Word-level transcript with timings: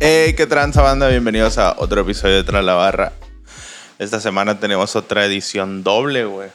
Hey, 0.00 0.34
qué 0.34 0.46
tranza 0.46 0.80
banda, 0.82 1.08
bienvenidos 1.08 1.58
a 1.58 1.74
otro 1.78 2.02
episodio 2.02 2.36
de 2.36 2.44
Tras 2.44 2.64
la 2.64 2.74
Barra. 2.74 3.12
Esta 3.98 4.20
semana 4.20 4.60
tenemos 4.60 4.94
otra 4.94 5.24
edición 5.24 5.82
doble, 5.82 6.24
güey. 6.24 6.50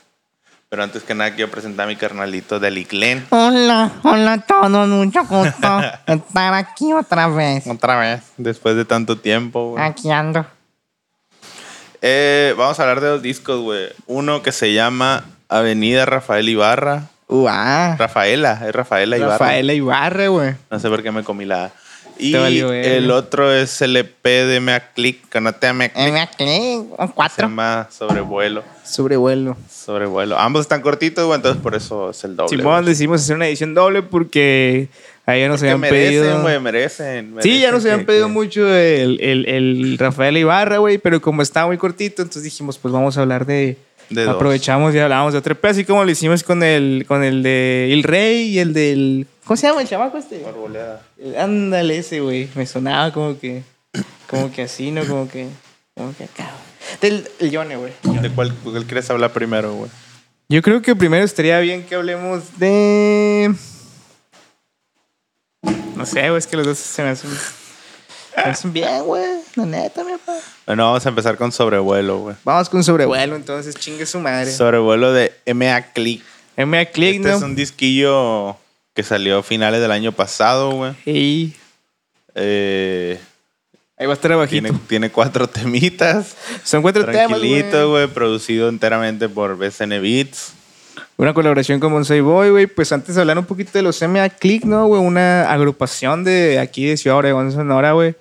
Pero 0.69 0.81
antes 0.83 1.03
que 1.03 1.13
nada 1.13 1.35
quiero 1.35 1.51
presentar 1.51 1.85
a 1.85 1.87
mi 1.87 1.97
carnalito 1.97 2.59
del 2.61 2.77
Iclen. 2.77 3.27
Hola, 3.31 3.91
hola 4.03 4.33
a 4.33 4.37
todos, 4.39 4.87
mucho 4.87 5.25
gusto 5.25 5.81
estar 6.07 6.53
aquí 6.53 6.93
otra 6.93 7.27
vez. 7.27 7.67
Otra 7.67 7.99
vez, 7.99 8.21
después 8.37 8.77
de 8.77 8.85
tanto 8.85 9.17
tiempo, 9.17 9.71
güey. 9.71 9.83
Aquí 9.83 10.09
ando. 10.09 10.45
Eh, 12.01 12.55
vamos 12.57 12.79
a 12.79 12.83
hablar 12.83 13.01
de 13.01 13.07
dos 13.07 13.21
discos, 13.21 13.59
güey. 13.59 13.89
Uno 14.07 14.41
que 14.41 14.53
se 14.53 14.73
llama 14.73 15.25
Avenida 15.49 16.05
Rafael 16.05 16.47
Ibarra. 16.47 17.03
Uah. 17.27 17.97
Rafaela, 17.97 18.61
es 18.65 18.73
Rafaela 18.73 19.17
Ibarra. 19.17 19.37
Rafaela 19.37 19.73
Ibarra, 19.73 20.27
güey. 20.27 20.55
No 20.71 20.79
sé 20.79 20.87
por 20.87 21.03
qué 21.03 21.11
me 21.11 21.23
comí 21.23 21.43
la. 21.45 21.71
Y 22.17 22.33
valió 22.33 22.71
el 22.71 23.09
otro 23.11 23.51
es 23.53 23.81
el 23.81 23.95
EP 23.97 24.23
de 24.23 24.59
Mea 24.59 24.91
Click, 24.93 25.27
Canate 25.29 25.73
Mea 25.73 25.89
Click. 25.89 26.05
En 26.07 26.17
aquí, 26.17 26.43
un 26.97 27.07
Se 27.07 27.13
cuatro. 27.13 27.47
llama 27.47 27.87
Sobrevuelo. 27.91 28.63
Sobrevuelo. 28.85 29.57
Sobrevuelo. 29.69 30.37
Ambos 30.39 30.61
están 30.61 30.81
cortitos, 30.81 31.25
güey, 31.25 31.37
entonces 31.37 31.61
por 31.61 31.75
eso 31.75 32.11
es 32.11 32.23
el 32.23 32.35
doble. 32.35 32.49
Simón, 32.57 32.75
güey. 32.81 32.85
decidimos 32.85 33.21
hacer 33.21 33.35
una 33.35 33.47
edición 33.47 33.73
doble 33.73 34.01
porque 34.03 34.87
ayer 35.25 35.49
nos 35.49 35.61
Que 35.61 35.67
habían 35.69 35.81
merecen, 35.81 36.07
pedido. 36.21 36.41
güey, 36.41 36.59
merecen, 36.59 37.35
Sí, 37.41 37.59
ya 37.59 37.71
merecen 37.71 37.71
nos 37.73 37.85
habían 37.85 38.05
pedido 38.05 38.27
que- 38.27 38.33
mucho 38.33 38.73
el, 38.73 39.19
el, 39.21 39.45
el 39.47 39.97
Rafael 39.97 40.37
Ibarra, 40.37 40.77
güey, 40.77 40.97
pero 40.99 41.21
como 41.21 41.41
estaba 41.41 41.67
muy 41.67 41.77
cortito, 41.77 42.21
entonces 42.21 42.43
dijimos, 42.43 42.77
pues 42.77 42.93
vamos 42.93 43.17
a 43.17 43.21
hablar 43.21 43.45
de. 43.45 43.77
De 44.09 44.25
dos. 44.25 44.35
aprovechamos 44.35 44.93
y 44.93 44.99
hablábamos 44.99 45.33
de 45.33 45.39
otro 45.39 45.53
EP, 45.53 45.65
así 45.65 45.85
como 45.85 46.03
lo 46.03 46.11
hicimos 46.11 46.43
con 46.43 46.63
el, 46.63 47.05
con 47.07 47.23
el 47.23 47.43
de 47.43 47.91
El 47.91 48.03
Rey 48.03 48.49
y 48.49 48.59
el 48.59 48.73
del. 48.73 49.27
¿Cómo 49.45 49.57
se 49.57 49.67
llama 49.67 49.81
el 49.81 49.87
chamaco 49.87 50.17
este? 50.17 50.45
Arboleda. 50.45 51.01
Ándale, 51.37 51.97
ese, 51.97 52.19
güey. 52.21 52.49
Me 52.55 52.65
sonaba 52.65 53.11
como 53.11 53.39
que. 53.39 53.63
Como 54.27 54.51
que 54.51 54.63
así, 54.63 54.91
¿no? 54.91 55.05
Como 55.05 55.27
que. 55.27 55.47
Como 55.95 56.15
que 56.15 56.25
acá. 56.25 56.51
Del 57.01 57.27
el 57.39 57.51
Yone, 57.51 57.75
güey. 57.75 57.93
¿De 58.21 58.29
cuál, 58.29 58.53
cuál 58.63 58.85
quieres 58.85 59.09
hablar 59.09 59.31
primero, 59.31 59.73
güey? 59.73 59.89
Yo 60.49 60.61
creo 60.61 60.81
que 60.81 60.95
primero 60.95 61.23
estaría 61.23 61.59
bien 61.59 61.83
que 61.83 61.95
hablemos 61.95 62.57
de. 62.59 63.53
No 65.95 66.05
sé, 66.05 66.27
güey, 66.29 66.37
es 66.37 66.47
que 66.47 66.57
los 66.57 66.65
dos 66.65 66.77
se 66.77 67.01
me 67.03 67.09
hacen. 67.09 67.29
se 67.29 68.41
me 68.41 68.51
hacen 68.51 68.73
bien, 68.73 69.03
güey. 69.03 69.41
La 69.55 69.65
neta, 69.65 70.03
mi 70.03 70.11
papá. 70.13 70.37
Bueno, 70.65 70.85
vamos 70.85 71.05
a 71.05 71.09
empezar 71.09 71.37
con 71.37 71.51
Sobrevuelo, 71.51 72.19
güey. 72.19 72.35
Vamos 72.43 72.69
con 72.69 72.83
sobrevuelo, 72.83 73.35
entonces 73.35 73.75
chingue 73.75 74.05
su 74.05 74.19
madre. 74.19 74.49
Sobrevuelo 74.51 75.11
de 75.11 75.33
MA 75.53 75.81
Click. 75.93 76.23
MA 76.57 76.85
Click, 76.85 77.15
Este 77.17 77.27
¿no? 77.29 77.35
es 77.37 77.41
un 77.43 77.55
disquillo 77.55 78.55
que 78.93 79.03
salió 79.03 79.39
a 79.39 79.43
finales 79.43 79.81
del 79.81 79.91
año 79.91 80.11
pasado, 80.13 80.71
güey. 80.71 80.93
Y 81.05 81.53
Eh, 82.35 83.19
ahí 83.97 84.05
va 84.07 84.13
a 84.13 84.15
estar 84.15 84.31
abajito. 84.31 84.63
tiene, 84.63 84.79
tiene 84.87 85.09
cuatro 85.11 85.47
temitas. 85.47 86.35
Son 86.63 86.81
cuatro 86.81 87.05
temas, 87.05 87.27
Tranquilito, 87.27 87.89
güey. 87.89 88.05
güey. 88.05 88.07
Producido 88.07 88.69
enteramente 88.69 89.27
por 89.29 89.57
BCN 89.57 90.01
Beats. 90.01 90.53
Una 91.17 91.33
colaboración 91.33 91.79
con 91.79 91.91
Bonsai 91.91 92.21
Boy, 92.21 92.49
güey. 92.51 92.67
Pues 92.67 92.91
antes 92.91 93.15
de 93.15 93.21
hablar 93.21 93.37
un 93.37 93.45
poquito 93.45 93.71
de 93.73 93.81
los 93.83 94.01
MA 94.01 94.29
Click, 94.29 94.63
¿no, 94.65 94.87
güey? 94.87 95.01
Una 95.01 95.51
agrupación 95.51 96.23
de 96.23 96.57
aquí 96.59 96.85
de 96.85 96.97
Ciudad 96.97 97.17
Obregón, 97.17 97.51
Sonora, 97.51 97.91
güey. 97.91 98.15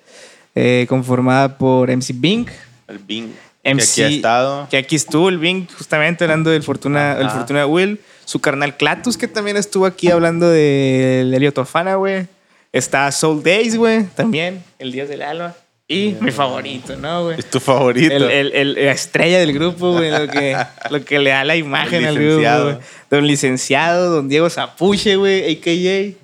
Eh, 0.55 0.87
conformada 0.89 1.57
por 1.59 1.91
MC 1.91 2.13
Bing. 2.15 2.47
El 2.89 2.99
Bing. 2.99 3.31
MC, 3.65 3.77
Que 3.77 3.83
aquí 3.85 4.03
ha 4.03 4.09
estado. 4.17 4.69
Que 4.71 4.77
aquí 4.77 4.97
estuvo 4.97 5.29
el 5.29 5.39
Bing, 5.39 5.67
justamente 5.77 6.25
hablando 6.25 6.51
del 6.51 6.63
Fortuna, 6.63 7.17
el. 7.19 7.31
Fortuna 7.31 7.67
Will. 7.67 8.01
Su 8.25 8.41
carnal 8.41 8.77
Clatus, 8.77 9.17
que 9.17 9.29
también 9.29 9.57
estuvo 9.57 9.85
aquí 9.87 10.11
hablando 10.11 10.49
del 10.49 11.33
Helio 11.35 11.53
Tofana, 11.53 11.97
güey. 11.97 12.27
Está 12.73 13.11
Soul 13.13 13.43
Days, 13.43 13.77
güey, 13.77 14.05
también, 14.15 14.63
el 14.79 14.93
Dios 14.93 15.09
del 15.09 15.23
Alba. 15.23 15.55
Y 15.89 16.17
mi 16.21 16.31
favorito, 16.31 16.97
¿no, 16.97 17.25
güey? 17.25 17.39
Es 17.39 17.51
tu 17.51 17.61
favorito. 17.61 18.15
El, 18.15 18.23
el- 18.31 18.53
el- 18.55 18.75
la 18.87 18.93
estrella 18.93 19.39
del 19.41 19.53
grupo, 19.53 19.93
güey, 19.93 20.11
lo 20.11 20.27
que, 20.29 20.57
lo 20.91 21.05
que 21.05 21.19
le 21.19 21.31
da 21.31 21.45
la 21.45 21.57
imagen 21.57 22.05
al 22.07 22.15
grupo, 22.19 22.63
güey. 22.65 22.77
Don 23.11 23.27
licenciado, 23.27 24.11
don 24.11 24.29
Diego 24.29 24.49
Zapuche, 24.49 25.17
güey, 25.17 25.53
a.k.a. 25.53 26.15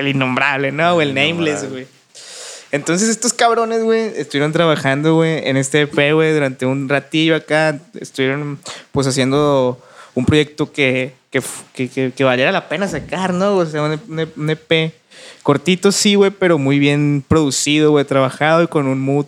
El 0.00 0.08
innombrable, 0.08 0.72
¿no? 0.72 1.00
El 1.00 1.14
nameless, 1.14 1.70
güey. 1.70 1.86
Entonces 2.70 3.08
estos 3.08 3.32
cabrones, 3.32 3.82
güey, 3.82 4.12
estuvieron 4.16 4.52
trabajando, 4.52 5.14
güey, 5.16 5.46
en 5.48 5.56
este 5.56 5.82
EP, 5.82 6.12
güey, 6.12 6.32
durante 6.34 6.66
un 6.66 6.88
ratillo 6.88 7.34
acá. 7.36 7.78
Estuvieron, 7.98 8.58
pues, 8.92 9.06
haciendo 9.06 9.80
un 10.14 10.24
proyecto 10.26 10.70
que, 10.72 11.14
que, 11.30 11.40
que, 11.74 12.12
que- 12.12 12.24
valiera 12.24 12.52
la 12.52 12.68
pena 12.68 12.86
sacar, 12.88 13.32
¿no? 13.32 13.56
O 13.56 13.66
sea, 13.66 13.82
un, 13.82 13.92
un- 14.08 14.32
un 14.36 14.50
EP 14.50 14.92
cortito, 15.42 15.92
sí, 15.92 16.14
güey, 16.14 16.30
pero 16.30 16.58
muy 16.58 16.78
bien 16.78 17.24
producido, 17.26 17.92
güey, 17.92 18.04
trabajado 18.04 18.62
y 18.62 18.66
con 18.66 18.86
un 18.86 19.00
mood 19.00 19.26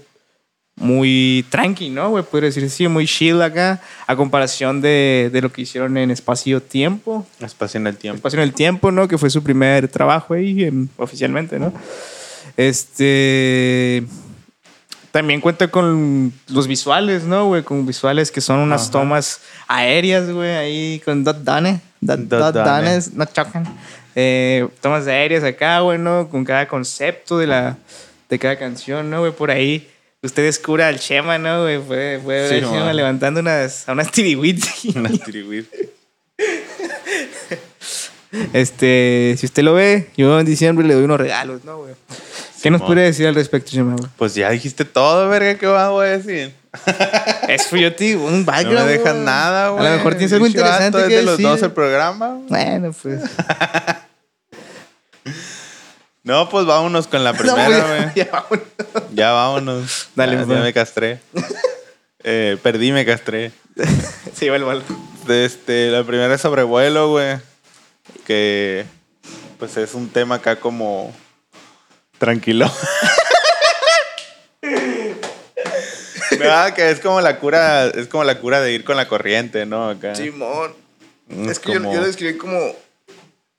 muy 0.77 1.45
tranqui, 1.51 1.91
¿no, 1.91 2.11
güey? 2.11 2.25
Podría 2.25 2.49
decir 2.49 2.69
sí, 2.71 2.89
muy 2.89 3.07
chill 3.07 3.41
acá, 3.43 3.81
a 4.07 4.17
comparación 4.17 4.81
de, 4.81 5.28
de 5.33 5.43
lo 5.43 5.53
que 5.53 5.62
hicieron 5.62 5.97
en 5.99 6.11
Espacio 6.11 6.61
Tiempo. 6.62 7.27
Espacio 7.41 7.78
en 7.78 7.87
el 7.87 7.97
tiempo. 7.97 8.17
Espacio 8.17 8.39
en 8.39 8.45
el 8.45 8.55
Tiempo, 8.55 8.91
¿no? 8.91 9.07
Que 9.09 9.19
fue 9.19 9.28
su 9.31 9.43
primer 9.43 9.89
trabajo 9.89 10.34
ahí 10.34 10.65
em, 10.65 10.89
oficialmente, 10.97 11.59
¿no? 11.59 11.72
Este. 12.60 14.04
También 15.12 15.41
cuenta 15.41 15.69
con 15.69 16.31
los 16.48 16.66
visuales, 16.69 17.25
¿no, 17.25 17.47
güey? 17.47 17.62
Con 17.62 17.87
visuales 17.87 18.31
que 18.31 18.43
son 18.43 18.59
unas 18.59 18.82
Ajá. 18.82 18.91
tomas 18.93 19.41
aéreas, 19.66 20.31
güey, 20.31 20.50
ahí 20.50 21.03
con 21.03 21.25
Dot 21.25 21.43
Dane. 21.43 21.81
Dot, 22.03 22.21
Dot 22.21 22.38
dot 22.38 22.54
Dane. 22.54 22.87
Danes 22.87 23.15
no 23.15 23.25
chocan. 23.25 23.65
Eh, 24.15 24.69
tomas 24.82 25.06
aéreas 25.06 25.43
acá, 25.43 25.81
güey, 25.81 25.98
¿no? 25.98 26.28
Con 26.28 26.44
cada 26.44 26.69
concepto 26.69 27.38
de, 27.38 27.47
la, 27.47 27.78
de 28.28 28.38
cada 28.38 28.59
canción, 28.59 29.09
¿no, 29.09 29.21
güey? 29.21 29.32
Por 29.32 29.50
ahí. 29.50 29.88
Usted 30.22 30.44
descubra 30.44 30.88
al 30.88 31.00
Chema, 31.00 31.38
¿no, 31.38 31.62
güey? 31.62 31.81
Puede, 31.81 32.19
puede 32.19 32.41
ver 32.42 32.48
Sí, 32.50 32.54
al 32.56 32.71
Chema 32.71 32.84
man. 32.84 32.97
levantando 32.97 33.41
unas, 33.41 33.88
a 33.88 33.92
unas 33.92 34.12
tiriwits. 34.12 34.84
Una 34.94 35.09
tiriwit. 35.09 35.66
Este, 38.53 39.34
si 39.38 39.47
usted 39.47 39.62
lo 39.62 39.75
ve, 39.75 40.10
yo 40.16 40.38
en 40.38 40.47
diciembre 40.47 40.87
le 40.87 40.94
doy 40.94 41.04
unos 41.04 41.19
regalos, 41.19 41.65
¿no, 41.65 41.78
güey? 41.78 41.94
¿Qué 42.62 42.71
nos 42.71 42.82
puede 42.82 43.03
decir 43.03 43.26
al 43.26 43.34
respecto, 43.34 43.71
Chema, 43.71 43.97
güey? 43.97 44.10
Pues 44.16 44.34
ya 44.34 44.50
dijiste 44.50 44.84
todo, 44.84 45.28
verga, 45.28 45.54
¿qué 45.56 45.66
más 45.66 45.88
voy 45.91 46.06
a 46.06 46.19
decir? 46.19 46.54
Te 47.97 48.04
digo, 48.04 48.26
un 48.26 48.41
No 48.41 48.44
background. 48.44 48.87
me 48.87 48.93
dejas 48.98 49.16
nada, 49.16 49.69
güey. 49.71 49.87
A 49.87 49.91
lo 49.91 49.97
mejor 49.97 50.15
tienes 50.15 50.32
algo 50.32 50.47
interesante 50.47 50.98
es 50.98 51.04
que 51.09 51.16
de 51.16 51.22
los 51.22 51.32
decir. 51.38 51.47
dos 51.47 51.62
el 51.62 51.72
programa. 51.72 52.38
Bueno, 52.48 52.93
pues. 53.03 53.21
No, 56.22 56.48
pues 56.50 56.66
vámonos 56.66 57.06
con 57.06 57.25
la 57.25 57.32
primera, 57.37 57.78
No, 57.78 57.87
güey. 57.87 58.03
pues, 58.12 58.15
ya 58.15 58.31
vámonos. 58.31 58.66
Ya 59.15 59.32
vámonos. 59.32 60.09
Dale, 60.15 60.37
ya, 60.37 60.44
pues. 60.44 60.59
ya 60.59 60.65
me 60.65 60.72
castré. 60.72 61.21
Eh, 62.22 62.59
perdí, 62.62 62.92
me 62.92 63.06
castré. 63.06 63.53
Sí, 64.34 64.48
va 64.50 64.56
el 64.56 64.65
bal. 64.65 64.82
Este, 65.28 65.91
la 65.91 66.04
primera 66.04 66.34
es 66.34 66.41
sobrevuelo, 66.42 67.09
güey. 67.10 67.38
Que 68.27 68.84
pues 69.59 69.77
es 69.78 69.94
un 69.94 70.09
tema 70.10 70.37
acá 70.37 70.56
como 70.56 71.15
tranquilo. 72.20 72.70
¿Verdad? 76.38 76.72
Que 76.75 76.91
es 76.91 77.00
como 77.00 77.20
la 77.20 77.38
cura, 77.38 77.86
es 77.88 78.06
como 78.06 78.25
la 78.25 78.38
cura 78.38 78.60
de 78.60 78.72
ir 78.72 78.84
con 78.84 78.97
la 78.97 79.08
corriente, 79.08 79.66
¿no? 79.66 79.88
Acá. 79.91 80.14
Simón. 80.14 80.72
Mm, 81.28 81.48
Es 81.48 81.59
que 81.59 81.72
yo, 81.72 81.80
como- 81.80 81.92
yo 81.94 82.00
lo 82.00 82.06
describí 82.06 82.38
como, 82.38 82.75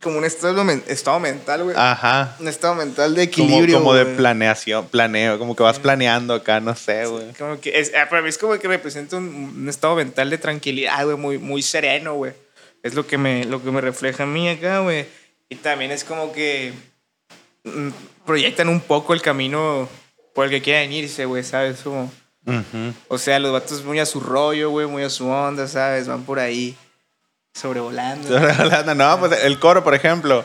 como 0.01 0.17
un 0.17 0.25
estado, 0.25 0.63
estado 0.87 1.19
mental, 1.19 1.63
güey. 1.63 1.75
Ajá. 1.77 2.35
Un 2.39 2.47
estado 2.47 2.75
mental 2.75 3.13
de 3.13 3.29
Como, 3.29 3.45
equilibrio. 3.45 3.77
como 3.79 3.93
de 3.93 4.03
güey. 4.05 4.15
planeación, 4.17 4.87
planeo, 4.87 5.37
como 5.37 5.55
que 5.55 5.63
vas 5.63 5.79
planeando 5.79 6.33
acá, 6.33 6.59
no 6.59 6.75
sé, 6.75 7.05
güey. 7.05 7.33
Como 7.37 7.59
que 7.59 7.79
es, 7.79 7.91
ah, 7.95 8.07
para 8.09 8.21
mí 8.21 8.29
es 8.29 8.37
como 8.37 8.57
que 8.57 8.67
representa 8.67 9.17
un, 9.17 9.53
un 9.57 9.69
estado 9.69 9.95
mental 9.95 10.29
de 10.29 10.37
tranquilidad, 10.37 11.03
güey, 11.05 11.17
muy, 11.17 11.37
muy 11.37 11.61
sereno, 11.61 12.15
güey. 12.15 12.33
Es 12.83 12.93
lo 12.95 13.05
que, 13.05 13.17
me, 13.17 13.45
lo 13.45 13.63
que 13.63 13.69
me 13.71 13.79
refleja 13.81 14.23
a 14.23 14.27
mí 14.27 14.49
acá, 14.49 14.79
güey. 14.79 15.05
Y 15.49 15.55
también 15.57 15.91
es 15.91 16.03
como 16.03 16.31
que 16.33 16.73
mm, 17.63 17.89
proyectan 18.25 18.69
un 18.69 18.79
poco 18.81 19.13
el 19.13 19.21
camino 19.21 19.87
por 20.33 20.45
el 20.45 20.51
que 20.51 20.61
quieren 20.61 20.91
irse, 20.93 21.25
güey, 21.25 21.43
¿sabes? 21.43 21.79
Como, 21.81 22.11
o 23.07 23.17
sea, 23.17 23.39
los 23.39 23.51
vatos 23.51 23.83
muy 23.83 23.99
a 23.99 24.05
su 24.05 24.19
rollo, 24.19 24.69
güey, 24.69 24.87
muy 24.87 25.03
a 25.03 25.09
su 25.09 25.27
onda, 25.27 25.67
¿sabes? 25.67 26.07
Van 26.07 26.23
por 26.23 26.39
ahí 26.39 26.75
sobrevolando. 27.53 28.39
No, 28.95 29.19
pues 29.19 29.43
el 29.43 29.59
coro, 29.59 29.83
por 29.83 29.93
ejemplo, 29.93 30.43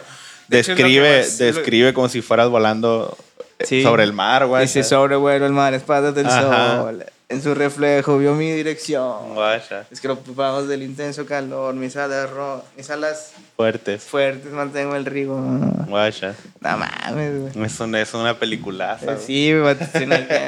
De 0.49 0.61
hecho, 0.61 0.75
describe, 0.75 1.23
lo- 1.25 1.45
describe 1.45 1.95
como 1.95 2.09
si 2.09 2.23
fueras 2.23 2.49
volando 2.49 3.17
eh, 3.59 3.65
Sí. 3.67 3.83
sobre 3.83 4.03
el 4.05 4.13
mar, 4.13 4.47
güey. 4.47 4.63
Dice 4.63 4.83
sobrevuelo 4.85 5.47
el 5.47 5.53
mar, 5.53 5.73
espadas 5.75 6.15
del 6.15 6.27
Ajá. 6.27 6.83
sol. 6.83 7.05
En 7.29 7.43
su 7.43 7.57
reflejo 7.57 8.19
vio 8.19 8.35
mi 8.35 8.53
dirección. 8.53 9.35
Guacha, 9.35 9.85
Es 9.91 10.01
que 10.01 10.07
lo 10.07 10.15
ocupamos 10.15 10.69
del 10.69 10.85
intenso 10.85 11.27
calor, 11.27 11.75
mis 11.75 11.97
alas, 11.97 12.31
ro- 12.31 12.63
mis 12.77 12.89
alas 12.89 13.33
fuertes. 13.57 14.05
fuertes, 14.05 14.53
mantengo 14.53 14.95
el 14.95 15.05
rigor. 15.05 15.43
Guacha. 15.89 16.37
No 16.61 16.79
mames, 16.79 17.53
güey. 17.53 17.67
Es 17.67 17.81
una, 17.81 18.01
es 18.01 18.15
una 18.15 18.39
peliculaza. 18.39 19.07
güey. 19.07 19.19
Sí, 19.27 19.53
güey, 19.59 19.77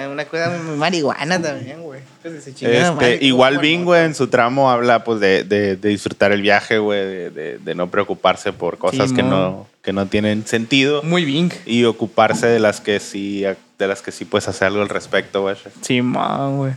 una 0.08 0.24
cosa 0.26 0.50
muy 0.50 0.76
marihuana 0.76 1.42
también, 1.42 1.82
güey. 1.82 2.00
Pues, 2.30 2.44
se 2.44 2.54
chingada 2.54 2.78
Este, 2.78 2.92
madre, 2.94 3.18
igual 3.22 3.54
¿cómo 3.54 3.62
Bing, 3.62 3.84
güey, 3.84 4.04
en 4.04 4.14
su 4.14 4.28
tramo 4.28 4.70
habla 4.70 5.04
pues 5.04 5.20
de, 5.20 5.44
de- 5.44 5.76
de 5.76 5.88
disfrutar 5.88 6.32
el 6.32 6.42
viaje, 6.42 6.78
güey, 6.78 7.00
de, 7.00 7.30
de- 7.30 7.58
de 7.58 7.74
no 7.74 7.90
preocuparse 7.90 8.52
por 8.52 8.78
cosas 8.78 9.12
que 9.12 9.22
no, 9.22 9.66
que 9.82 9.92
no 9.92 10.06
tienen 10.06 10.46
sentido 10.46 11.02
Muy 11.02 11.24
Bing. 11.24 11.52
y 11.66 11.84
ocuparse 11.84 12.46
de 12.46 12.58
las 12.60 12.80
que 12.80 13.00
sí, 13.00 13.42
de 13.78 13.86
las 13.88 14.02
que 14.02 14.12
sí 14.12 14.24
puedes 14.24 14.48
hacer 14.48 14.68
algo 14.68 14.82
al 14.82 14.88
respecto, 14.88 15.42
güey. 15.42 15.56
Sí, 15.82 16.00
güey. 16.00 16.72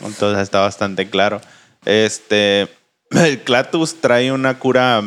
Entonces 0.00 0.42
está 0.42 0.60
bastante 0.60 1.08
claro. 1.10 1.40
Este, 1.84 2.68
el 3.10 3.40
Clatus 3.40 4.00
trae 4.00 4.32
una 4.32 4.58
cura 4.58 5.02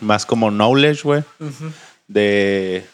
más 0.00 0.26
como 0.26 0.50
knowledge, 0.50 1.02
güey, 1.04 1.22
de 2.08 2.84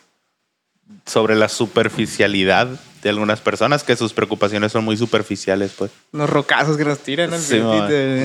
sobre 1.07 1.37
la 1.37 1.49
superficialidad 1.49 2.69
de 3.03 3.09
algunas 3.11 3.41
personas, 3.41 3.83
que 3.85 3.97
sus 3.97 4.13
preocupaciones 4.13 4.73
son 4.73 4.85
muy 4.85 4.97
superficiales, 4.97 5.73
pues. 5.77 5.91
Unos 6.13 6.29
rocazos 6.31 6.77
que 6.77 6.85
nos 6.85 6.99
tiran 6.99 7.33
al 7.33 7.41
Sí, 7.41 7.59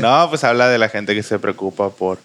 no, 0.02 0.28
pues 0.30 0.44
habla 0.44 0.68
de 0.70 0.78
la 0.78 0.90
gente 0.90 1.14
que 1.16 1.24
se 1.24 1.40
preocupa 1.40 1.90
por, 1.90 2.20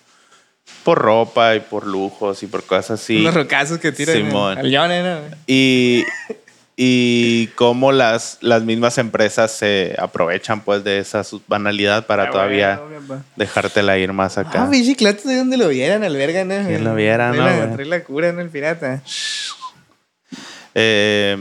por 0.84 0.98
ropa 0.98 1.54
y 1.56 1.60
por 1.60 1.86
lujos 1.86 2.42
y 2.42 2.46
por 2.46 2.62
cosas 2.64 3.00
así. 3.00 3.16
Unos 3.20 3.34
rocazos 3.34 3.78
que 3.78 3.92
tiran 3.92 4.16
Simón. 4.16 4.58
al 4.58 4.70
Yone, 4.70 5.02
¿no? 5.02 5.18
Y, 5.46 6.04
y 6.76 7.48
cómo 7.56 7.90
las, 7.92 8.38
las 8.40 8.62
mismas 8.62 8.98
empresas 8.98 9.50
se 9.52 9.94
aprovechan 9.98 10.60
pues 10.60 10.84
de 10.84 10.98
esa 10.98 11.22
banalidad 11.48 12.06
para 12.06 12.24
Ah, 12.24 12.30
todavía 12.30 12.78
bueno, 12.78 13.06
papá. 13.08 13.22
dejártela 13.36 13.98
ir 13.98 14.12
más 14.12 14.38
acá. 14.38 14.62
Ah, 14.62 14.70
clato 14.96 15.28
de 15.28 15.36
donde 15.38 15.56
lo 15.56 15.68
vieran 15.68 16.04
al 16.04 16.14
verga, 16.16 16.44
¿no? 16.44 16.66
¿Quién 16.66 16.84
lo 16.84 16.94
viera, 16.94 17.32
Trae 17.32 17.40
no, 17.66 17.76
la- 17.76 17.84
la 17.84 18.04
cura, 18.04 18.32
¿no? 18.32 18.40
El 18.40 18.48
pirata. 18.50 19.02
Eh, 20.74 21.36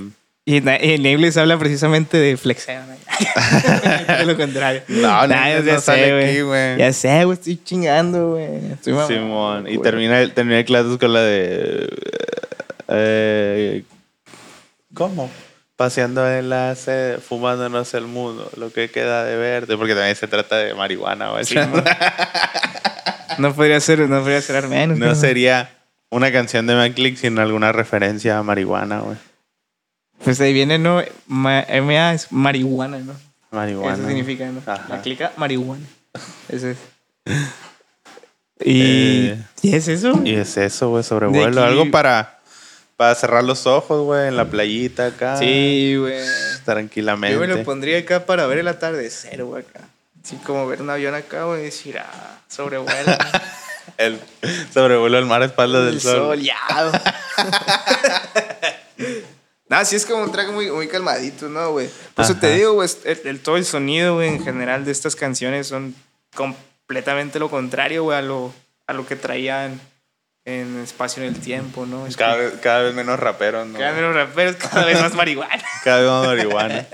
Y, 0.49 0.57
y 0.59 0.97
Nameless 0.97 1.35
habla 1.35 1.59
precisamente 1.59 2.15
de 2.15 2.37
flexeo, 2.37 2.81
¿no? 2.85 2.95
de 4.17 4.25
lo 4.25 4.37
contrario. 4.37 4.81
No, 4.87 5.27
Nah, 5.27 5.27
Nameless 5.27 5.65
ya 5.65 5.73
no 5.73 5.79
sé, 5.81 5.85
sale 5.85 6.29
aquí, 6.29 6.39
güey. 6.41 6.77
Ya 6.77 6.93
sé, 6.93 7.25
güey, 7.25 7.37
estoy 7.37 7.59
chingando, 7.65 8.29
güey. 8.31 8.59
Simón. 8.81 9.67
Y 9.67 9.77
termina, 9.79 10.21
el- 10.21 10.31
termina 10.33 10.59
el 10.59 10.63
Clatus 10.65 10.97
con 10.99 11.11
la 11.11 11.19
de. 11.19 11.89
eh, 12.87 13.83
¿Cómo? 14.93 15.29
Paseando 15.75 16.25
en 16.31 16.49
la 16.49 16.73
sede, 16.75 17.17
fumándonos 17.17 17.93
el 17.93 18.05
mundo, 18.07 18.49
lo 18.55 18.71
que 18.71 18.89
queda 18.89 19.25
de 19.25 19.35
verde, 19.35 19.75
porque 19.77 19.93
también 19.95 20.15
se 20.15 20.27
trata 20.29 20.55
de 20.57 20.73
marihuana, 20.73 21.29
güey. 21.31 21.43
No 23.37 23.53
podría 23.53 23.79
ser, 23.79 23.99
no 23.99 24.21
podría 24.21 24.41
ser 24.41 24.55
armenio. 24.55 24.95
No 24.95 25.13
sería 25.13 25.69
una 26.09 26.31
canción 26.31 26.65
de 26.67 26.73
McClick 26.75 27.17
sin 27.17 27.37
alguna 27.37 27.71
referencia 27.73 28.37
a 28.39 28.43
marihuana, 28.43 28.99
güey. 29.01 29.17
Pues 30.23 30.39
ahí 30.41 30.53
viene, 30.53 30.79
¿no? 30.79 31.01
Ma- 31.27 31.65
MA 31.81 32.13
es 32.13 32.31
marihuana, 32.31 32.97
¿no? 32.99 33.13
Marihuana. 33.51 33.97
Eso 33.97 34.07
significa, 34.07 34.45
¿no? 34.47 34.61
Ajá. 34.65 34.85
La 34.89 35.01
clica 35.01 35.31
marihuana. 35.37 35.85
Eso 36.49 36.67
es. 36.69 36.77
Y, 38.59 39.27
Eh, 39.27 39.43
¿y 39.61 39.75
es 39.75 39.87
eso? 39.87 40.19
Y 40.25 40.33
es 40.33 40.57
eso, 40.57 40.89
güey, 40.89 41.03
sobrevuelo. 41.03 41.61
aquí- 41.63 41.71
Algo 41.71 41.91
para, 41.91 42.39
para 42.95 43.13
cerrar 43.13 43.43
los 43.43 43.67
ojos, 43.67 44.03
güey, 44.03 44.29
en 44.29 44.35
la 44.35 44.45
playita 44.45 45.05
acá. 45.05 45.37
Sí, 45.37 45.95
güey. 45.95 46.17
Tranquilamente. 46.65 47.35
Yo 47.35 47.39
me 47.39 47.45
lo 47.45 47.63
pondría 47.63 47.99
acá 47.99 48.25
para 48.25 48.47
ver 48.47 48.57
el 48.57 48.67
atardecer, 48.67 49.43
güey, 49.43 49.63
acá. 49.63 49.81
Así 50.25 50.37
como 50.37 50.65
ver 50.65 50.81
un 50.81 50.89
avión 50.89 51.13
acá, 51.13 51.43
güey, 51.43 51.61
y 51.61 51.65
decir, 51.65 51.99
ah, 51.99 52.39
sobrevuela. 52.49 53.15
El 53.97 54.19
sobrevuelo 54.73 55.17
al 55.19 55.25
mar 55.27 55.43
a 55.43 55.45
espaldas 55.45 55.85
del 55.85 55.93
el 55.95 56.01
sol. 56.01 56.17
soleado. 56.17 56.91
No, 59.69 59.83
sí 59.85 59.95
es 59.97 60.05
como 60.05 60.23
un 60.23 60.31
track 60.31 60.51
muy, 60.51 60.71
muy 60.71 60.87
calmadito, 60.87 61.49
¿no, 61.49 61.71
güey? 61.71 61.89
Por 62.15 62.23
eso 62.25 62.35
te 62.35 62.55
digo, 62.55 62.73
güey, 62.73 62.89
el, 63.03 63.19
el- 63.25 63.39
todo 63.41 63.57
el 63.57 63.65
sonido, 63.65 64.15
güey, 64.15 64.29
en 64.29 64.43
general 64.43 64.85
de 64.85 64.91
estas 64.91 65.15
canciones 65.15 65.67
son 65.67 65.93
completamente 66.35 67.39
lo 67.39 67.49
contrario, 67.49 68.03
güey, 68.03 68.17
a 68.17 68.21
lo, 68.21 68.53
a 68.87 68.93
lo 68.93 69.05
que 69.05 69.15
traían 69.17 69.79
en 70.45 70.79
Espacio 70.81 71.21
en 71.23 71.29
el 71.35 71.39
Tiempo, 71.41 71.85
¿no? 71.85 72.07
Es 72.07 72.15
Cada 72.15 72.35
que 72.37 72.41
vez, 72.43 72.53
cada 72.61 72.81
vez 72.83 72.93
menos 72.95 73.19
raperos, 73.19 73.67
¿no? 73.67 73.77
cada 73.77 73.91
vez 73.91 73.99
menos 74.01 74.15
raperos, 74.15 74.55
cada 74.71 74.85
vez 74.85 75.01
más 75.01 75.13
marihuana. 75.13 75.61
Cada 75.83 75.99
vez 75.99 76.09
más 76.09 76.25
marihuana. 76.27 76.87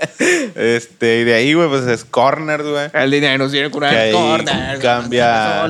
este, 0.56 1.20
y 1.20 1.24
de 1.24 1.34
ahí, 1.34 1.54
güey, 1.54 1.68
pues 1.68 1.86
es 1.86 2.04
Corner, 2.04 2.62
güey. 2.64 2.90
El 2.92 3.10
dinero 3.12 3.38
nos 3.38 3.52
viene 3.52 3.70
con 3.70 3.82
Que 3.82 3.86
ahí 3.96 4.12
corner, 4.12 4.80
cambia- 4.80 5.62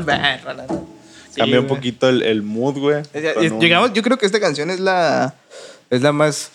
Sí, 1.31 1.41
Cambia 1.41 1.61
un 1.61 1.67
poquito 1.67 2.09
el, 2.09 2.23
el 2.23 2.43
mood, 2.43 2.79
güey. 2.79 3.03
Un- 3.51 3.61
Llegamos, 3.61 3.93
yo 3.93 4.03
creo 4.03 4.17
que 4.17 4.25
esta 4.25 4.41
canción 4.41 4.71
es 4.71 4.79
la, 4.81 5.35
es 5.91 6.01
la 6.01 6.13
más 6.13 6.53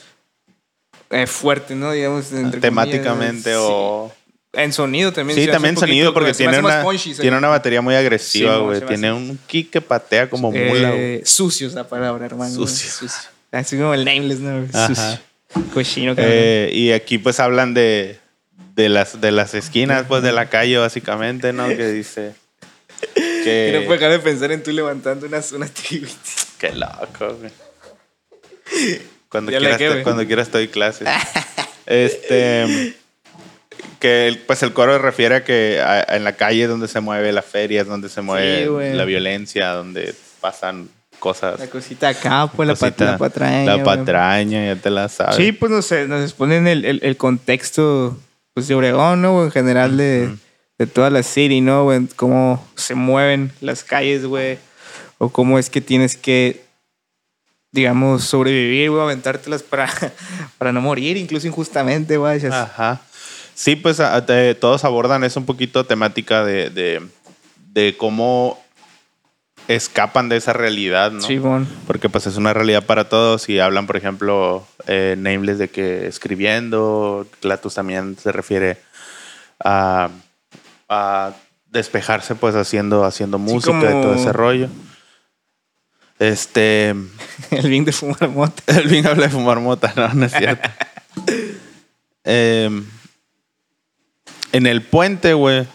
eh, 1.10 1.28
fuerte, 1.28 1.76
¿no? 1.76 1.92
Digamos, 1.92 2.32
entre 2.32 2.62
temáticamente 2.62 3.54
comillas, 3.54 3.70
o... 3.72 4.12
sí. 4.14 4.20
En 4.54 4.74
sonido 4.74 5.14
también. 5.14 5.38
Sí, 5.38 5.48
también 5.48 5.76
un 5.76 5.80
sonido 5.80 6.14
porque 6.14 6.34
tiene 6.34 6.58
una, 6.58 6.82
punchy, 6.82 7.14
tiene 7.14 7.38
una 7.38 7.50
batería 7.50 7.82
muy 7.82 7.94
agresiva, 7.94 8.56
Sí, 8.56 8.62
güey. 8.62 8.82
me 8.82 8.88
tiene 8.88 9.14
un 9.14 9.40
kick 9.46 9.70
que 9.70 9.80
patea 9.82 10.28
como 10.30 10.52
mula, 10.52 10.90
güey. 10.90 11.02
Eh, 11.02 11.22
sucio 11.24 11.68
es 11.68 11.74
la 11.74 11.88
palabra, 11.88 12.26
hermano. 12.26 12.54
Sucio. 12.54 13.08
Así 13.52 13.78
como 13.78 13.94
el 13.94 14.06
nameless, 14.06 14.40
¿no? 14.40 14.68
Ajá. 14.74 14.88
Sucio. 14.88 15.20
Cochino. 15.74 16.16
Eh, 16.18 16.72
y 16.74 16.92
aquí 16.92 17.20
pues 17.20 17.40
hablan 17.40 17.74
de, 17.74 18.18
de, 18.76 18.90
las, 18.90 19.22
de 19.22 19.32
las 19.32 19.54
esquinas 19.54 20.06
pues 20.08 20.24
de 20.24 20.32
la 20.32 20.50
calle 20.50 20.78
básicamente, 20.78 21.54
¿no? 21.54 21.68
Que 21.68 21.92
dice 21.92 22.34
que 23.44 23.72
no 23.74 23.86
puedo 23.86 24.00
dejar 24.00 24.12
de 24.12 24.20
pensar 24.20 24.52
en 24.52 24.64
tú 24.64 24.72
levantando 24.72 25.26
unas, 25.26 25.52
unas. 25.52 25.72
Qué 25.72 26.72
loco, 26.74 27.38
güey. 27.40 27.52
Cuando 29.30 29.52
quieras, 29.52 29.78
te- 29.78 30.04
cuando 30.04 30.26
quieras 30.26 30.48
estoy 30.48 30.68
clases. 30.68 31.08
este... 31.86 32.96
Que 34.00 34.40
pues 34.48 34.64
el 34.64 34.72
coro 34.72 34.98
refiere 34.98 35.36
a 35.36 35.44
que 35.44 35.82
a- 35.82 36.16
en 36.16 36.24
la 36.24 36.34
calle 36.34 36.64
es 36.64 36.70
donde 36.70 36.88
se 36.88 37.02
mueve 37.02 37.32
la 37.34 37.42
feria, 37.42 37.82
es 37.82 37.88
donde 37.88 38.08
se 38.10 38.22
mueve 38.22 38.94
la 38.96 39.04
violencia, 39.06 39.70
donde 39.70 40.16
pasan 40.40 40.88
cosas. 41.20 41.60
La 41.60 41.68
cosita 41.68 42.08
acá, 42.10 42.50
pues 42.56 42.66
la, 42.68 42.76
pat- 42.76 42.94
cosita- 42.96 43.12
la 43.12 43.18
patraña. 43.18 43.76
La 43.78 43.84
patraña, 43.84 44.66
ya 44.74 44.82
te 44.82 44.90
la 44.90 45.10
sabes. 45.10 45.36
Sí, 45.36 45.52
pues 45.52 45.70
no 45.72 45.82
sé, 45.82 46.08
nos 46.08 46.24
exponen 46.24 46.66
el, 46.68 46.86
el, 46.86 47.02
el 47.04 47.18
contexto 47.18 48.18
pues, 48.54 48.70
de 48.70 48.76
Obregón, 48.76 49.22
¿no? 49.22 49.44
En 49.44 49.52
general 49.52 49.98
de, 49.98 50.34
de 50.78 50.88
toda 50.88 51.10
la 51.10 51.22
city, 51.24 51.60
¿no? 51.60 51.90
Cómo 52.16 52.66
se 52.76 52.96
mueven 52.96 53.52
las 53.60 53.84
calles, 53.84 54.26
güey. 54.26 54.60
O 55.18 55.28
cómo 55.30 55.60
es 55.60 55.70
que 55.70 55.82
tienes 55.82 56.16
que, 56.16 56.64
digamos, 57.72 58.24
sobrevivir, 58.24 58.90
güey, 58.90 59.02
aventártelas 59.04 59.64
para, 59.64 59.88
para 60.58 60.72
no 60.72 60.82
morir, 60.82 61.18
incluso 61.18 61.48
injustamente, 61.48 62.18
güey. 62.18 62.46
Ajá. 62.48 63.02
Sí, 63.54 63.76
pues 63.76 64.00
a- 64.00 64.26
te- 64.26 64.56
todos 64.56 64.86
abordan 64.86 65.24
eso 65.24 65.40
un 65.40 65.46
poquito 65.46 65.86
temática 65.86 66.44
de, 66.46 66.70
de, 66.70 67.02
de 67.74 67.96
cómo 67.98 68.60
escapan 69.68 70.30
de 70.30 70.38
esa 70.38 70.54
realidad, 70.54 71.12
¿no? 71.12 71.22
Sí, 71.22 71.38
bon. 71.38 71.68
Porque 71.86 72.10
pues 72.10 72.26
es 72.26 72.38
una 72.38 72.54
realidad 72.54 72.86
para 72.86 73.08
todos 73.08 73.50
y 73.50 73.60
hablan, 73.60 73.86
por 73.86 73.98
ejemplo, 73.98 74.66
eh, 74.88 75.16
Nameless 75.18 75.60
de 75.60 75.70
que 75.70 76.08
escribiendo, 76.08 77.28
Clatus 77.40 77.76
también 77.76 78.18
se 78.18 78.32
refiere 78.32 78.78
a, 79.64 80.10
a 80.88 81.34
despejarse 81.68 82.34
pues 82.34 82.56
haciendo, 82.56 83.04
haciendo 83.06 83.38
música 83.38 83.78
y 83.78 83.82
como- 83.92 84.02
todo 84.02 84.16
ese 84.16 84.34
rollo. 84.34 84.70
Este, 86.20 86.90
El 87.52 87.70
bien 87.70 87.86
de 87.86 87.92
fumar 87.92 88.30
mota. 88.30 88.62
el 88.68 88.88
bien 88.88 89.08
habla 89.08 89.24
de 89.24 89.30
fumar 89.30 89.60
mota, 89.60 89.94
no, 89.96 90.14
no 90.14 90.26
es 90.26 90.34
cierto. 90.34 90.70
Em, 92.26 92.86
en 94.52 94.68
el 94.68 94.84
puente, 94.84 95.34
güey, 95.34 95.66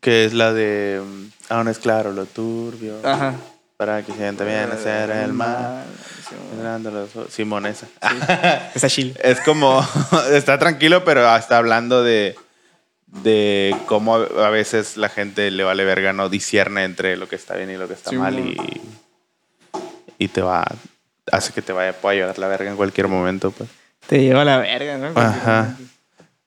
que 0.00 0.24
es 0.24 0.32
la 0.32 0.52
de 0.52 1.00
mm, 1.04 1.28
Aún 1.50 1.68
es 1.68 1.78
claro 1.78 2.12
lo 2.12 2.26
turbio. 2.26 2.96
Ajá. 3.02 3.34
Para 3.76 4.02
que 4.02 4.12
sienta 4.12 4.44
bien 4.44 4.70
hacer 4.70 5.10
el 5.10 5.32
mal. 5.32 5.84
Simón, 7.30 7.66
esa. 7.66 7.86
Está 8.74 8.88
chill. 8.88 9.16
Es 9.22 9.40
como, 9.40 9.86
está 10.32 10.58
tranquilo, 10.58 11.04
pero 11.04 11.34
está 11.36 11.58
hablando 11.58 12.02
de, 12.02 12.36
de 13.10 13.74
cómo 13.86 14.16
a 14.16 14.46
a 14.46 14.50
veces 14.50 14.96
la 14.96 15.08
gente 15.08 15.50
le 15.50 15.64
vale 15.64 15.84
verga, 15.84 16.12
no 16.12 16.28
discierne 16.28 16.84
entre 16.84 17.16
lo 17.16 17.28
que 17.28 17.36
está 17.36 17.56
bien 17.56 17.70
y 17.70 17.76
lo 17.76 17.88
que 17.88 17.94
está 17.94 18.10
Sí, 18.10 18.16
mal 18.16 18.38
y, 18.38 18.56
y 20.18 20.28
te 20.28 20.42
va, 20.42 20.64
hace 21.32 21.52
que 21.52 21.62
te 21.62 21.72
vaya, 21.72 21.92
pueda 21.98 22.14
llevar 22.14 22.38
la 22.38 22.48
verga 22.48 22.70
en 22.70 22.76
cualquier 22.76 23.08
momento, 23.08 23.50
pues. 23.50 23.68
Te 24.06 24.22
lleva 24.22 24.42
a 24.42 24.44
la 24.44 24.58
verga, 24.58 24.98
¿no? 24.98 25.18
Ajá. 25.20 25.76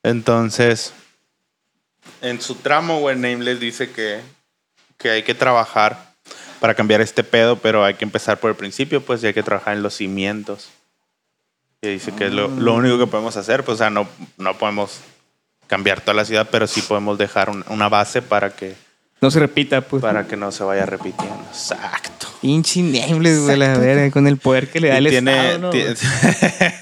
Entonces, 0.03 0.93
en 2.21 2.41
su 2.41 2.55
tramo, 2.55 2.99
güey, 2.99 3.15
Nameless 3.15 3.59
dice 3.59 3.91
que, 3.91 4.19
que 4.97 5.09
hay 5.11 5.23
que 5.23 5.35
trabajar 5.35 6.11
para 6.59 6.75
cambiar 6.75 7.01
este 7.01 7.23
pedo, 7.23 7.57
pero 7.57 7.83
hay 7.83 7.95
que 7.95 8.05
empezar 8.05 8.39
por 8.39 8.51
el 8.51 8.55
principio, 8.55 9.01
pues, 9.01 9.23
y 9.23 9.27
hay 9.27 9.33
que 9.33 9.43
trabajar 9.43 9.75
en 9.75 9.83
los 9.83 9.95
cimientos. 9.95 10.69
Y 11.81 11.87
dice 11.89 12.13
que 12.13 12.27
es 12.27 12.33
lo, 12.33 12.47
lo 12.47 12.75
único 12.75 12.99
que 12.99 13.07
podemos 13.07 13.35
hacer, 13.37 13.63
pues, 13.63 13.75
o 13.75 13.77
sea, 13.79 13.89
no, 13.89 14.07
no 14.37 14.57
podemos 14.57 14.99
cambiar 15.71 16.01
toda 16.01 16.13
la 16.15 16.25
ciudad, 16.25 16.49
pero 16.51 16.67
sí 16.67 16.81
podemos 16.81 17.17
dejar 17.17 17.49
un- 17.49 17.63
una 17.69 17.87
base 17.87 18.21
para 18.21 18.49
que, 18.51 18.75
No 19.21 19.31
se 19.31 19.39
repita, 19.39 19.79
pues. 19.79 20.01
para 20.01 20.27
que 20.27 20.35
no 20.35 20.51
se 20.51 20.65
vaya 20.65 20.85
repitiendo. 20.85 21.41
Exacto. 21.49 22.27
Pinche 22.41 22.81
nameless, 22.81 23.39
güey, 23.39 23.57
la 23.57 23.77
verga, 23.77 24.11
con 24.11 24.27
el 24.27 24.35
poder 24.37 24.67
que 24.69 24.81
le 24.81 24.89
da 24.89 24.95
Y 24.95 25.05
el 25.05 25.09
tiene, 25.09 25.51
Estado, 25.53 25.59
¿no? 25.59 25.71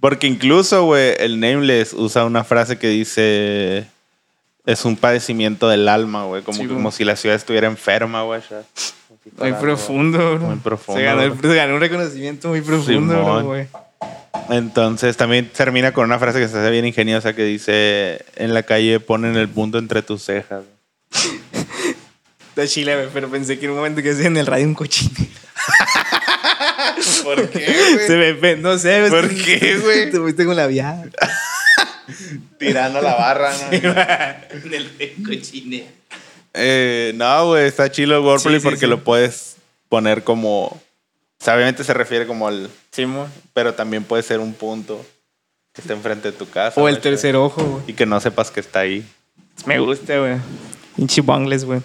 Porque 0.00 0.26
incluso, 0.28 0.84
güey, 0.84 1.14
el 1.18 1.38
Nameless 1.40 1.92
usa 1.92 2.24
una 2.24 2.44
frase 2.44 2.78
que 2.78 2.88
dice... 2.88 3.86
Es 4.64 4.84
un 4.84 4.96
padecimiento 4.96 5.68
del 5.68 5.88
alma, 5.88 6.24
güey. 6.24 6.42
Como, 6.42 6.58
Sí, 6.58 6.66
como 6.68 6.92
si 6.92 7.04
la 7.04 7.16
ciudad 7.16 7.34
estuviera 7.34 7.66
enferma, 7.66 8.22
güey. 8.22 8.40
Muy 9.38 9.52
profundo, 9.54 10.18
bro. 10.36 10.46
Muy 10.46 10.56
profundo, 10.58 11.00
Se 11.00 11.04
ganó, 11.04 11.36
se 11.40 11.54
ganó 11.54 11.74
un 11.74 11.80
reconocimiento 11.80 12.48
muy 12.48 12.60
profundo, 12.60 13.42
güey. 13.44 13.66
Entonces 14.48 15.16
también 15.16 15.48
termina 15.48 15.92
con 15.92 16.04
una 16.04 16.18
frase 16.18 16.38
que 16.38 16.48
se 16.48 16.58
hace 16.58 16.70
bien 16.70 16.84
ingeniosa 16.84 17.34
que 17.34 17.44
dice... 17.44 18.24
En 18.36 18.54
la 18.54 18.62
calle 18.62 19.00
ponen 19.00 19.36
el 19.36 19.48
punto 19.48 19.78
entre 19.78 20.02
tus 20.02 20.22
cejas. 20.22 20.62
De 22.56 22.68
Chile, 22.68 22.94
güey, 22.96 23.08
pero 23.12 23.30
pensé 23.30 23.58
que 23.58 23.64
en 23.64 23.70
un 23.70 23.78
momento 23.78 24.02
que 24.02 24.10
hacía 24.10 24.26
en 24.26 24.36
el 24.36 24.46
radio 24.46 24.66
un 24.66 24.74
cochinero. 24.74 25.24
¿Por 27.24 27.48
qué, 27.48 27.98
Se 28.06 28.16
me 28.16 28.56
no 28.56 28.78
sé, 28.78 29.00
güey. 29.00 29.10
¿Por 29.10 29.34
qué, 29.34 29.78
güey? 29.78 30.10
Te 30.10 30.18
fuiste 30.18 30.44
con 30.44 30.56
la 30.56 30.66
viada. 30.66 31.04
Tirando 32.58 33.00
la 33.00 33.14
barra, 33.14 33.52
¿no? 33.56 33.72
en 33.72 34.74
el 34.74 34.90
cochinero. 35.24 35.86
Eh, 36.54 37.12
no, 37.14 37.48
güey, 37.48 37.66
está 37.66 37.90
chido 37.90 38.16
el 38.16 38.22
wordplay 38.22 38.56
Sí, 38.56 38.60
sí, 38.60 38.64
porque 38.64 38.80
sí. 38.80 38.86
lo 38.86 39.02
puedes 39.02 39.56
poner 39.88 40.22
como... 40.22 40.80
O 41.42 41.44
sea, 41.44 41.56
obviamente 41.56 41.82
se 41.82 41.92
refiere 41.92 42.24
como 42.24 42.46
al... 42.46 42.70
Simón. 42.92 43.26
Pero 43.52 43.74
también 43.74 44.04
puede 44.04 44.22
ser 44.22 44.38
un 44.38 44.54
punto 44.54 45.04
que 45.72 45.80
esté 45.80 45.92
enfrente 45.92 46.30
de 46.30 46.38
tu 46.38 46.48
casa. 46.48 46.80
O 46.80 46.88
el 46.88 47.00
tercer 47.00 47.34
ojo, 47.34 47.64
güey. 47.64 47.82
Y 47.88 47.92
que 47.94 48.06
no 48.06 48.20
sepas 48.20 48.52
que 48.52 48.60
está 48.60 48.78
ahí. 48.78 49.04
Me 49.66 49.80
gusta, 49.80 50.20
güey. 50.20 50.36
Pinche 50.94 51.20
bangles, 51.20 51.64
güey. 51.64 51.80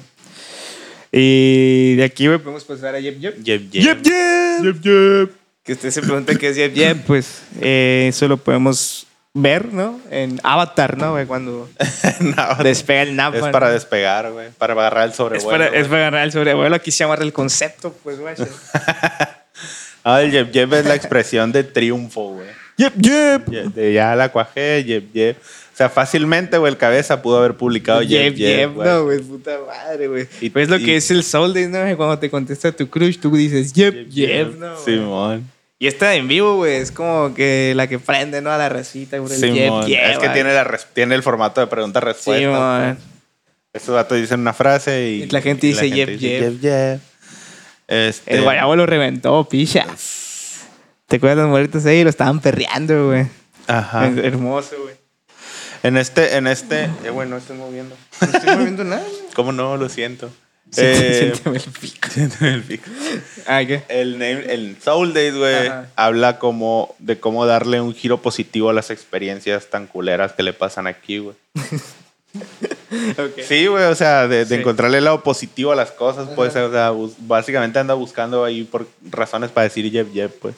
Y 1.12 1.96
de 1.96 2.04
aquí, 2.04 2.28
güey, 2.28 2.38
podemos 2.38 2.64
pasar 2.66 2.94
a 2.94 3.00
Yep 3.00 3.18
Yep. 3.20 3.44
Yep, 3.44 3.72
Yep 3.72 4.82
Yep. 4.84 5.32
Que 5.64 5.74
usted 5.74 5.90
se 5.90 6.02
pregunta 6.04 6.36
qué 6.36 6.50
es 6.50 6.56
Yep 6.56 6.74
Yep, 6.76 7.06
pues 7.08 7.42
eh, 7.60 8.06
eso 8.10 8.28
lo 8.28 8.38
podemos 8.38 9.08
ver, 9.34 9.74
¿no? 9.74 10.00
En 10.12 10.40
Avatar, 10.44 11.00
¿no? 11.00 11.14
güey? 11.14 11.26
Cuando 11.26 11.68
No, 12.20 12.64
despega 12.64 13.02
el 13.02 13.16
napa. 13.16 13.38
es 13.38 13.46
¿no? 13.46 13.52
para 13.52 13.72
despegar, 13.72 14.32
güey. 14.32 14.50
Para 14.52 14.74
agarrar 14.74 15.06
el 15.06 15.10
Es 15.10 15.16
sobrevuelo. 15.16 15.50
para, 15.50 15.70
güey. 15.70 15.82
es 15.82 15.88
para 15.88 16.02
agarrar 16.02 16.26
el 16.26 16.32
sobrevuelo. 16.32 16.76
Aquí 16.76 16.92
se 16.92 17.00
llama 17.00 17.16
el 17.16 17.34
concepto, 17.34 17.96
pues, 18.04 18.20
güey. 18.20 18.36
Ah, 20.10 20.22
el 20.22 20.32
yep 20.32 20.52
yep 20.52 20.72
es 20.74 20.86
la 20.86 20.96
expresión 20.96 21.52
de 21.52 21.64
triunfo, 21.64 22.34
güey. 22.34 22.48
Yep 22.78 22.94
Yep. 22.98 23.50
Ye- 23.52 23.70
De 23.70 23.94
ya 23.94 24.16
la 24.16 24.30
cuajé, 24.32 24.84
yep 24.86 25.12
yep. 25.14 25.38
O 25.38 25.78
sea, 25.78 25.90
fácilmente, 25.90 26.58
güey, 26.58 26.72
el 26.72 26.78
cabeza 26.78 27.22
pudo 27.22 27.38
haber 27.40 27.56
publicado 27.56 28.02
yep 28.02 28.34
Yep, 28.34 28.36
yep, 28.36 28.58
yep, 28.60 28.74
güey. 28.74 28.88
no, 28.88 29.04
güey, 29.04 29.20
puta 29.20 29.58
madre, 29.68 30.08
güey. 30.08 30.28
Y- 30.42 30.50
Pues 30.50 30.70
lo 30.70 30.78
y- 30.78 30.86
que 30.86 30.96
es 30.96 31.12
el 31.12 31.24
soul 31.24 31.54
day, 31.54 31.68
¿no? 31.68 31.80
Cuando 31.98 32.18
te 32.20 32.30
contesta 32.30 32.72
tu 32.72 32.88
crush, 32.90 33.18
tú 33.20 33.36
dices 33.36 33.74
yep, 33.74 34.08
yep, 34.10 34.56
¿no? 34.58 34.78
Simón. 34.78 35.50
Y 35.80 35.86
esta 35.88 36.16
en 36.16 36.28
vivo, 36.28 36.56
güey, 36.56 36.78
es 36.78 36.92
como 36.92 37.34
que 37.36 37.74
la 37.76 37.86
que 37.88 38.00
prende, 38.00 38.42
¿no? 38.42 38.50
A 38.52 38.58
la 38.58 38.70
recita, 38.70 39.18
güey. 39.20 39.38
Simón. 39.38 39.86
Yep, 39.86 39.90
yep, 39.90 40.12
es 40.12 40.18
que 40.20 40.30
tiene, 40.30 40.54
la 40.54 40.64
res- 40.64 40.88
tiene 40.94 41.14
el 41.16 41.22
formato 41.22 41.62
de 41.62 41.68
pregunta-respuesta. 41.68 42.42
Simón. 42.42 42.98
Estos 43.74 43.94
datos 43.94 44.18
dicen 44.20 44.40
una 44.40 44.54
frase 44.54 45.10
y, 45.12 45.24
Y 45.24 45.28
la 45.28 45.42
gente 45.42 45.68
dice 45.68 45.90
yep, 45.92 46.10
dice 46.10 46.40
yep. 46.52 46.62
yep. 46.62 47.00
Este, 47.88 48.36
El 48.36 48.44
guayabo 48.44 48.76
lo 48.76 48.86
reventó, 48.86 49.48
picha. 49.50 49.86
¿Te 51.08 51.16
acuerdas 51.18 51.38
los 51.40 51.48
muertos 51.50 51.86
ahí? 51.86 52.04
Lo 52.04 52.10
estaban 52.10 52.40
perreando, 52.42 53.08
güey. 53.08 53.28
Ajá. 53.68 54.08
Es 54.08 54.18
Hermoso, 54.18 54.76
güey. 54.82 54.96
En 55.84 55.96
este, 55.96 56.36
en 56.38 56.48
este, 56.48 56.86
eh, 57.06 57.10
bueno, 57.12 57.32
no 57.32 57.38
estoy 57.38 57.58
moviendo. 57.58 57.96
No 58.22 58.28
estoy 58.38 58.56
moviendo 58.58 58.84
nada, 58.84 59.02
güey. 59.04 59.22
¿Cómo 59.36 59.52
no? 59.52 59.78
Lo 59.78 59.88
siento. 59.90 60.30
Siénteme 60.72 61.08
Eh, 61.08 61.32
siénteme 61.32 61.58
el 61.58 61.64
pico. 61.80 62.10
siénteme 62.12 62.54
el 62.56 62.64
pico. 62.64 62.84
Ah, 63.46 63.64
¿qué? 63.66 63.84
El, 63.88 64.14
name- 64.20 64.52
el 64.54 64.76
Soul 64.84 65.14
Days, 65.14 65.36
güey, 65.36 65.72
habla 65.96 66.40
como 66.40 66.94
de 67.00 67.20
cómo 67.20 67.46
darle 67.46 67.80
un 67.80 67.94
giro 67.96 68.22
positivo 68.22 68.70
a 68.70 68.74
las 68.74 68.90
experiencias 68.90 69.70
tan 69.70 69.88
culeras 69.88 70.34
que 70.34 70.44
le 70.44 70.52
pasan 70.52 70.88
aquí, 70.88 71.20
güey. 71.20 71.36
Sí, 73.48 73.68
güey, 73.68 73.84
o 73.86 73.96
sea, 73.96 74.28
de, 74.28 74.46
de 74.46 74.46
Sí. 74.46 74.54
encontrarle 74.56 75.00
el 75.00 75.04
lado 75.04 75.22
positivo 75.22 75.72
a 75.72 75.76
las 75.76 75.92
cosas, 75.92 76.30
pues, 76.36 76.56
o 76.56 76.72
sea, 76.72 76.92
básicamente 77.20 77.80
anda 77.80 77.94
buscando 77.94 78.44
ahí 78.46 78.64
por 78.64 78.88
razones 79.12 79.52
para 79.52 79.66
decir 79.66 79.92
yep, 79.92 80.32
pues. 80.40 80.56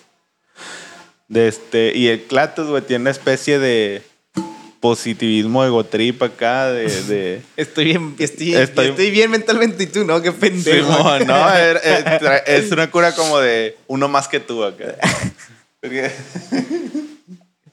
De 1.27 1.47
este, 1.47 1.91
y 1.95 2.07
el 2.07 2.23
Clatus, 2.23 2.67
güey, 2.67 2.83
tiene 2.83 3.01
una 3.01 3.11
especie 3.11 3.57
de 3.59 4.03
positivismo 4.79 5.65
egotrip 5.65 6.21
acá, 6.23 6.67
de... 6.71 7.03
de 7.03 7.41
Estoy 7.57 7.85
bien, 7.85 8.15
estoy, 8.19 8.53
Estoy- 8.55 8.89
estoy 8.89 9.11
bien 9.11 9.29
mentalmente 9.31 9.83
y 9.83 9.87
tú 9.87 10.05
no, 10.05 10.21
qué 10.21 10.31
pendejo. 10.31 11.19
No, 11.25 11.53
es, 11.55 11.77
es 12.45 12.71
una 12.71 12.89
cura 12.91 13.13
como 13.13 13.39
de 13.39 13.75
uno 13.87 14.07
más 14.07 14.27
que 14.27 14.39
tú 14.39 14.63
acá. 14.63 14.95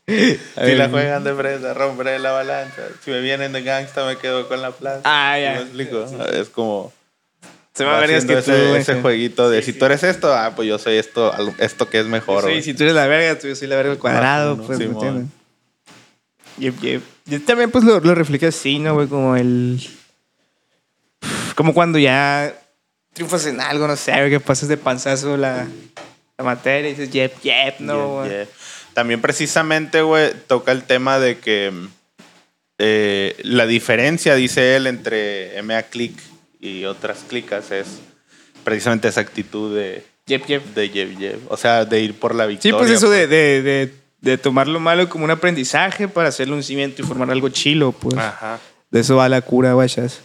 Si 0.64 0.74
la 0.74 0.88
juegan 0.88 1.24
de 1.24 1.32
presa, 1.34 1.74
romperé 1.74 2.18
la 2.18 2.32
balanza. 2.32 2.82
Si 3.04 3.10
me 3.10 3.20
vienen 3.20 3.52
de 3.52 3.62
gangsta, 3.62 4.06
me 4.06 4.16
quedo 4.16 4.48
con 4.48 4.62
la 4.62 4.70
plaza. 4.70 5.00
Ah, 5.04 5.34
¿Sí 5.36 5.42
ya. 5.42 5.52
me 5.54 5.60
explico? 5.62 6.06
Es 6.32 6.48
como... 6.48 6.92
Se 7.72 7.84
me 7.84 7.90
va 7.90 7.98
a 7.98 8.06
tú, 8.06 8.32
ese, 8.32 8.78
ese 8.78 9.02
jueguito 9.02 9.50
de 9.50 9.60
si 9.60 9.74
tú 9.74 9.84
eres 9.84 10.02
esto, 10.02 10.32
ah, 10.32 10.52
pues 10.56 10.66
yo 10.66 10.78
soy 10.78 10.96
esto, 10.96 11.34
esto 11.58 11.90
que 11.90 12.00
es 12.00 12.06
mejor. 12.06 12.50
Sí, 12.50 12.62
si 12.62 12.72
tú 12.72 12.84
eres 12.84 12.94
la 12.94 13.06
verga, 13.06 13.38
tú 13.38 13.48
yo 13.48 13.54
soy 13.54 13.68
la 13.68 13.76
verga 13.76 13.92
al 13.92 13.98
cuadrado, 13.98 14.54
uno, 14.54 14.62
pues, 14.62 14.78
¿me 14.78 14.86
entiendes? 14.86 15.26
Yep, 16.56 16.80
yep. 16.80 17.02
Y 17.26 17.38
también, 17.40 17.70
pues, 17.70 17.84
lo, 17.84 18.00
lo 18.00 18.14
refleja 18.14 18.48
así, 18.48 18.78
¿no, 18.78 18.94
güey? 18.94 19.08
Como 19.08 19.36
el... 19.36 19.86
Como 21.54 21.74
cuando 21.74 21.98
ya 21.98 22.54
triunfas 23.12 23.44
en 23.44 23.60
algo, 23.60 23.86
no 23.86 23.96
sé, 23.96 24.12
que 24.30 24.40
pasas 24.40 24.70
de 24.70 24.78
panzazo 24.78 25.36
la, 25.36 25.66
la 26.38 26.44
materia 26.44 26.88
y 26.88 26.94
dices, 26.94 27.10
yep, 27.10 27.42
yep, 27.42 27.80
no, 27.80 28.26
yeah. 28.26 28.46
También 28.96 29.20
precisamente, 29.20 30.00
güey, 30.00 30.32
toca 30.46 30.72
el 30.72 30.84
tema 30.84 31.18
de 31.18 31.36
que 31.36 31.70
eh, 32.78 33.36
la 33.42 33.66
diferencia, 33.66 34.34
dice 34.34 34.74
él, 34.74 34.86
entre 34.86 35.60
MA 35.62 35.82
Click 35.82 36.18
y 36.60 36.86
otras 36.86 37.18
clicas 37.28 37.70
es 37.72 37.98
precisamente 38.64 39.08
esa 39.08 39.20
actitud 39.20 39.76
de, 39.76 40.02
Yep, 40.28 40.46
yep. 40.46 40.64
de 40.74 40.88
Jeff 40.88 41.18
Jeff. 41.18 41.36
O 41.48 41.58
sea, 41.58 41.84
de 41.84 42.00
ir 42.00 42.14
por 42.18 42.34
la 42.34 42.44
Sí, 42.46 42.52
victoria. 42.52 42.78
pues 42.78 42.90
eso 42.90 43.10
de, 43.10 43.26
de, 43.26 43.60
de, 43.62 43.94
de 44.22 44.38
tomar 44.38 44.66
lo 44.66 44.80
malo 44.80 45.10
como 45.10 45.26
un 45.26 45.30
aprendizaje 45.30 46.08
para 46.08 46.30
hacerle 46.30 46.54
un 46.54 46.62
cimiento 46.62 47.02
y 47.02 47.04
formar 47.04 47.30
algo 47.30 47.50
chilo, 47.50 47.92
pues. 47.92 48.16
Ajá. 48.16 48.58
De 48.90 49.00
eso 49.00 49.16
va 49.16 49.28
la 49.28 49.42
cura, 49.42 49.74
guachas. 49.74 50.20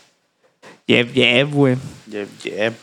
Yep, 0.88 1.14
yep, 1.14 1.50
güey. 1.52 1.76
Jeff 2.10 2.30
Jeff. 2.42 2.74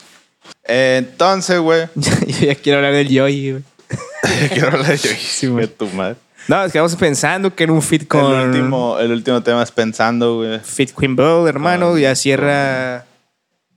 Eh, 0.64 0.97
entonces, 0.99 1.59
güey, 1.61 1.87
Yo 1.95 2.47
ya 2.47 2.54
quiero 2.57 2.78
hablar 2.78 2.92
del 2.92 3.09
yoyi, 3.09 3.52
güey. 3.52 3.62
Sí, 4.97 5.47
güey. 5.47 5.66
tu 5.66 5.87
madre. 5.88 6.16
No, 6.47 6.64
es 6.64 6.73
que 6.73 6.78
vamos 6.78 6.97
pensando 6.97 7.54
que 7.54 7.64
era 7.64 7.73
un 7.73 7.83
fit 7.83 8.07
con... 8.09 8.35
El, 8.35 8.49
último, 8.49 8.99
el 8.99 9.12
último 9.12 9.42
tema 9.42 9.62
es 9.62 9.71
pensando, 9.71 10.37
güey. 10.37 10.61
Fit 10.61 10.92
Queen 10.99 11.14
Bull, 11.14 11.47
hermano. 11.49 11.90
Con- 11.90 12.00
ya 12.00 12.14
cierra... 12.14 13.04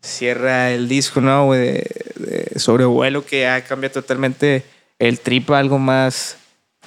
Cierra 0.01 0.71
el 0.71 0.87
disco, 0.87 1.21
¿no? 1.21 1.45
güey, 1.45 1.59
De, 1.59 2.03
de 2.15 2.59
sobrevuelo 2.59 3.23
que 3.25 3.41
ya 3.41 3.61
cambia 3.63 3.91
totalmente 3.91 4.63
el 4.99 5.19
trip 5.19 5.51
a 5.51 5.59
algo 5.59 5.77
más 5.77 6.37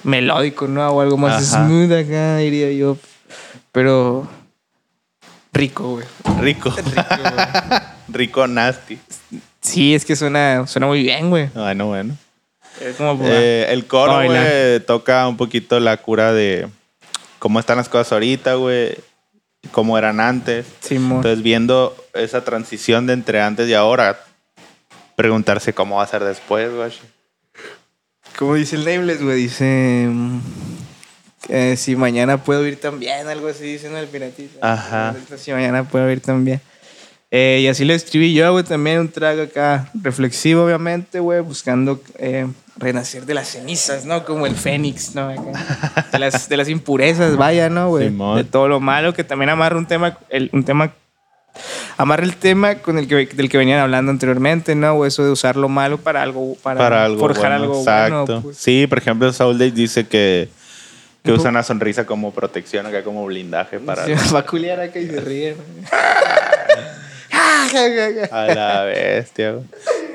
melódico, 0.03 0.67
¿no? 0.67 0.85
O 0.89 1.01
algo 1.01 1.17
más 1.17 1.53
Ajá. 1.53 1.65
smooth 1.65 1.91
acá, 1.93 2.37
diría 2.37 2.71
yo. 2.71 2.97
Pero... 3.71 4.27
Rico, 5.53 5.91
güey. 5.91 6.05
Rico. 6.41 6.71
Rico, 6.71 6.91
güey. 6.91 7.79
Rico 8.09 8.47
nasty. 8.47 8.99
Sí, 9.61 9.95
es 9.95 10.03
que 10.03 10.15
suena, 10.15 10.67
suena 10.67 10.87
muy 10.87 11.01
bien, 11.03 11.29
güey. 11.29 11.47
Bueno, 11.53 11.87
bueno. 11.87 12.17
Eh, 12.81 13.67
el 13.69 13.85
coro, 13.85 14.23
güey, 14.23 14.79
toca 14.81 15.27
un 15.27 15.37
poquito 15.37 15.79
la 15.79 15.97
cura 15.97 16.33
de 16.33 16.67
cómo 17.39 17.59
están 17.59 17.77
las 17.77 17.89
cosas 17.89 18.11
ahorita, 18.13 18.55
güey, 18.55 18.95
cómo 19.71 19.97
eran 19.97 20.19
antes. 20.19 20.65
Entonces, 20.89 21.43
viendo 21.43 21.95
esa 22.13 22.43
transición 22.43 23.07
de 23.07 23.13
entre 23.13 23.41
antes 23.41 23.67
y 23.69 23.73
ahora, 23.73 24.19
preguntarse 25.15 25.73
cómo 25.73 25.97
va 25.97 26.03
a 26.03 26.07
ser 26.07 26.23
después, 26.23 26.73
güey. 26.73 26.91
Como 28.37 28.55
dice 28.55 28.75
el 28.75 28.85
Nameless, 28.85 29.21
güey, 29.21 29.37
dice... 29.37 30.07
mm, 30.09 30.39
eh, 31.47 31.75
si 31.77 31.95
mañana 31.95 32.43
puedo 32.43 32.65
ir 32.65 32.79
también, 32.79 33.27
algo 33.27 33.47
así 33.47 33.63
dice 33.63 33.87
en 33.87 33.95
el 33.95 34.07
piratita. 34.07 34.73
Ajá. 34.73 35.15
Si 35.37 35.51
mañana 35.51 35.83
puedo 35.83 36.09
ir 36.09 36.19
también. 36.19 36.59
Eh, 37.37 37.59
y 37.63 37.67
así 37.67 37.83
lo 37.83 37.93
escribí 37.93 38.33
yo, 38.33 38.53
güey, 38.53 38.63
también 38.63 38.99
un 39.01 39.09
trago 39.09 39.41
acá 39.41 39.89
reflexivo, 40.01 40.63
obviamente, 40.63 41.19
güey, 41.19 41.41
buscando 41.41 42.01
eh, 42.17 42.47
renacer 42.77 43.25
de 43.25 43.33
las 43.33 43.49
cenizas, 43.49 44.05
¿no? 44.05 44.23
Como 44.23 44.45
el 44.45 44.55
fénix, 44.55 45.15
¿no? 45.15 45.27
Acá. 45.27 46.05
De, 46.13 46.19
las, 46.19 46.47
de 46.47 46.55
las 46.55 46.69
impurezas, 46.69 47.35
vaya, 47.35 47.69
¿no, 47.69 47.89
güey? 47.89 48.09
De 48.09 48.43
todo 48.45 48.69
lo 48.69 48.79
malo, 48.79 49.13
que 49.13 49.25
también 49.25 49.49
amarra 49.49 49.77
un 49.77 49.85
tema, 49.85 50.17
el, 50.29 50.49
un 50.53 50.63
tema 50.63 50.93
amarra 51.97 52.23
el 52.23 52.37
tema 52.37 52.75
con 52.75 52.97
el 52.97 53.05
que, 53.07 53.25
del 53.25 53.49
que 53.49 53.57
venían 53.57 53.79
hablando 53.79 54.11
anteriormente, 54.11 54.73
¿no? 54.73 54.93
O 54.93 55.05
eso 55.05 55.25
de 55.25 55.31
usar 55.31 55.57
lo 55.57 55.67
malo 55.67 55.97
para 55.97 56.21
algo, 56.21 56.55
para, 56.63 56.77
Para 56.79 57.03
algo 57.03 57.19
forjar 57.19 57.49
bueno, 57.51 57.63
algo 57.63 57.79
exacto. 57.79 58.25
bueno. 58.27 58.41
pues. 58.43 58.57
Sí, 58.57 58.87
por 58.87 58.97
ejemplo, 58.97 59.29
Day 59.31 59.71
dice 59.71 60.07
que, 60.07 60.47
que 61.21 61.31
Un 61.31 61.35
usa 61.37 61.45
po- 61.45 61.49
una 61.49 61.63
sonrisa 61.63 62.05
como 62.05 62.31
protección, 62.31 62.85
acá 62.85 63.03
como 63.03 63.25
blindaje 63.25 63.79
para... 63.79 64.05
Sí, 64.05 64.13
va 64.33 64.39
a 64.39 64.45
culiar 64.45 64.79
acá 64.79 64.99
y 64.99 65.07
se 65.07 65.19
ríe. 65.19 65.55
A 68.31 68.45
la 68.53 68.83
bestia, 68.83 69.51
güey. 69.51 69.65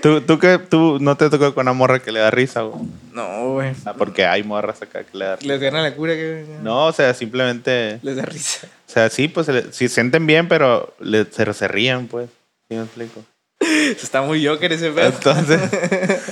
¿Tú, 0.03 0.21
tú, 0.23 0.39
que, 0.39 0.59
tú 0.59 0.99
no 1.01 1.17
te 1.17 1.29
tocó 1.29 1.55
con 1.55 1.63
una 1.67 1.73
morra 1.75 1.99
que 2.01 2.11
le 2.13 2.21
da 2.21 2.31
risa, 2.31 2.63
güey. 2.63 2.83
No, 3.13 3.53
güey. 3.53 3.73
Ah, 3.85 3.95
porque 3.95 4.25
hay 4.25 4.43
morras 4.43 4.81
acá 4.83 5.05
que 5.05 5.17
le 5.19 5.25
da 5.27 5.37
risa. 5.37 5.49
Les 5.53 5.61
gana 5.61 5.83
la 5.83 5.95
cura 5.95 6.15
que. 6.15 6.47
No, 6.63 6.87
o 6.87 6.93
sea, 6.93 7.13
simplemente. 7.15 7.99
Les 8.03 8.17
da 8.17 8.23
risa. 8.25 8.67
O 8.89 8.93
sea, 8.93 9.11
sí, 9.11 9.29
pues 9.29 9.47
se, 9.47 9.73
sí 9.73 9.89
sienten 9.89 10.27
bien, 10.27 10.49
pero 10.49 10.95
le- 11.01 11.27
se, 11.31 11.53
se 11.53 11.69
ríen, 11.69 12.09
pues. 12.09 12.29
¿Sí 12.69 12.77
me 12.77 12.83
explico? 12.85 13.23
Está 13.61 14.23
muy 14.23 14.45
Joker 14.47 14.73
ese 14.73 14.91
pedo. 14.91 15.07
Entonces, 15.09 15.61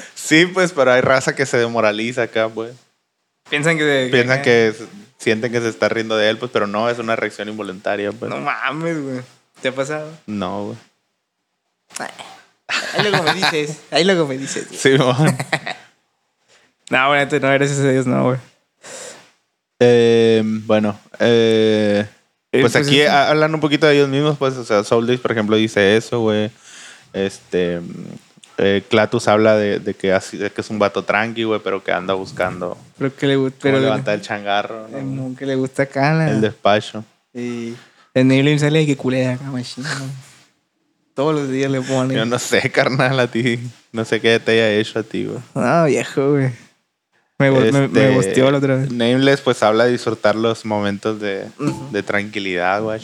sí, 0.14 0.46
pues, 0.46 0.72
pero 0.72 0.92
hay 0.92 1.00
raza 1.02 1.34
que 1.34 1.44
se 1.46 1.58
demoraliza 1.58 2.22
acá, 2.22 2.48
pues. 2.48 2.72
Piensan 3.50 3.76
que. 3.76 4.08
Piensan 4.10 4.40
que 4.42 4.68
s- 4.68 4.84
sienten 5.18 5.52
que 5.52 5.60
se 5.60 5.68
está 5.68 5.88
riendo 5.90 6.16
de 6.16 6.30
él, 6.30 6.38
pues, 6.38 6.50
pero 6.50 6.66
no, 6.66 6.88
es 6.88 6.98
una 6.98 7.16
reacción 7.16 7.48
involuntaria, 7.50 8.12
pues. 8.12 8.30
No 8.30 8.38
mames, 8.38 9.02
güey. 9.02 9.20
¿Te 9.60 9.68
ha 9.68 9.72
pasado? 9.72 10.10
No, 10.26 10.66
güey. 10.66 10.78
Ahí 11.98 13.02
luego 13.02 13.22
me 13.22 13.34
dices. 13.34 13.78
Ahí 13.90 14.04
luego 14.04 14.26
me 14.26 14.38
dices. 14.38 14.66
Sí, 14.72 14.90
mon. 14.98 15.16
No, 16.90 17.08
güey, 17.08 17.20
neta, 17.20 17.38
no, 17.38 17.52
gracias 17.52 17.80
a 17.80 17.90
Dios, 17.90 18.06
no, 18.06 18.24
güey. 18.24 18.38
Eh, 19.78 20.42
bueno, 20.42 20.98
eh, 21.18 22.06
Eh, 22.50 22.62
pues 22.62 22.72
pues 22.72 22.86
aquí 22.86 23.02
hablan 23.02 23.54
un 23.54 23.60
poquito 23.60 23.86
de 23.86 23.94
ellos 23.94 24.08
mismos, 24.08 24.38
pues, 24.38 24.56
o 24.56 24.64
sea, 24.64 24.82
Soul 24.82 25.06
Days, 25.06 25.20
por 25.20 25.32
ejemplo, 25.32 25.56
dice 25.56 25.98
eso, 25.98 26.20
güey. 26.20 26.50
Este, 27.12 27.80
eh, 28.56 28.82
Clatus 28.88 29.28
habla 29.28 29.54
de, 29.56 29.80
de 29.80 29.92
que, 29.92 30.14
así, 30.14 30.38
de 30.38 30.50
que 30.50 30.62
es 30.62 30.70
un 30.70 30.78
vato 30.78 31.04
tranqui, 31.04 31.44
güey, 31.44 31.60
pero 31.62 31.84
que 31.84 31.92
anda 31.92 32.14
buscando 32.14 32.78
Pero 32.96 33.14
que 33.14 33.26
le 33.26 33.36
gusta. 33.36 33.58
Pero 33.60 33.80
levantar 33.80 34.14
el 34.14 34.22
changarro, 34.22 34.88
¿no? 34.88 35.36
que 35.36 35.44
le 35.44 35.56
gusta. 35.56 35.86
La, 35.94 36.30
el 36.30 36.40
despacho. 36.40 37.04
Y 37.34 37.74
el 38.14 38.26
Nebulin 38.26 38.58
sale 38.58 38.80
de 38.80 38.86
que 38.86 38.96
culea 38.96 39.38
güey. 39.50 39.64
Todos 41.18 41.34
los 41.34 41.50
días 41.50 41.68
le 41.68 41.80
pone. 41.80 42.14
Yo 42.14 42.24
no 42.24 42.38
sé, 42.38 42.70
carnal, 42.70 43.18
a 43.18 43.26
ti. 43.26 43.58
No 43.90 44.04
sé 44.04 44.20
qué 44.20 44.38
te 44.38 44.52
haya 44.52 44.70
hecho 44.70 45.00
a 45.00 45.02
ti, 45.02 45.24
güey. 45.24 45.40
No, 45.52 45.84
viejo, 45.86 46.30
güey. 46.30 46.52
Me, 47.40 47.50
me, 47.50 47.88
me 47.88 48.18
Este, 48.20 48.40
la 48.40 48.56
otra 48.56 48.76
vez. 48.76 48.92
Nameless, 48.92 49.40
pues 49.40 49.60
habla 49.64 49.86
de 49.86 49.90
disfrutar 49.90 50.36
los 50.36 50.64
momentos 50.64 51.18
de, 51.18 51.48
de 51.90 52.02
tranquilidad, 52.04 52.82
güey. 52.84 53.00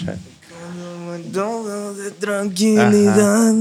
de 1.97 2.11
tranquilidad. 2.21 3.53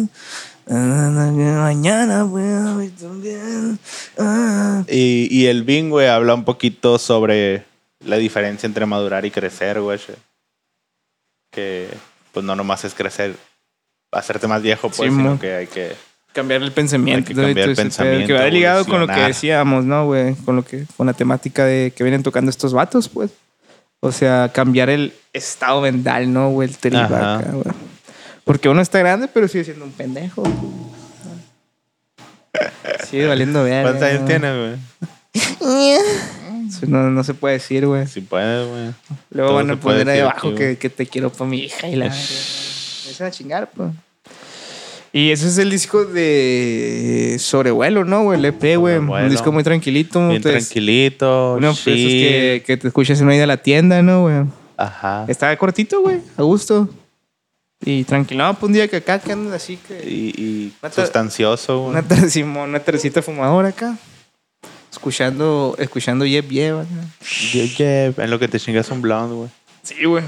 Mañana 0.67 2.21
voy 2.21 2.89
también. 2.89 3.79
Ah. 4.19 4.83
Y, 4.87 5.29
y 5.31 5.47
el 5.47 5.63
Bing, 5.63 5.89
güey, 5.89 6.05
habla 6.05 6.35
un 6.35 6.45
poquito 6.45 6.99
sobre 6.99 7.65
la 8.01 8.17
diferencia 8.17 8.67
entre 8.67 8.85
madurar 8.85 9.25
y 9.25 9.31
crecer, 9.31 9.81
güey. 9.81 9.99
Que, 11.49 11.89
pues, 12.31 12.45
no 12.45 12.55
nomás 12.55 12.85
es 12.85 12.93
crecer, 12.93 13.35
hacerte 14.13 14.47
más 14.47 14.61
viejo, 14.61 14.89
pues, 14.89 15.09
Sí, 15.11 15.15
sino 15.15 15.39
que 15.39 15.53
hay 15.53 15.67
que... 15.67 15.93
Cambiar 16.33 16.63
el 16.63 16.71
pensamiento. 16.71 17.17
Hay 17.19 17.23
que 17.23 17.41
cambiar 17.41 17.69
el 17.69 17.75
pensamiento, 17.75 18.27
Que 18.27 18.33
va 18.33 18.47
ligado 18.47 18.85
con 18.85 18.99
lo 18.99 19.07
que 19.07 19.19
decíamos, 19.19 19.85
¿no, 19.85 20.05
güey? 20.05 20.33
Con 20.35 20.55
lo 20.55 20.65
que, 20.65 20.85
con 20.97 21.05
la 21.05 21.13
temática 21.13 21.63
de 21.63 21.93
que 21.95 22.03
vienen 22.03 22.23
tocando 22.23 22.49
estos 22.49 22.73
vatos, 22.73 23.07
pues. 23.07 23.31
O 23.99 24.11
sea, 24.11 24.49
cambiar 24.51 24.89
el 24.89 25.13
estado 25.31 25.81
mental, 25.81 26.33
¿no, 26.33 26.49
güey? 26.49 26.69
El 26.69 26.77
trip 26.77 26.95
acá, 26.95 27.51
güey. 27.51 27.75
Porque 28.43 28.67
uno 28.67 28.81
está 28.81 28.99
grande, 28.99 29.29
pero 29.31 29.47
sigue 29.47 29.63
siendo 29.63 29.85
un 29.85 29.91
pendejo. 29.91 30.41
güey. 30.41 30.63
Sigue 33.07 33.27
valiendo 33.27 33.63
ver. 33.63 33.83
¿Cuántos 33.83 34.03
años 34.03 34.25
tienes, 34.25 34.57
güey? 34.57 34.77
No, 36.87 37.11
no 37.11 37.23
se 37.23 37.33
puede 37.35 37.53
decir, 37.55 37.85
güey. 37.85 38.07
Si 38.07 38.21
puedes, 38.21 38.67
güey. 38.67 38.91
Luego 39.29 39.49
Todo 39.49 39.55
van 39.55 39.71
a 39.71 39.79
puede 39.79 39.99
poner 39.99 40.15
ahí 40.15 40.21
abajo 40.21 40.55
que 40.55 40.75
te 40.75 41.05
quiero 41.05 41.31
para 41.31 41.49
mi 41.49 41.59
hija 41.59 41.87
y 41.87 41.95
la. 41.95 42.11
A 43.21 43.31
chingar, 43.31 43.69
pues. 43.75 43.91
Y 45.15 45.29
ese 45.31 45.47
es 45.47 45.57
el 45.59 45.69
disco 45.69 46.05
de 46.05 47.35
Sobrevuelo, 47.39 48.03
¿no, 48.03 48.23
güey? 48.23 48.39
El 48.39 48.45
EP, 48.45 48.77
güey. 48.77 48.97
Un 48.97 49.29
disco 49.29 49.51
muy 49.51 49.63
tranquilito. 49.63 50.19
Bien 50.19 50.37
entonces, 50.37 50.65
tranquilito, 50.69 51.55
Uno 51.57 51.67
de 51.67 51.73
esos 51.73 51.85
que, 51.85 52.63
que 52.65 52.77
te 52.77 52.87
escuchas 52.87 53.19
en 53.19 53.25
una 53.27 53.35
ida 53.35 53.43
a 53.43 53.47
la 53.47 53.57
tienda, 53.57 54.01
¿no, 54.01 54.23
güey? 54.23 54.37
Ajá. 54.75 55.25
Está 55.27 55.55
cortito, 55.55 56.01
güey. 56.01 56.19
A 56.35 56.41
gusto. 56.41 56.89
Y 57.85 58.05
tranquilo. 58.05 58.43
No, 58.45 58.53
pues 58.55 58.63
un 58.63 58.73
día 58.73 58.87
que 58.87 58.95
acá 58.97 59.19
que 59.19 59.31
andas 59.33 59.61
así 59.61 59.77
que. 59.77 60.03
Y, 60.09 60.29
y 60.41 60.73
sustancioso, 60.89 61.81
güey. 61.91 61.97
Una, 62.65 62.79
tercita 62.79 63.21
fumadora 63.21 63.69
acá. 63.69 63.95
Escuchando, 64.91 65.75
escuchando 65.77 66.25
Yep 66.25 66.49
Yep. 66.49 66.75
acá. 66.75 66.87
Ye- 67.51 67.67
ye- 67.67 68.13
En 68.17 68.29
lo 68.31 68.39
que 68.39 68.47
te 68.47 68.59
chingas 68.59 68.89
un 68.89 69.01
blonde, 69.01 69.35
güey. 69.35 69.49
Sí, 69.83 70.05
güey. 70.05 70.23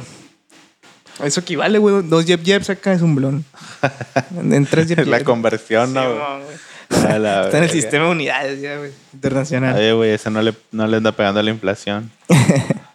Eso 1.24 1.40
equivale, 1.40 1.78
güey. 1.80 2.04
Dos 2.08 2.26
Yep 2.26 2.44
Yeps 2.44 2.70
acá 2.70 2.94
es 2.94 3.02
un 3.02 3.16
blon. 3.16 3.46
En 4.38 4.66
tres 4.66 4.88
Yep 4.90 5.00
Es 5.00 5.08
la 5.08 5.24
conversión, 5.24 5.94
¿no? 5.94 6.04
la 7.20 7.46
Está 7.46 7.58
en 7.58 7.64
el 7.64 7.70
sistema 7.70 8.06
de 8.06 8.12
unidades 8.12 8.62
ya, 8.62 8.78
güey. 8.78 8.92
Internacional. 9.14 9.76
Oye, 9.76 9.94
güey, 9.94 10.12
ese 10.12 10.30
no 10.30 10.42
le, 10.42 10.54
no 10.72 10.86
le 10.88 10.98
anda 10.98 11.12
pegando 11.12 11.40
a 11.40 11.44
la 11.44 11.50
inflación. 11.52 12.12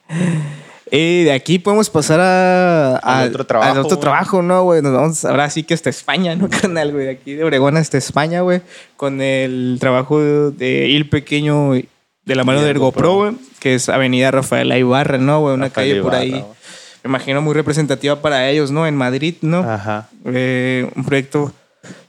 Y 0.92 1.22
de 1.22 1.32
aquí 1.32 1.60
podemos 1.60 1.88
pasar 1.88 2.18
a, 2.20 2.96
Al 2.96 3.28
otro 3.28 3.46
trabajo, 3.46 3.70
Al 3.70 3.78
otro 3.78 3.90
güey. 3.90 4.00
trabajo, 4.00 4.42
¿no, 4.42 4.64
güey? 4.64 4.82
Nos 4.82 4.92
vamos 4.92 5.24
ahora 5.24 5.48
sí 5.48 5.62
que 5.62 5.72
hasta 5.74 5.88
España, 5.88 6.34
¿no, 6.34 6.48
carnal, 6.50 6.90
güey? 6.90 7.04
De 7.04 7.10
aquí 7.12 7.34
de 7.34 7.44
Obregón 7.44 7.76
hasta 7.76 7.96
España, 7.96 8.40
güey. 8.40 8.60
Con 8.96 9.20
el 9.20 9.76
trabajo 9.78 10.20
de, 10.50 10.88
Il 10.88 11.08
Pequeño 11.08 11.74
de 11.74 12.34
la 12.34 12.42
mano 12.42 12.60
de 12.60 12.70
Ergo 12.70 12.88
Ergo 12.88 12.92
Pro, 12.92 13.00
Pro. 13.02 13.14
güey. 13.14 13.34
Que 13.60 13.76
es 13.76 13.88
Avenida 13.88 14.32
Rafaela 14.32 14.78
Ibarra, 14.78 15.18
¿no, 15.18 15.40
güey? 15.42 15.54
Una 15.54 15.66
Rafael 15.68 15.88
calle 15.90 16.02
por 16.02 16.12
Ibarra, 16.12 16.22
ahí. 16.22 16.30
güey. 16.30 16.44
Me 17.02 17.08
imagino 17.08 17.40
muy 17.42 17.54
representativa 17.54 18.20
para 18.20 18.48
ellos, 18.48 18.70
¿no? 18.70 18.86
En 18.86 18.94
Madrid, 18.96 19.34
¿no? 19.42 19.58
Ajá. 19.60 20.08
Eh, 20.26 20.90
un 20.94 21.04
proyecto 21.04 21.52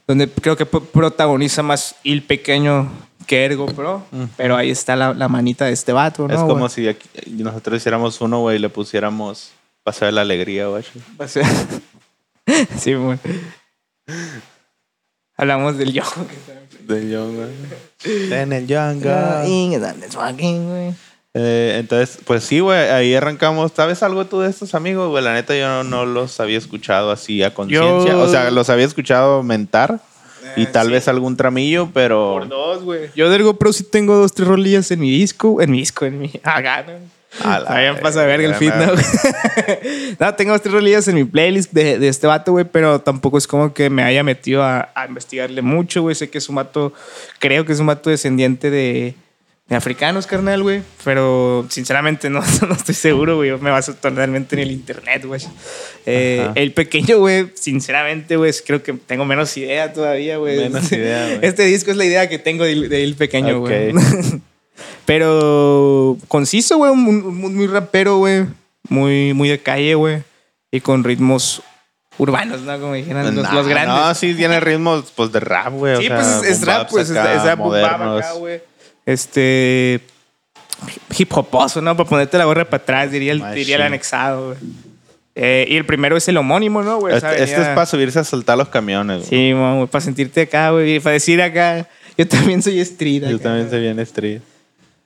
donde 0.06 0.28
creo 0.28 0.56
que 0.56 0.66
pro- 0.66 0.84
protagoniza 0.84 1.62
más 1.62 1.94
Il 2.02 2.22
Pequeño 2.22 2.90
que 3.26 3.44
Ergo 3.44 3.66
Pro. 3.66 4.04
Pero 4.36 4.56
ahí 4.56 4.70
está 4.70 4.96
la, 4.96 5.14
la 5.14 5.28
manita 5.28 5.64
de 5.64 5.72
este 5.72 5.92
vato, 5.92 6.26
¿no? 6.28 6.34
es 6.34 6.40
como 6.40 6.54
güey? 6.58 6.70
si 6.70 6.88
aquí- 6.88 7.08
nosotros 7.28 7.78
hiciéramos 7.78 8.20
uno, 8.20 8.40
güey, 8.40 8.56
y 8.56 8.58
le 8.58 8.68
pusiéramos 8.68 9.52
Paseo 9.82 10.06
de 10.06 10.12
la 10.12 10.20
Alegría, 10.22 10.66
güey. 10.66 10.84
O 11.18 11.28
sea, 11.28 11.48
sí, 12.78 12.94
güey. 12.94 13.18
Hablamos 15.36 15.78
del 15.78 15.92
yo. 15.92 16.02
De 16.86 17.08
Young, 17.10 17.36
güey. 17.36 18.32
En 18.32 18.52
el 18.52 18.66
Younger. 18.66 19.44
Eh, 21.34 21.76
entonces, 21.78 22.18
pues 22.26 22.44
sí, 22.44 22.60
güey, 22.60 22.78
ahí 22.78 23.14
arrancamos. 23.14 23.72
¿Sabes 23.74 24.02
algo 24.02 24.26
tú 24.26 24.40
de 24.40 24.50
estos 24.50 24.74
amigos, 24.74 25.08
güey? 25.08 25.24
La 25.24 25.32
neta, 25.32 25.56
yo 25.56 25.66
no, 25.66 25.82
no 25.84 26.04
los 26.04 26.38
había 26.40 26.58
escuchado 26.58 27.10
así 27.10 27.42
a 27.42 27.54
conciencia. 27.54 28.12
Yo- 28.12 28.20
O 28.20 28.28
sea, 28.28 28.50
los 28.50 28.68
había 28.68 28.84
escuchado 28.84 29.42
mentar 29.42 30.00
y 30.56 30.64
Ah, 30.66 30.72
tal 30.72 30.86
sí. 30.88 30.92
vez 30.92 31.08
algún 31.08 31.36
tramillo, 31.38 31.88
pero... 31.94 32.32
Por 32.34 32.48
dos, 32.48 32.82
güey. 32.82 33.08
Yo 33.16 33.30
de 33.30 33.36
Ergo 33.36 33.54
Pro 33.58 33.72
sí 33.72 33.84
tengo 33.84 34.16
dos, 34.16 34.34
tres 34.34 34.46
rolillas 34.46 34.90
en 34.90 35.00
mi 35.00 35.10
disco. 35.10 35.62
En 35.62 35.70
mi 35.70 35.78
disco, 35.78 36.04
en 36.04 36.18
mi. 36.18 36.30
Ah, 36.44 36.60
no. 36.86 36.92
A 37.50 37.60
la 37.60 37.74
Ahí 37.76 37.96
pasa 38.02 38.26
verga 38.26 38.46
el 38.46 38.54
feed, 38.56 38.74
¿no? 38.74 38.92
güey? 38.92 40.16
no, 40.20 40.34
tengo 40.34 40.52
dos, 40.52 40.60
tres 40.60 40.74
rolillas 40.74 41.08
en 41.08 41.14
mi 41.14 41.24
playlist 41.24 41.72
de, 41.72 41.98
de 41.98 42.08
este 42.08 42.26
vato, 42.26 42.52
güey, 42.52 42.66
pero 42.66 43.00
tampoco 43.00 43.38
es 43.38 43.46
como 43.46 43.72
que 43.72 43.88
me 43.88 44.02
haya 44.02 44.22
metido 44.22 44.62
a, 44.62 44.90
a 44.94 45.06
investigarle 45.06 45.62
mucho, 45.62 46.02
güey. 46.02 46.14
Sé 46.14 46.28
que 46.28 46.36
es 46.36 46.48
un 46.50 46.56
vato, 46.56 46.92
creo 47.38 47.64
que 47.64 47.72
es 47.72 47.80
un 47.80 47.86
vato 47.86 48.10
descendiente 48.10 48.70
de, 48.70 49.14
de 49.31 49.31
africanos, 49.74 50.26
carnal, 50.26 50.62
güey. 50.62 50.82
Pero 51.04 51.66
sinceramente 51.68 52.30
no, 52.30 52.40
no 52.40 52.74
estoy 52.74 52.94
seguro, 52.94 53.36
güey. 53.36 53.50
Me 53.58 53.70
baso 53.70 53.94
totalmente 53.94 54.56
en 54.56 54.62
el 54.62 54.70
internet, 54.72 55.24
güey. 55.24 55.40
Eh, 56.06 56.48
el 56.54 56.72
pequeño, 56.72 57.18
güey, 57.18 57.50
sinceramente, 57.54 58.36
güey, 58.36 58.52
creo 58.66 58.82
que 58.82 58.92
tengo 58.94 59.24
menos 59.24 59.56
idea 59.56 59.92
todavía, 59.92 60.36
güey. 60.38 60.58
Menos 60.58 60.90
idea, 60.92 61.26
güey. 61.26 61.38
Este 61.42 61.64
disco 61.64 61.90
es 61.90 61.96
la 61.96 62.04
idea 62.04 62.28
que 62.28 62.38
tengo 62.38 62.64
de, 62.64 62.88
de 62.88 63.04
el 63.04 63.14
pequeño, 63.14 63.60
güey. 63.60 63.92
Pero 65.04 66.16
conciso, 66.28 66.76
güey, 66.78 66.94
muy, 66.94 67.14
muy, 67.50 67.66
rapero, 67.66 68.18
güey. 68.18 68.46
Muy, 68.88 69.34
muy 69.34 69.48
de 69.48 69.58
calle, 69.60 69.94
güey. 69.94 70.22
Y 70.70 70.80
con 70.80 71.04
ritmos 71.04 71.62
urbanos, 72.18 72.62
¿no? 72.62 72.80
Como 72.80 72.94
dijeron 72.94 73.34
los, 73.34 73.44
Nah, 73.44 73.54
los 73.54 73.66
grandes. 73.66 73.94
No, 73.94 74.14
sí 74.14 74.34
tiene 74.34 74.60
ritmos 74.60 75.12
pues 75.14 75.32
de 75.32 75.40
rap, 75.40 75.72
güey. 75.72 75.94
o 75.94 76.00
Sí, 76.00 76.06
sea, 76.06 76.16
pues 76.16 76.50
es, 76.50 76.64
rap, 76.64 76.90
pues 76.90 77.10
es, 77.10 77.16
acá, 77.16 77.34
es 77.34 77.42
rap 77.42 77.58
modernos. 77.58 78.24
acá, 78.24 78.32
güey. 78.34 78.60
Este. 79.06 80.00
Hip 81.16 81.32
hoposo, 81.36 81.80
¿no? 81.80 81.96
Para 81.96 82.08
ponerte 82.08 82.38
la 82.38 82.44
gorra 82.44 82.64
para 82.64 82.82
atrás, 82.82 83.10
diría 83.12 83.32
el, 83.32 83.54
diría 83.54 83.76
el 83.76 83.82
anexado, 83.82 84.48
güey. 84.48 84.58
Eh, 85.34 85.66
y 85.68 85.76
el 85.76 85.86
primero 85.86 86.16
es 86.16 86.28
el 86.28 86.36
homónimo, 86.36 86.82
¿no, 86.82 86.98
güey? 86.98 87.14
Este, 87.14 87.42
este 87.42 87.60
es 87.62 87.68
para 87.68 87.86
subirse 87.86 88.18
a 88.18 88.24
soltar 88.24 88.58
los 88.58 88.68
camiones, 88.68 89.18
güey. 89.18 89.28
Sí, 89.28 89.52
güey, 89.52 89.86
para 89.86 90.02
sentirte 90.02 90.42
acá, 90.42 90.70
güey. 90.70 91.00
Para 91.00 91.14
decir 91.14 91.40
acá, 91.40 91.88
yo 92.18 92.28
también 92.28 92.62
soy 92.62 92.80
street. 92.80 93.22
Yo 93.22 93.36
acá. 93.36 93.44
también 93.44 93.70
soy 93.70 93.80
bien 93.80 93.98
street. 94.00 94.40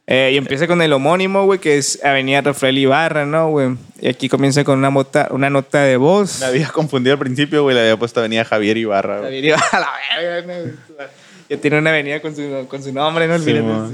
Eh, 0.08 0.30
y 0.34 0.36
empieza 0.36 0.68
con 0.68 0.80
el 0.82 0.92
homónimo, 0.92 1.44
güey, 1.46 1.58
que 1.58 1.78
es 1.78 2.04
Avenida 2.04 2.40
Rafael 2.40 2.78
Ibarra, 2.78 3.26
¿no, 3.26 3.50
güey? 3.50 3.76
Y 4.00 4.08
aquí 4.08 4.28
comienza 4.28 4.62
con 4.62 4.78
una, 4.78 4.88
mota, 4.88 5.28
una 5.30 5.50
nota 5.50 5.82
de 5.82 5.96
voz. 5.96 6.40
Me 6.40 6.46
había 6.46 6.68
confundido 6.68 7.14
al 7.14 7.18
principio, 7.18 7.64
güey. 7.64 7.74
Le 7.74 7.82
había 7.82 7.96
puesto 7.96 8.20
Avenida 8.20 8.44
Javier 8.44 8.76
Ibarra, 8.76 9.18
güey. 9.18 9.28
Avenida 9.28 9.56
a 9.72 9.80
la 9.80 9.90
verga. 10.16 10.54
Ya 11.48 11.56
tiene 11.58 11.78
una 11.78 11.90
avenida 11.90 12.20
con 12.20 12.34
su, 12.34 12.66
con 12.68 12.82
su 12.82 12.92
nombre, 12.92 13.26
¿no? 13.28 13.38
Sí, 13.38 13.50
Olvídate. 13.50 13.62
mo. 13.66 13.92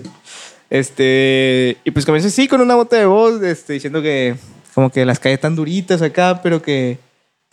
este, 0.71 1.77
y 1.85 1.91
pues 1.91 2.07
comienza 2.07 2.29
así 2.29 2.49
con 2.49 2.61
una 2.61 2.75
nota 2.75 2.97
de 2.97 3.05
voz, 3.07 3.43
este, 3.43 3.75
diciendo 3.75 4.01
que 4.01 4.35
como 4.75 4.91
que 4.91 5.05
las 5.05 5.19
calles 5.19 5.37
están 5.37 5.55
duritas 5.55 6.01
acá, 6.03 6.41
pero 6.43 6.63
que 6.63 6.99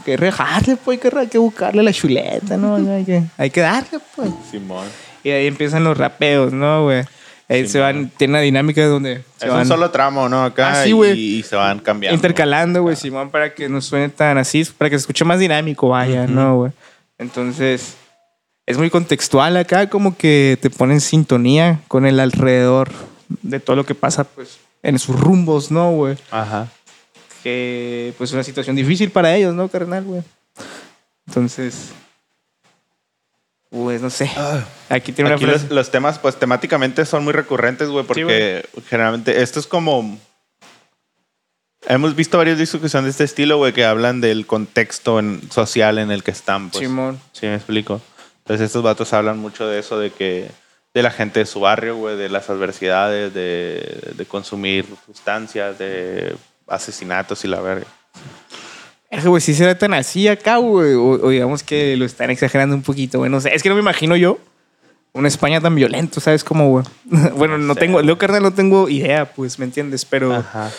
que 0.06 0.16
rejarle, 0.16 0.78
pues, 0.78 0.98
que, 0.98 1.12
hay 1.14 1.28
que 1.28 1.38
buscarle 1.38 1.84
la 1.84 1.92
chuleta, 1.92 2.56
¿no? 2.56 2.76
Hay 2.96 3.04
que, 3.04 3.22
hay 3.38 3.50
que 3.50 3.60
darle, 3.60 4.00
pues. 4.16 4.30
Simón. 4.50 4.88
Y 5.26 5.30
ahí 5.32 5.46
empiezan 5.46 5.84
los 5.84 5.98
rapeos, 5.98 6.54
¿no, 6.54 6.84
güey? 6.84 7.04
Ahí 7.50 7.64
Sí, 7.66 7.74
se 7.74 7.80
van, 7.82 8.10
tiene 8.16 8.32
una 8.36 8.40
dinámica 8.40 8.86
donde 8.86 9.24
se 9.36 9.48
Es 9.48 9.52
van 9.52 9.64
un 9.64 9.68
solo 9.68 9.92
tramo, 9.92 10.30
¿no? 10.30 10.46
Acá 10.46 10.72
Ah, 10.72 10.84
sí, 10.86 10.94
y, 10.94 11.40
y 11.40 11.44
se 11.44 11.58
van 11.58 11.80
cambiando. 11.80 12.16
intercalando, 12.16 12.82
güey, 12.84 12.96
Simón, 12.96 13.30
para 13.30 13.54
que 13.54 13.68
no 13.68 13.82
suene 13.82 14.08
tan 14.08 14.38
así, 14.38 14.64
para 14.78 14.90
que 14.90 14.96
se 14.96 15.02
escuche 15.02 15.26
más 15.26 15.38
dinámico, 15.40 15.90
vaya, 15.90 16.24
Ujú. 16.24 16.32
¿no, 16.32 16.56
güey? 16.60 16.72
Entonces, 17.18 17.96
es 18.70 18.78
muy 18.78 18.90
contextual 18.90 19.58
acá, 19.58 19.90
como 19.90 20.16
que 20.16 20.58
te 20.62 20.70
pone 20.70 20.94
en 20.94 21.02
sintonía 21.02 21.82
con 21.88 22.06
el 22.06 22.20
alrededor 22.20 22.92
de 23.42 23.60
todo 23.60 23.76
lo 23.76 23.86
que 23.86 23.96
pasa, 23.96 24.24
pues, 24.24 24.60
en 24.84 24.98
sus 25.00 25.20
rumbos, 25.20 25.72
¿no, 25.72 25.92
güey? 25.92 26.18
Ajá. 26.32 26.68
que 27.44 28.14
pues 28.18 28.30
es 28.30 28.34
una 28.34 28.44
situación 28.44 28.76
difícil 28.76 29.12
para 29.12 29.34
ellos, 29.36 29.56
¿no, 29.56 29.70
carnal, 29.70 30.04
güey? 30.04 30.22
Entonces, 31.28 31.90
pues 33.70 34.02
no 34.02 34.10
sé. 34.10 34.30
Aquí 34.90 35.12
tiene 35.14 35.32
Aquí 35.32 35.44
una 35.46 35.54
los, 35.54 35.62
frase. 35.62 35.74
los 35.76 35.90
temas, 35.92 36.20
pues 36.20 36.38
temáticamente 36.38 37.06
son 37.06 37.24
muy 37.24 37.34
recurrentes, 37.34 37.88
güey, 37.90 38.06
porque 38.06 38.66
generalmente 38.88 39.42
esto 39.42 39.60
es 39.60 39.68
como. 39.68 40.18
Hemos 41.88 42.14
visto 42.16 42.38
varias 42.38 42.58
discusiones 42.60 43.06
de 43.06 43.10
este 43.12 43.24
estilo, 43.24 43.58
güey, 43.58 43.72
que 43.72 43.86
hablan 43.86 44.20
del 44.22 44.46
contexto 44.46 45.18
en- 45.20 45.42
social 45.50 45.98
en 45.98 46.12
el 46.12 46.24
que 46.24 46.32
están, 46.32 46.70
pues. 46.70 46.84
Simón. 46.86 47.20
Sí, 47.32 47.46
me 47.48 47.56
explico. 47.56 48.02
Entonces 48.50 48.66
estos 48.66 48.82
vatos 48.82 49.14
hablan 49.14 49.38
mucho 49.38 49.68
de 49.68 49.78
eso, 49.78 50.00
de 50.00 50.10
que 50.10 50.50
de 50.92 51.04
la 51.04 51.12
gente 51.12 51.38
de 51.40 51.46
su 51.46 51.60
barrio, 51.60 51.98
güey, 51.98 52.18
de 52.18 52.30
las 52.30 52.50
adversidades, 52.50 53.32
de, 53.32 54.14
de 54.16 54.26
consumir 54.26 54.88
sustancias, 55.06 55.78
de 55.78 56.36
asesinatos 56.68 57.46
y 57.46 57.48
la 57.48 57.62
verga. 57.62 57.86
Es 59.12 59.24
güey, 59.24 59.40
si 59.40 59.54
será 59.54 59.78
tan 59.78 59.94
así 59.94 60.28
acá, 60.28 60.58
güey. 60.58 60.96
O, 60.96 61.10
o 61.10 61.30
digamos 61.30 61.62
que 61.62 61.96
lo 61.96 62.06
están 62.06 62.32
exagerando 62.32 62.76
un 62.76 62.82
poquito, 62.82 63.20
güey. 63.20 63.30
No 63.30 63.40
sé. 63.40 63.54
Es 63.54 63.62
que 63.62 63.70
no 63.70 63.76
me 63.76 63.82
imagino 63.82 64.16
yo 64.16 64.40
una 65.12 65.28
España 65.28 65.60
tan 65.60 65.74
violento, 65.76 66.20
¿sabes 66.20 66.44
cómo, 66.44 66.70
güey? 66.70 66.86
bueno, 67.36 67.58
no 67.58 67.76
tengo. 67.76 68.02
Leo 68.02 68.18
carnal, 68.18 68.44
no 68.44 68.54
tengo 68.54 68.88
idea, 68.90 69.26
pues, 69.26 69.58
¿me 69.60 69.66
entiendes? 69.66 70.06
Pero 70.06 70.34
Ajá. 70.36 70.72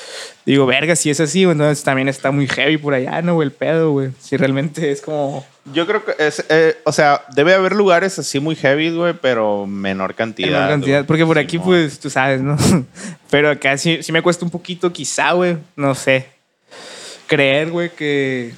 digo, 0.47 0.67
verga, 0.67 0.95
si 0.97 1.11
es 1.11 1.19
así, 1.21 1.45
güey, 1.45 1.53
entonces 1.53 1.83
también 1.85 2.09
está 2.09 2.31
muy 2.31 2.47
heavy 2.47 2.77
por 2.77 2.95
allá, 2.95 3.21
¿no, 3.23 3.35
güey? 3.35 3.47
El 3.47 3.53
pedo, 3.53 3.91
güey. 3.91 4.11
Si 4.21 4.37
realmente 4.37 4.91
es 4.93 5.01
como. 5.03 5.45
Yo 5.75 5.87
creo 5.87 6.05
que 6.05 6.15
es, 6.19 6.45
eh, 6.49 6.79
o 6.85 6.93
sea, 6.93 7.23
debe 7.35 7.55
haber 7.55 7.75
lugares 7.75 8.19
así 8.19 8.41
muy 8.41 8.57
heavy, 8.57 8.91
güey, 8.95 9.15
pero 9.21 9.67
menor 9.67 10.15
cantidad. 10.15 10.49
En 10.49 10.55
menor 10.55 10.71
cantidad. 10.71 10.99
güey. 10.99 11.07
Porque 11.07 11.27
por 11.27 11.39
aquí, 11.39 11.53
Simón. 11.59 11.67
pues, 11.69 11.99
tú 12.01 12.09
sabes, 12.11 12.41
¿no? 12.41 12.57
Pero 13.31 13.51
acá 13.51 13.77
sí, 13.79 14.03
sí 14.03 14.11
me 14.11 14.23
cuesta 14.23 14.45
un 14.45 14.51
poquito, 14.51 14.93
quizá, 14.93 15.33
güey. 15.33 15.57
No 15.77 15.95
sé. 15.95 16.27
Creer, 17.29 17.71
güey, 17.71 17.91
que, 17.91 18.53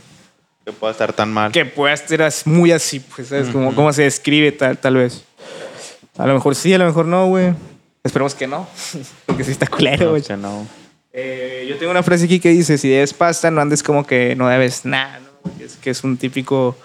Que 0.65 0.73
pueda 0.73 0.93
estar 0.93 1.13
tan 1.13 1.31
mal. 1.33 1.53
que 1.53 1.67
pueda 1.67 1.93
as- 1.93 2.47
muy 2.47 2.73
así, 2.73 3.01
pues, 3.01 3.29
¿sabes? 3.29 3.49
Como, 3.49 3.75
cómo 3.75 3.93
se 3.93 4.03
describe, 4.03 4.53
tal, 4.53 4.79
tal 4.79 4.97
vez. 4.97 5.25
A 6.18 6.27
lo 6.27 6.35
mejor 6.35 6.55
sí, 6.55 6.72
a 6.75 6.79
lo 6.79 6.85
mejor 6.87 7.07
no, 7.07 7.27
güey. 7.27 7.55
Esperemos 8.05 8.35
que 8.35 8.46
no. 8.46 8.68
Porque 9.27 9.44
sí 9.44 9.53
está 9.53 9.66
culero, 9.66 10.05
No 10.07 10.11
güey. 10.11 10.22
sé, 10.22 10.37
no. 10.37 10.66
Eh, 11.12 11.66
yo 11.68 11.77
tengo 11.79 11.90
una 11.90 12.03
frase 12.03 12.25
aquí 12.25 12.40
que 12.40 12.51
dice: 12.51 12.79
Si 12.79 12.88
debes 12.88 13.12
pasta, 13.14 13.51
no 13.51 13.61
andes 13.61 13.83
como 13.83 14.07
que 14.07 14.35
no 14.37 14.48
debes 14.48 14.85
nada, 14.85 15.20
¿no? 15.20 15.57
Que 15.59 15.64
es, 15.64 15.77
que 15.77 15.90
es 15.90 16.03
un 16.05 16.16
típico. 16.16 16.77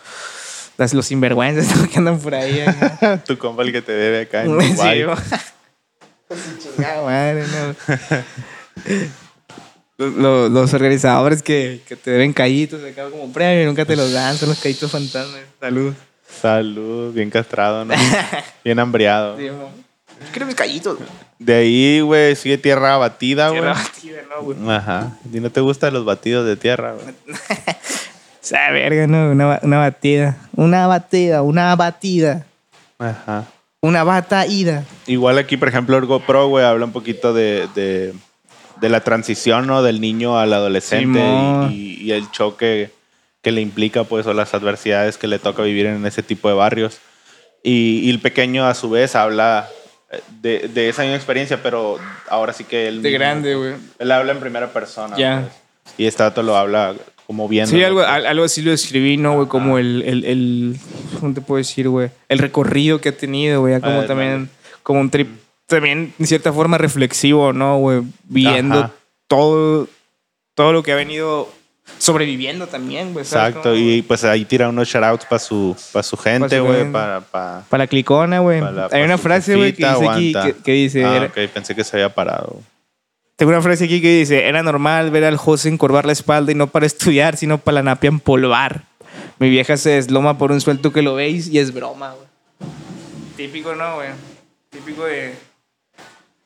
Las, 0.77 0.93
los 0.93 1.07
sinvergüenzas 1.07 1.75
¿no? 1.77 1.89
que 1.89 1.97
andan 1.97 2.19
por 2.19 2.35
ahí. 2.35 2.59
acá. 2.61 3.23
tu 3.25 3.37
compa 3.37 3.63
el 3.63 3.71
que 3.71 3.81
te 3.81 3.91
debe 3.93 4.21
acá 4.21 4.43
en. 4.43 4.51
Su 6.29 6.57
chingada 6.59 7.01
madre, 7.03 7.43
no. 7.47 7.75
Los, 9.97 10.13
los- 10.13 10.51
los 10.51 10.73
organizadores 10.73 11.41
que, 11.41 11.81
que 11.87 11.95
te 11.95 12.11
deben 12.11 12.31
callitos 12.33 12.83
acá 12.83 13.09
como 13.09 13.31
premio 13.33 13.63
y 13.63 13.65
nunca 13.65 13.85
te 13.85 13.95
los 13.95 14.11
dan, 14.11 14.37
son 14.37 14.49
los 14.49 14.59
callitos 14.59 14.91
fantasmas. 14.91 15.39
Salud. 15.59 15.93
Salud, 16.27 17.13
bien 17.13 17.29
castrado, 17.29 17.85
¿no? 17.85 17.93
bien 18.63 18.79
hambriado. 18.79 19.37
Sí. 19.37 19.49
Quiero 20.31 20.45
mis 20.45 20.55
callitos. 20.55 20.97
De 21.39 21.53
ahí, 21.53 22.01
güey, 22.01 22.35
sigue 22.35 22.57
tierra 22.57 22.97
batida, 22.97 23.49
güey. 23.49 23.61
Tierra 23.61 23.73
batida, 23.73 24.21
no, 24.29 24.43
güey. 24.43 24.57
Ajá. 24.69 25.17
¿Y 25.31 25.39
no 25.39 25.51
te 25.51 25.61
gustan 25.61 25.93
los 25.93 26.05
batidos 26.05 26.45
de 26.45 26.55
tierra, 26.55 26.93
güey? 26.93 27.15
O 28.39 28.49
sea, 28.49 28.71
verga, 28.71 29.07
no, 29.07 29.31
una, 29.31 29.59
una 29.61 29.77
batida. 29.77 30.37
Una 30.55 30.87
batida, 30.87 31.41
una 31.41 31.75
batida. 31.75 32.45
Ajá. 32.97 33.43
Una 33.81 34.05
bataída. 34.05 34.85
Igual 35.05 35.37
aquí, 35.37 35.57
por 35.57 35.67
ejemplo, 35.67 35.97
el 35.97 36.05
GoPro, 36.05 36.47
güey, 36.47 36.63
habla 36.63 36.85
un 36.85 36.93
poquito 36.93 37.33
de, 37.33 37.67
de, 37.75 38.13
de 38.79 38.89
la 38.89 39.01
transición, 39.01 39.67
¿no? 39.67 39.83
Del 39.83 39.99
niño 39.99 40.39
al 40.39 40.53
adolescente 40.53 41.19
y 41.73 42.09
el 42.13 42.31
choque 42.31 42.91
que 43.47 43.51
le 43.53 43.61
implica, 43.61 44.03
pues, 44.03 44.27
o 44.27 44.33
las 44.33 44.53
adversidades 44.53 45.17
que 45.17 45.25
le 45.25 45.39
toca 45.39 45.63
vivir 45.63 45.85
en 45.85 46.05
ese 46.05 46.21
tipo 46.21 46.49
de 46.49 46.55
barrios. 46.55 46.97
Y, 47.63 48.01
y 48.03 48.09
el 48.09 48.19
pequeño, 48.19 48.65
a 48.65 48.73
su 48.73 48.89
vez, 48.89 49.15
habla 49.15 49.69
eh, 50.11 50.19
de, 50.41 50.67
de 50.67 50.89
esa 50.89 51.03
misma 51.03 51.15
experiencia, 51.15 51.63
pero 51.63 51.97
ahora 52.27 52.51
sí 52.51 52.65
que 52.65 52.89
él... 52.89 53.01
De 53.01 53.07
mismo- 53.09 53.19
grande, 53.19 53.55
güey. 53.55 53.75
Él 53.99 54.11
habla 54.11 54.33
en 54.33 54.41
primera 54.41 54.73
persona. 54.73 55.15
Ya. 55.15 55.47
pues. 55.83 55.93
Y 55.97 56.05
este 56.07 56.23
dato 56.23 56.43
lo 56.43 56.57
habla 56.57 56.93
como 57.25 57.47
viendo. 57.47 57.71
Sí, 57.71 57.81
algo, 57.81 58.01
al- 58.01 58.25
algo 58.25 58.43
así 58.43 58.61
lo 58.61 58.73
escribí, 58.73 59.15
¿no, 59.15 59.35
güey? 59.35 59.47
Como 59.47 59.77
el, 59.77 60.01
el, 60.01 60.25
el- 60.25 60.77
¿Cómo 61.21 61.33
te 61.33 61.39
puedo 61.39 61.59
decir, 61.59 61.87
güey? 61.87 62.09
El 62.27 62.39
recorrido 62.39 62.99
que 62.99 63.09
ha 63.09 63.17
tenido, 63.17 63.61
güey. 63.61 63.79
Como 63.79 64.01
Ah, 64.01 64.05
también... 64.07 64.49
Como 64.83 64.99
un 64.99 65.09
trip... 65.09 65.29
También, 65.67 66.13
en 66.19 66.27
cierta 66.27 66.51
forma, 66.51 66.77
reflexivo, 66.77 67.53
¿no, 67.53 67.77
güey? 67.77 68.01
Viendo 68.25 68.79
Ajá. 68.79 68.91
todo... 69.29 69.87
Todo 70.53 70.73
lo 70.73 70.83
que 70.83 70.91
ha 70.91 70.95
venido 70.95 71.47
sobreviviendo 71.97 72.67
también, 72.67 73.13
güey. 73.13 73.25
¿sabes 73.25 73.49
Exacto, 73.49 73.75
y 73.75 74.01
pues 74.01 74.23
ahí 74.23 74.45
tira 74.45 74.69
unos 74.69 74.87
shoutouts 74.87 75.25
para 75.25 75.39
su, 75.39 75.75
pa' 75.91 76.03
su 76.03 76.17
gente, 76.17 76.59
güey, 76.59 76.77
gente. 76.77 76.91
para... 76.93 77.21
Pa, 77.21 77.63
Para 77.69 77.83
la 77.83 77.87
clicona, 77.87 78.39
güey. 78.39 78.61
Hay 78.91 79.03
una 79.03 79.17
frase, 79.17 79.55
güey, 79.55 79.73
que 79.73 79.87
dice 79.87 80.07
aquí... 80.09 80.33
Que, 80.33 80.55
que 80.63 80.71
dice... 80.73 81.05
Ah, 81.05 81.15
era- 81.17 81.25
ok, 81.27 81.37
pensé 81.53 81.75
que 81.75 81.83
se 81.83 81.95
había 81.97 82.13
parado. 82.13 82.61
Tengo 83.35 83.51
una 83.51 83.61
frase 83.61 83.85
aquí 83.85 84.01
que 84.01 84.19
dice, 84.19 84.47
era 84.47 84.63
normal 84.63 85.11
ver 85.11 85.23
al 85.23 85.37
José 85.37 85.69
encorvar 85.69 86.05
la 86.07 86.11
espalda 86.11 86.51
y 86.51 86.55
no 86.55 86.67
para 86.67 86.85
estudiar, 86.87 87.37
sino 87.37 87.59
para 87.59 87.75
la 87.75 87.83
napia 87.83 88.07
empolvar. 88.07 88.83
Mi 89.39 89.49
vieja 89.49 89.77
se 89.77 89.91
desloma 89.91 90.37
por 90.39 90.51
un 90.51 90.59
suelto 90.59 90.91
que 90.91 91.03
lo 91.03 91.13
veis 91.15 91.47
y 91.47 91.59
es 91.59 91.71
broma, 91.73 92.13
güey. 92.13 92.27
Típico, 93.35 93.75
¿no, 93.75 93.95
güey? 93.95 94.09
Típico 94.71 95.05
de... 95.05 95.35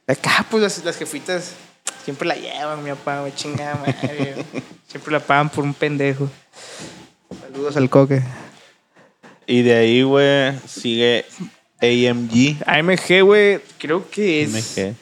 Acá, 0.07 0.45
pues, 0.49 0.61
las, 0.63 0.83
las 0.83 0.97
jefitas 0.97 1.53
siempre 2.03 2.27
la 2.27 2.35
llevan, 2.35 2.83
mi 2.83 2.89
papá, 2.91 3.21
güey, 3.21 3.33
chingada 3.35 3.75
madre. 3.75 4.33
güey. 4.33 4.63
siempre 4.87 5.11
la 5.11 5.19
pagan 5.19 5.49
por 5.49 5.63
un 5.63 5.73
pendejo. 5.73 6.29
Saludos 7.41 7.77
al 7.77 7.89
coque. 7.89 8.21
Y 9.47 9.61
de 9.63 9.75
ahí, 9.75 10.01
güey, 10.03 10.53
sigue 10.67 11.25
AMG. 11.81 12.63
AMG, 12.65 13.21
güey, 13.23 13.59
creo 13.77 14.09
que 14.09 14.43
es... 14.43 14.53
AMG. 14.53 14.95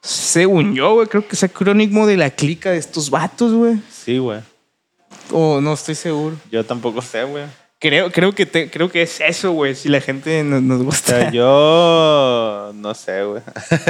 Según 0.00 0.74
yo, 0.74 0.94
güey, 0.94 1.06
creo 1.06 1.26
que 1.26 1.34
es 1.34 1.42
acrónimo 1.44 2.06
de 2.06 2.16
la 2.18 2.30
clica 2.30 2.70
de 2.70 2.78
estos 2.78 3.08
vatos, 3.08 3.52
güey. 3.52 3.80
Sí, 3.90 4.18
güey. 4.18 4.40
O 5.30 5.60
no 5.60 5.72
estoy 5.72 5.94
seguro. 5.94 6.36
Yo 6.50 6.64
tampoco 6.64 7.00
sé, 7.00 7.24
güey. 7.24 7.44
Creo, 7.86 8.10
creo, 8.10 8.32
que 8.32 8.46
te- 8.46 8.70
creo 8.70 8.90
que 8.90 9.02
es 9.02 9.20
eso, 9.20 9.52
güey. 9.52 9.74
Si 9.74 9.90
la 9.90 10.00
gente 10.00 10.42
nos, 10.42 10.62
nos 10.62 10.80
O 10.80 10.84
gusta. 10.84 11.20
sea, 11.20 11.30
yo 11.30 12.72
no 12.74 12.94
sé, 12.94 13.22
güey. 13.24 13.42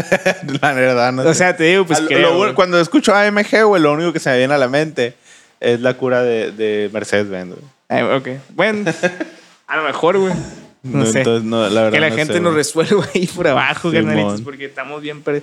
la 0.61 0.73
verdad, 0.73 1.13
no 1.13 1.23
sé. 1.23 1.29
O 1.29 1.35
sea, 1.35 1.57
te 1.57 1.63
digo, 1.63 1.87
pues 1.87 2.01
A 2.01 2.03
lo- 2.03 2.09
creo, 2.09 2.45
lo- 2.47 2.55
cuando 2.57 2.81
escucho 2.81 3.15
AMG, 3.15 3.63
güey, 3.65 3.81
lo 3.81 3.93
único 3.93 4.13
que 4.13 4.19
se 4.19 4.31
me 4.31 4.39
viene 4.39 4.53
a 4.53 4.59
la 4.59 4.67
mente 4.67 5.15
es 5.61 5.81
la 5.81 5.95
cura 5.95 6.25
de, 6.25 6.51
de 6.51 6.91
Mercedes-Benz, 6.93 7.55
güey. 7.55 8.03
Ok. 8.17 8.29
Bueno, 8.57 8.91
a 9.69 9.77
lo 9.77 9.85
mejor, 9.85 10.19
güey. 10.19 10.35
No, 10.83 11.07
sé. 11.07 11.19
Entonces, 11.19 11.45
no, 11.49 11.61
la 11.69 11.83
verdad 11.83 11.93
que 11.93 12.01
la 12.01 12.11
no 12.11 12.17
gente 12.17 12.33
sé, 12.35 12.41
nos 12.41 12.55
resuelva 12.55 13.07
ahí 13.15 13.29
por 13.29 13.47
abajo, 13.47 13.91
Simón. 13.93 14.07
carnalitos, 14.07 14.41
porque 14.41 14.65
estamos 14.65 15.01
bien. 15.03 15.23
Pero... 15.23 15.41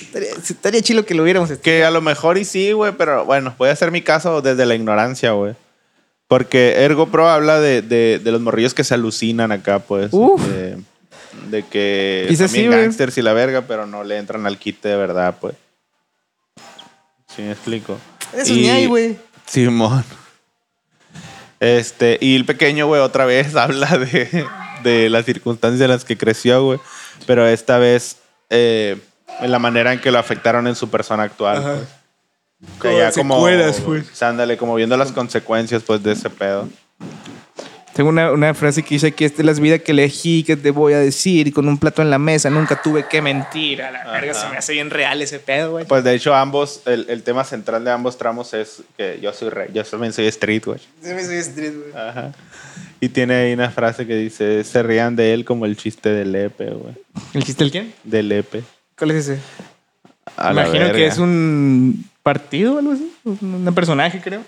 Estaría, 0.00 0.30
estaría 0.30 0.80
chido 0.80 1.04
que 1.04 1.12
lo 1.14 1.22
viéramos. 1.22 1.50
Que 1.58 1.84
a 1.84 1.90
lo 1.90 2.00
mejor 2.00 2.38
y 2.38 2.46
sí, 2.46 2.72
güey, 2.72 2.92
pero 2.96 3.26
bueno, 3.26 3.54
voy 3.58 3.68
a 3.68 3.72
hacer 3.72 3.90
mi 3.90 4.00
caso 4.00 4.40
desde 4.40 4.64
la 4.64 4.74
ignorancia, 4.74 5.32
güey. 5.32 5.54
Porque 6.28 6.84
Ergo 6.84 7.08
Pro 7.08 7.28
habla 7.28 7.58
de, 7.58 7.80
de, 7.82 8.20
de 8.22 8.30
los 8.32 8.40
morrillos 8.40 8.74
que 8.74 8.84
se 8.84 8.94
alucinan 8.94 9.50
acá, 9.50 9.78
pues. 9.80 10.10
Uf. 10.12 10.40
De, 10.46 10.76
de 11.50 11.62
que 11.64 12.26
sí, 12.48 12.66
güey. 12.66 12.80
gangsters 12.80 13.16
y 13.18 13.22
la 13.22 13.32
verga, 13.32 13.62
pero 13.62 13.86
no 13.86 14.04
le 14.04 14.18
entran 14.18 14.46
al 14.46 14.58
quite 14.58 14.88
de 14.88 14.96
verdad, 14.96 15.36
pues. 15.40 15.54
Sí, 17.34 17.42
me 17.42 17.52
explico. 17.52 17.98
Eso 18.34 18.52
Y- 18.52 18.56
ni 18.60 18.68
hay, 18.68 18.86
güey. 18.86 19.16
Simón. 19.46 20.04
Este, 21.60 22.18
y 22.20 22.36
el 22.36 22.44
pequeño, 22.44 22.86
güey, 22.86 23.00
otra 23.00 23.24
vez 23.24 23.56
habla 23.56 23.96
de, 23.98 24.44
de 24.82 25.08
las 25.10 25.24
circunstancias 25.24 25.80
en 25.80 25.88
las 25.90 26.04
que 26.04 26.16
creció, 26.18 26.62
güey. 26.62 26.78
Pero 27.26 27.46
esta 27.48 27.78
vez 27.78 28.18
eh, 28.50 28.98
en 29.40 29.50
la 29.50 29.58
manera 29.58 29.92
en 29.92 30.00
que 30.00 30.10
lo 30.10 30.18
afectaron 30.18 30.66
en 30.66 30.74
su 30.76 30.90
persona 30.90 31.22
actual. 31.24 31.62
Pues. 31.62 31.88
Como 32.60 32.80
Que 32.94 32.98
ya 32.98 33.12
como, 33.12 33.34
secuelas, 33.36 33.80
pues. 33.80 34.22
ándale, 34.22 34.56
como 34.56 34.74
viendo 34.74 34.96
las 34.96 35.12
consecuencias, 35.12 35.82
pues, 35.84 36.02
de 36.02 36.12
ese 36.12 36.28
pedo. 36.30 36.68
Tengo 37.94 38.10
una, 38.10 38.30
una 38.30 38.54
frase 38.54 38.84
que 38.84 38.94
dice 38.94 39.08
aquí, 39.08 39.24
esta 39.24 39.42
es 39.42 39.46
la 39.46 39.52
vida 39.54 39.80
que 39.80 39.90
elegí, 39.90 40.44
que 40.44 40.56
te 40.56 40.70
voy 40.70 40.92
a 40.92 40.98
decir, 41.00 41.52
con 41.52 41.66
un 41.66 41.78
plato 41.78 42.00
en 42.00 42.10
la 42.10 42.18
mesa, 42.18 42.48
nunca 42.48 42.80
tuve 42.80 43.06
que 43.08 43.20
mentir. 43.20 43.82
A 43.82 43.90
la 43.90 44.04
verga, 44.12 44.30
Ajá. 44.32 44.40
se 44.40 44.48
me 44.50 44.56
hace 44.56 44.72
bien 44.72 44.90
real 44.90 45.20
ese 45.20 45.40
pedo, 45.40 45.72
güey. 45.72 45.84
Pues, 45.84 46.04
de 46.04 46.14
hecho, 46.14 46.32
ambos, 46.34 46.82
el, 46.86 47.06
el 47.08 47.24
tema 47.24 47.42
central 47.42 47.84
de 47.84 47.90
ambos 47.90 48.16
tramos 48.16 48.54
es 48.54 48.82
que 48.96 49.18
yo 49.20 49.32
soy 49.32 49.48
rey. 49.50 49.70
Yo 49.74 49.82
también 49.84 50.12
soy 50.12 50.26
street, 50.28 50.62
güey. 50.64 50.78
Sí, 51.02 51.12
me 51.12 51.24
soy 51.24 51.36
street, 51.38 51.72
güey. 51.74 51.92
Ajá. 52.08 52.32
Y 53.00 53.08
tiene 53.08 53.34
ahí 53.34 53.52
una 53.52 53.70
frase 53.70 54.06
que 54.06 54.14
dice, 54.14 54.62
se 54.64 54.82
rían 54.84 55.16
de 55.16 55.32
él 55.34 55.44
como 55.44 55.64
el 55.66 55.76
chiste 55.76 56.08
del 56.10 56.30
Lepe, 56.32 56.70
güey. 56.70 56.94
¿El 57.34 57.42
chiste 57.44 57.64
del 57.64 57.70
quién? 57.72 57.94
Del 58.04 58.28
Lepe. 58.28 58.62
¿Cuál 58.96 59.12
es 59.12 59.28
ese? 59.28 59.40
A 60.36 60.52
Imagino 60.52 60.92
que 60.92 61.06
es 61.06 61.18
un 61.18 62.04
partido 62.22 62.74
o 62.74 62.78
algo 62.78 62.92
así. 62.92 63.12
Un 63.24 63.72
personaje, 63.74 64.20
creo. 64.20 64.42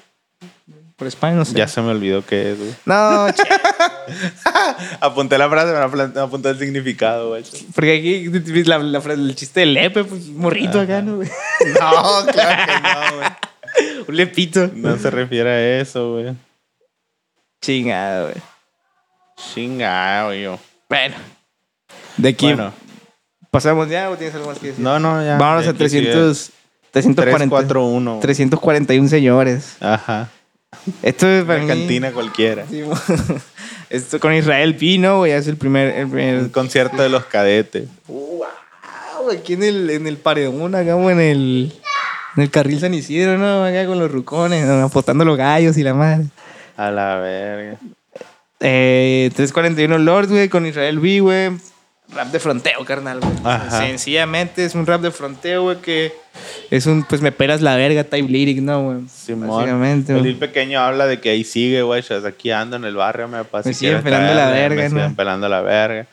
Por 0.97 1.07
España, 1.09 1.35
no 1.37 1.45
sé. 1.47 1.55
Ya 1.55 1.67
se 1.67 1.81
me 1.81 1.89
olvidó 1.89 2.25
qué 2.27 2.53
es, 2.53 2.59
güey. 2.59 2.75
No, 2.85 3.27
che, 3.33 3.43
Apunté 5.01 5.39
la 5.39 5.49
frase, 5.49 5.73
me 5.73 6.21
apunté 6.21 6.51
el 6.51 6.59
significado, 6.59 7.31
güey. 7.31 7.43
porque 7.75 7.97
aquí 7.99 8.65
la, 8.65 8.79
la 8.79 9.01
frase- 9.01 9.15
el 9.19 9.35
chiste 9.35 9.61
del 9.61 9.73
lepe, 9.75 10.05
pues 10.05 10.27
morrito 10.29 10.79
acá, 10.79 11.01
¿no? 11.01 11.17
güey? 11.17 11.29
No, 11.81 12.27
claro 12.31 12.65
que 12.67 12.81
no, 12.83 13.17
güey. 13.17 13.29
Un 14.09 14.17
lepito. 14.17 14.71
No 14.75 14.99
se 14.99 15.11
refiere 15.11 15.49
a 15.51 15.81
eso, 15.81 16.13
güey. 16.13 16.35
Chingado, 17.63 18.25
güey. 18.29 18.43
Chingado, 19.37 20.35
yo. 20.35 20.59
Bueno. 20.89 21.17
De 22.19 22.29
aquí 22.29 22.47
Bueno, 22.47 22.75
pasamos 23.51 23.89
ya 23.89 24.11
o 24.11 24.17
tienes 24.17 24.35
algo 24.35 24.49
más 24.49 24.59
que 24.59 24.69
decir? 24.69 24.83
no, 24.83 24.99
no, 24.99 25.23
ya. 25.25 25.37
Vámonos 25.39 25.65
ya 25.65 25.71
a 25.71 25.75
aquí 25.75 25.89
sigue. 25.89 26.03
300, 26.11 26.51
340, 26.93 27.57
341. 27.57 28.11
güey. 28.11 28.21
341 28.21 29.09
señores. 29.09 29.77
Ajá. 29.81 30.29
Esto 31.03 31.27
es 31.29 31.45
para 31.45 31.63
Una 31.65 31.75
mí- 31.75 31.81
cantina 31.81 32.13
cualquiera. 32.13 32.65
Sí, 32.71 32.83
Esto 33.91 34.21
con 34.21 34.33
Israel 34.35 34.77
Pino, 34.77 35.19
güey, 35.19 35.33
es 35.33 35.49
el 35.49 35.57
primer... 35.57 35.89
El 35.97 36.09
primer 36.09 36.51
concierto 36.53 37.03
de 37.03 37.09
los 37.09 37.25
cadetes. 37.25 37.89
wow, 38.07 38.45
aquí 39.37 39.55
en 39.55 39.65
el, 39.65 39.91
en 39.91 40.07
el 40.07 40.17
paredón, 40.17 40.75
acá, 40.77 40.95
güey, 40.95 41.13
en 41.17 41.21
el, 41.21 41.73
en 42.37 42.43
el 42.45 42.51
carril 42.51 42.79
San 42.79 42.95
Isidro, 42.95 43.37
¿no? 43.37 43.65
Acá 43.65 43.85
con 43.87 43.99
los 43.99 44.11
rucones, 44.13 44.65
¿no? 44.65 44.85
apostando 44.85 45.25
los 45.25 45.37
gallos 45.37 45.77
y 45.77 45.83
la 45.83 45.95
madre. 45.95 46.27
A 46.77 46.91
la 46.93 47.17
verga. 47.17 47.79
Eh, 48.61 49.31
341 49.35 49.99
Lords, 49.99 50.31
güey, 50.31 50.49
con 50.49 50.67
Israel 50.67 51.01
B, 51.01 51.21
güey. 51.21 51.51
Rap 52.13 52.29
de 52.29 52.41
fronteo, 52.41 52.85
carnal, 52.85 53.21
güey. 53.21 53.33
Ajá. 53.45 53.87
Sencillamente 53.87 54.65
es 54.65 54.75
un 54.75 54.85
rap 54.87 55.01
de 55.01 55.11
fronteo, 55.11 55.63
güey, 55.63 55.77
que 55.79 56.13
es 56.71 56.87
un, 56.87 57.05
pues 57.05 57.21
me 57.21 57.31
pelas 57.31 57.61
la 57.61 57.77
verga 57.77 58.05
type 58.05 58.29
lyric, 58.29 58.61
¿no, 58.61 58.83
güey? 58.83 59.09
Simón. 59.09 59.49
Básicamente, 59.49 60.17
El 60.17 60.37
pequeño 60.37 60.81
habla 60.81 61.07
de 61.07 61.21
que 61.21 61.31
ahí 61.31 61.45
sigue, 61.45 61.83
güey. 61.83 62.03
Aquí 62.27 62.51
ando 62.51 62.77
en 62.77 62.85
el 62.85 62.97
barrio, 62.97 63.29
me 63.29 63.45
pasa. 63.45 63.69
Me 63.69 63.75
siguen 63.75 64.03
pelando 64.03 64.35
la 64.35 64.51
verga, 64.51 64.83
Me 64.83 64.89
¿no? 64.89 64.97
siguen 64.97 65.15
pelando 65.17 65.49
la 65.49 65.61
verga. 65.61 66.07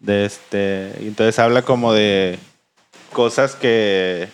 De 0.00 0.24
este. 0.24 0.92
Entonces 0.98 1.38
habla 1.38 1.62
como 1.62 1.92
de 1.92 2.38
cosas 3.12 3.54
que. 3.54 4.28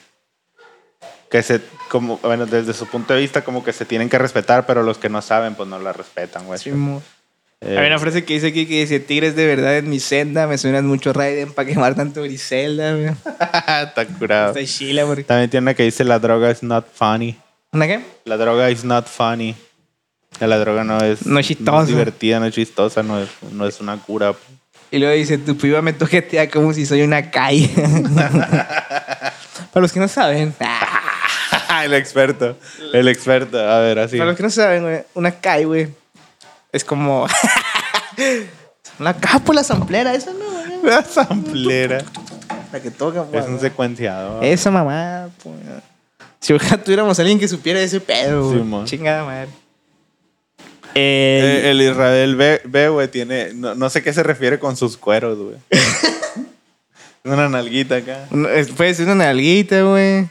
Que 1.30 1.42
se. 1.42 1.60
Como, 1.90 2.18
bueno, 2.18 2.46
desde 2.46 2.74
su 2.74 2.86
punto 2.86 3.14
de 3.14 3.20
vista, 3.20 3.42
como 3.42 3.64
que 3.64 3.72
se 3.72 3.84
tienen 3.84 4.08
que 4.08 4.18
respetar, 4.18 4.66
pero 4.66 4.82
los 4.82 4.98
que 4.98 5.08
no 5.08 5.22
saben, 5.22 5.54
pues 5.54 5.68
no 5.68 5.78
la 5.78 5.92
respetan, 5.92 6.44
güey. 6.46 6.58
Sí. 6.58 6.70
Eh, 7.60 7.76
Hay 7.76 7.86
una 7.88 7.98
frase 7.98 8.24
que 8.24 8.34
dice 8.34 8.46
aquí 8.48 8.66
que 8.66 8.80
dice, 8.82 9.00
tigres 9.00 9.34
de 9.34 9.44
verdad 9.46 9.76
en 9.78 9.90
mi 9.90 9.98
senda, 9.98 10.46
me 10.46 10.56
suenan 10.58 10.86
mucho 10.86 11.12
Raiden 11.12 11.52
para 11.52 11.68
quemar 11.68 11.94
tanto 11.96 12.22
Griselda. 12.22 12.96
Está 13.88 14.06
curado. 14.18 14.56
Está 14.56 14.64
chila, 14.64 15.04
porque... 15.06 15.24
También 15.24 15.50
tiene 15.50 15.62
una 15.64 15.74
que 15.74 15.82
dice: 15.82 16.04
La 16.04 16.18
droga 16.20 16.50
is 16.52 16.62
not 16.62 16.86
funny. 16.94 17.36
¿Una 17.72 17.86
qué? 17.88 18.00
La 18.24 18.36
droga 18.36 18.70
is 18.70 18.84
not 18.84 19.06
funny. 19.08 19.56
La 20.40 20.56
droga 20.58 20.84
no 20.84 20.98
es, 21.04 21.26
No 21.26 21.40
es 21.40 21.46
chistosa. 21.48 21.84
divertida, 21.86 22.38
no 22.38 22.46
es 22.46 22.54
chistosa, 22.54 23.02
no 23.02 23.20
es, 23.20 23.28
no 23.50 23.66
es 23.66 23.80
una 23.80 23.96
cura. 23.96 24.34
Y 24.92 24.98
luego 24.98 25.14
dice, 25.14 25.36
tu 25.38 25.56
piba 25.56 25.82
me 25.82 25.92
toquetea 25.92 26.48
como 26.48 26.72
si 26.72 26.86
soy 26.86 27.02
una 27.02 27.30
calle. 27.30 27.68
para 29.72 29.82
los 29.82 29.92
que 29.92 30.00
no 30.00 30.06
saben, 30.08 30.54
el 31.84 31.94
experto, 31.94 32.56
el 32.92 33.08
experto. 33.08 33.58
A 33.58 33.80
ver, 33.80 33.98
así. 33.98 34.16
para 34.16 34.30
los 34.30 34.36
que 34.36 34.42
no 34.44 34.50
saben, 34.50 35.04
una 35.14 35.32
calle, 35.32 35.64
güey, 35.64 35.88
es 36.72 36.84
como... 36.84 37.26
una 38.98 39.14
por 39.44 39.54
la 39.54 39.62
samplera, 39.64 40.14
esa 40.14 40.32
no, 40.32 40.38
güey. 40.44 40.68
La 40.82 41.02
samplera. 41.02 42.04
La 42.72 42.80
que 42.80 42.90
toca, 42.90 43.22
Es 43.22 43.28
güey. 43.28 43.44
un 43.54 43.60
secuenciador. 43.60 44.44
Esa 44.44 44.70
mamá, 44.70 45.28
pues. 45.42 45.56
Si 46.40 46.52
ojalá 46.52 46.82
tuviéramos 46.82 47.18
a 47.18 47.22
alguien 47.22 47.38
que 47.38 47.48
supiera 47.48 47.80
ese 47.80 48.00
pedo. 48.00 48.52
Simón. 48.52 48.84
Chingada 48.86 49.24
madre. 49.24 49.48
Eh, 50.94 51.62
Eh, 51.64 51.70
el 51.70 51.80
Israel 51.82 52.36
B, 52.36 52.60
B, 52.64 52.88
güey, 52.90 53.08
tiene. 53.08 53.52
No, 53.54 53.74
no 53.74 53.90
sé 53.90 54.02
qué 54.02 54.12
se 54.12 54.22
refiere 54.22 54.58
con 54.58 54.76
sus 54.76 54.96
cueros, 54.96 55.38
güey. 55.38 55.56
una 57.24 57.48
nalguita 57.48 57.96
acá. 57.96 58.26
es- 58.54 58.68
puede 58.70 58.94
ser 58.94 59.06
una 59.06 59.16
nalguita, 59.16 59.82
güey. 59.82 60.28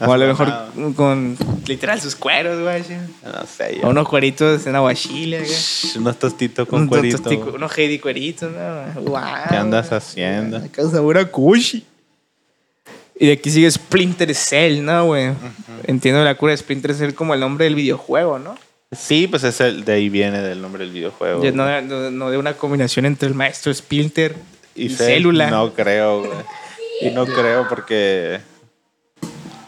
O 0.00 0.10
a 0.10 0.16
lo 0.16 0.26
mejor 0.26 0.50
con 0.96 1.36
literal 1.66 2.00
sus 2.00 2.16
cueros, 2.16 2.60
güey. 2.62 2.82
No 3.24 3.46
sé, 3.46 3.76
O 3.78 3.82
yo. 3.82 3.88
unos 3.90 4.08
cueritos 4.08 4.66
en 4.66 4.74
aguachile, 4.74 5.40
güey. 5.40 5.96
Unos 5.96 6.18
tostitos 6.18 6.66
con 6.66 6.82
Un 6.82 6.88
cuerito. 6.88 7.18
tostico- 7.18 7.42
güey. 7.44 7.56
unos 7.56 7.76
Heidi 7.76 7.98
cueritos, 7.98 8.50
¿no? 8.52 9.02
Wow, 9.02 9.20
¿Qué 9.50 9.56
andas 9.56 9.88
güey. 9.90 9.98
haciendo? 9.98 10.56
Acá 10.56 10.82
sabor 10.88 11.18
a 11.18 11.26
kushi. 11.30 11.84
Y 13.20 13.26
de 13.26 13.32
aquí 13.32 13.50
sigue 13.50 13.70
Splinter 13.70 14.34
Cell, 14.34 14.82
¿no, 14.82 15.04
güey? 15.06 15.30
Entiendo 15.84 16.24
la 16.24 16.34
cura 16.36 16.52
de 16.52 16.56
Splinter 16.56 16.94
Cell 16.94 17.12
como 17.12 17.34
el 17.34 17.40
nombre 17.40 17.66
del 17.66 17.74
videojuego, 17.74 18.38
¿no? 18.38 18.56
Sí, 18.90 19.26
pues 19.26 19.44
es 19.44 19.60
el, 19.60 19.84
de 19.84 19.92
ahí 19.92 20.08
viene 20.08 20.40
del 20.40 20.60
nombre 20.62 20.84
del 20.84 20.92
videojuego. 20.92 21.42
Ya 21.44 21.52
No, 21.52 21.80
no, 21.82 22.10
no 22.10 22.30
de 22.30 22.38
una 22.38 22.54
combinación 22.54 23.04
entre 23.06 23.28
el 23.28 23.34
maestro 23.34 23.72
Splinter 23.72 24.34
y, 24.74 24.88
Cell, 24.88 25.06
célula. 25.06 25.50
No 25.50 25.72
creo, 25.74 26.20
güey. 26.20 26.32
Y 27.02 27.10
no 27.14 27.26
creo 27.26 27.68
porque. 27.68 28.40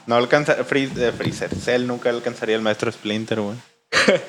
No 0.06 0.16
alcanza. 0.16 0.52
Eh, 0.58 0.64
Freezer. 0.64 1.54
Cell 1.54 1.86
nunca 1.86 2.10
alcanzaría 2.10 2.56
el 2.56 2.62
maestro 2.62 2.90
Splinter, 2.92 3.40
güey. 3.40 3.56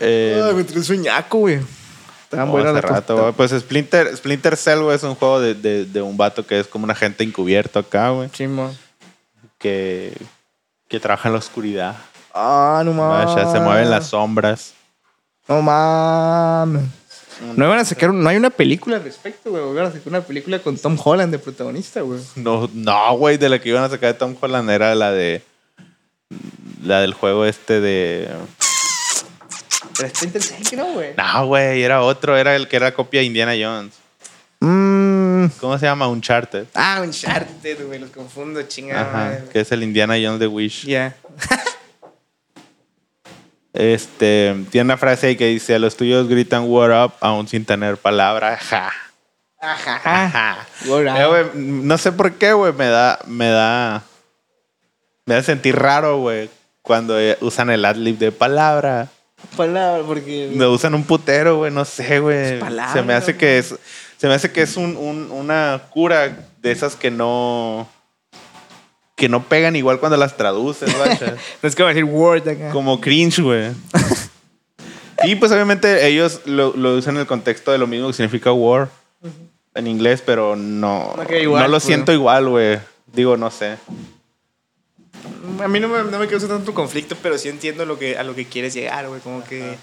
Eh, 0.00 0.40
Ah, 0.42 0.52
me 0.52 0.82
sueñaco, 0.82 1.38
güey. 1.38 1.60
Estaban 2.24 2.46
no, 2.46 2.52
buenas 2.52 2.72
hace 2.76 2.82
las 2.82 2.90
rato, 2.90 3.16
güey. 3.20 3.32
Pues 3.32 3.50
Splinter, 3.50 4.16
Splinter 4.16 4.56
Cell, 4.56 4.80
güey, 4.82 4.96
es 4.96 5.02
un 5.02 5.14
juego 5.14 5.40
de, 5.40 5.54
de- 5.54 5.84
de 5.86 6.02
un 6.02 6.16
vato 6.16 6.46
que 6.46 6.60
es 6.60 6.66
como 6.68 6.84
un 6.84 6.90
agente 6.90 7.24
encubierto 7.24 7.78
acá, 7.80 8.10
güey. 8.10 8.30
Chimo. 8.30 8.72
Que, 9.58 10.16
que 10.88 11.00
trabaja 11.00 11.28
en 11.28 11.32
la 11.32 11.38
oscuridad. 11.40 11.96
Ah, 12.32 12.82
no 12.84 12.92
mames. 12.92 13.50
Se 13.50 13.58
mueven 13.60 13.90
las 13.90 14.06
sombras. 14.08 14.74
No 15.48 15.62
mames. 15.62 16.84
No 17.54 17.64
iban 17.64 17.78
a 17.78 17.84
sacar, 17.84 18.12
no 18.12 18.28
hay 18.28 18.36
una 18.36 18.50
película 18.50 18.96
al 18.96 19.04
respecto, 19.04 19.50
güey. 19.50 19.62
Iban 19.70 19.86
a 19.86 19.92
sacar 19.92 20.08
una 20.08 20.20
película 20.20 20.58
con 20.58 20.76
Tom 20.76 20.98
Holland 21.02 21.32
de 21.32 21.38
protagonista, 21.38 22.00
güey. 22.00 22.20
No, 22.36 22.68
no, 22.72 23.16
güey, 23.16 23.36
de 23.36 23.48
la 23.48 23.60
que 23.60 23.68
iban 23.68 23.84
a 23.84 23.88
sacar 23.88 24.12
de 24.12 24.18
Tom 24.18 24.36
Holland 24.40 24.70
era 24.70 24.94
la 24.94 25.12
de. 25.12 25.42
La 26.84 27.00
del 27.00 27.14
juego 27.14 27.44
este 27.44 27.80
de. 27.80 28.28
Pero 29.96 30.08
Splinter 30.10 30.42
Cell, 30.42 30.76
¿no, 30.76 30.92
güey? 30.92 31.10
No, 31.16 31.46
güey, 31.46 31.82
era 31.82 32.02
otro, 32.02 32.36
era 32.36 32.54
el 32.54 32.68
que 32.68 32.76
era 32.76 32.92
copia 32.94 33.20
de 33.20 33.26
Indiana 33.26 33.52
Jones. 33.58 33.94
Mm. 34.60 35.46
¿Cómo 35.60 35.78
se 35.78 35.86
llama? 35.86 36.08
Uncharted. 36.08 36.66
Ah, 36.74 37.00
Uncharted, 37.02 37.86
güey. 37.86 37.98
Los 37.98 38.10
confundo, 38.10 38.62
chingada. 38.62 39.02
Ajá, 39.02 39.18
madre. 39.18 39.44
que 39.52 39.60
es 39.60 39.72
el 39.72 39.82
Indiana 39.82 40.14
Jones 40.14 40.40
de 40.40 40.46
Wish. 40.46 40.86
Ya. 40.86 41.16
Este, 43.78 44.56
tiene 44.70 44.86
una 44.86 44.96
frase 44.96 45.28
ahí 45.28 45.36
que 45.36 45.46
dice, 45.46 45.78
los 45.78 45.96
tuyos 45.96 46.26
gritan 46.28 46.64
what 46.66 46.90
up 47.04 47.12
aún 47.20 47.46
sin 47.46 47.64
tener 47.64 47.96
palabra. 47.96 48.56
Ja. 48.56 48.90
Ajá. 49.60 50.00
Ajá. 50.04 50.66
Eh, 50.84 51.50
no 51.54 51.96
sé 51.96 52.10
por 52.10 52.32
qué, 52.32 52.52
güey, 52.54 52.72
me 52.72 52.86
da, 52.88 53.20
me 53.26 53.48
da, 53.48 54.02
me 55.26 55.36
da 55.36 55.42
sentir 55.44 55.76
raro, 55.76 56.18
güey, 56.18 56.50
cuando 56.82 57.20
eh, 57.20 57.38
usan 57.40 57.70
el 57.70 57.84
adlib 57.84 58.18
de 58.18 58.32
palabra. 58.32 59.06
Palabra, 59.56 60.02
porque. 60.04 60.50
Lo 60.56 60.72
usan 60.72 60.94
un 60.94 61.04
putero, 61.04 61.58
güey, 61.58 61.70
no 61.70 61.84
sé, 61.84 62.18
güey. 62.18 62.58
Se 62.92 63.02
me 63.02 63.14
hace 63.14 63.36
que 63.36 63.58
es, 63.58 63.76
se 64.16 64.26
me 64.26 64.34
hace 64.34 64.50
que 64.50 64.62
es 64.62 64.76
un, 64.76 64.96
un- 64.96 65.30
una 65.30 65.82
cura 65.90 66.36
de 66.60 66.72
esas 66.72 66.96
que 66.96 67.12
no, 67.12 67.88
que 69.18 69.28
no 69.28 69.42
pegan 69.48 69.74
igual 69.74 69.98
cuando 69.98 70.16
las 70.16 70.36
traduces, 70.36 70.96
vaya. 70.96 71.36
No 71.62 71.68
es 71.68 71.74
que 71.74 71.82
va 71.82 71.90
a 71.90 71.92
decir 71.92 72.04
Word 72.04 72.48
acá. 72.48 72.70
Como 72.70 73.00
cringe, 73.00 73.40
güey. 73.40 73.72
Y 75.24 75.34
pues 75.34 75.50
obviamente 75.50 76.06
ellos 76.06 76.42
lo, 76.44 76.76
lo 76.76 76.94
usan 76.94 77.16
en 77.16 77.22
el 77.22 77.26
contexto 77.26 77.72
de 77.72 77.78
lo 77.78 77.88
mismo 77.88 78.06
que 78.06 78.12
significa 78.12 78.52
war 78.52 78.88
en 79.74 79.88
inglés, 79.88 80.22
pero 80.24 80.54
no, 80.54 81.12
No 81.16 81.26
queda 81.26 81.40
igual, 81.40 81.62
no 81.64 81.68
lo 81.68 81.80
siento 81.80 82.12
igual, 82.12 82.48
güey. 82.48 82.78
Digo, 83.12 83.36
no 83.36 83.50
sé. 83.50 83.78
A 85.60 85.66
mí 85.66 85.80
no 85.80 85.88
me, 85.88 86.04
no 86.04 86.18
me 86.20 86.28
causa 86.28 86.46
tanto 86.46 86.72
conflicto, 86.72 87.16
pero 87.20 87.36
sí 87.36 87.48
entiendo 87.48 87.84
lo 87.84 87.98
que, 87.98 88.16
a 88.16 88.22
lo 88.22 88.36
que 88.36 88.44
quieres 88.46 88.74
llegar, 88.74 89.08
güey. 89.08 89.20
Como 89.20 89.42
que. 89.42 89.76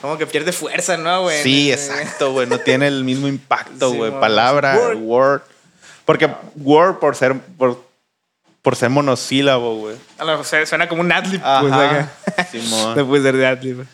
Como 0.00 0.16
que 0.16 0.28
pierde 0.28 0.52
fuerza, 0.52 0.96
¿no, 0.96 1.22
güey? 1.22 1.42
Sí, 1.42 1.72
exacto, 1.72 2.30
güey. 2.30 2.46
No 2.46 2.60
tiene 2.60 2.86
el 2.86 3.02
mismo 3.02 3.26
impacto, 3.26 3.92
güey. 3.92 4.12
Palabra, 4.12 4.78
word. 4.78 4.98
word. 4.98 5.42
Porque 6.04 6.30
word 6.54 6.98
por 7.00 7.16
ser, 7.16 7.36
por, 7.36 7.89
por 8.62 8.76
ser 8.76 8.90
monosílabo, 8.90 9.78
güey. 9.78 9.96
A 10.18 10.24
lo- 10.24 10.40
o 10.40 10.44
sea, 10.44 10.64
suena 10.66 10.88
como 10.88 11.00
un 11.02 11.10
adlib, 11.12 11.40
pues 11.40 11.72
Ajá. 11.72 12.10
acá. 12.34 12.44
Simón. 12.50 12.96
No 12.96 13.06
puede 13.06 13.22
ser 13.22 13.36
de 13.36 13.46
adlib. 13.46 13.84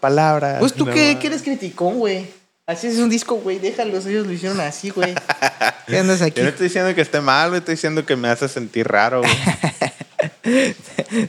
Palabra. 0.00 0.56
Pues 0.60 0.72
tú 0.74 0.86
no 0.86 0.92
qué, 0.92 1.18
qué 1.20 1.26
eres 1.28 1.42
criticón, 1.42 1.98
güey. 1.98 2.26
Así 2.66 2.86
es 2.86 2.98
un 2.98 3.10
disco, 3.10 3.34
güey. 3.36 3.58
Déjalos, 3.58 4.06
ellos 4.06 4.26
lo 4.26 4.32
hicieron 4.32 4.60
así, 4.60 4.90
güey. 4.90 5.14
¿Qué 5.88 5.98
andas 5.98 6.22
aquí? 6.22 6.36
Yo 6.38 6.44
no 6.44 6.50
estoy 6.50 6.68
diciendo 6.68 6.94
que 6.94 7.00
esté 7.00 7.20
mal, 7.20 7.48
güey. 7.48 7.58
Estoy 7.58 7.74
diciendo 7.74 8.06
que 8.06 8.14
me 8.14 8.28
hace 8.28 8.48
sentir 8.48 8.86
raro, 8.86 9.20
güey. 9.22 9.32
Te 10.42 10.74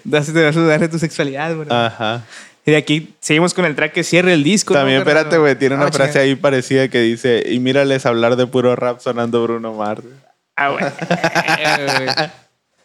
vas 0.10 0.30
a 0.30 0.60
dudar 0.60 0.80
de 0.80 0.88
tu 0.90 1.00
sexualidad, 1.00 1.56
güey. 1.56 1.68
Ajá. 1.72 2.24
Y 2.66 2.72
de 2.72 2.78
aquí 2.78 3.14
seguimos 3.20 3.54
con 3.54 3.66
el 3.66 3.76
track 3.76 3.92
que 3.94 4.04
cierre 4.04 4.34
el 4.34 4.44
disco. 4.44 4.74
También, 4.74 4.98
¿no, 4.98 5.02
espérate, 5.02 5.38
güey, 5.38 5.56
tiene 5.58 5.76
una 5.76 5.88
Ah, 5.88 5.92
frase 5.92 6.20
ahí 6.20 6.36
parecida 6.36 6.88
que 6.88 7.02
dice, 7.02 7.44
y 7.46 7.60
mírales 7.60 8.06
hablar 8.06 8.36
de 8.38 8.48
puro 8.48 8.76
rap 8.76 9.00
sonando 9.02 9.44
Bruno 9.44 9.74
Mars. 9.74 10.04
Ah, 10.56 10.70
güey. 10.70 10.84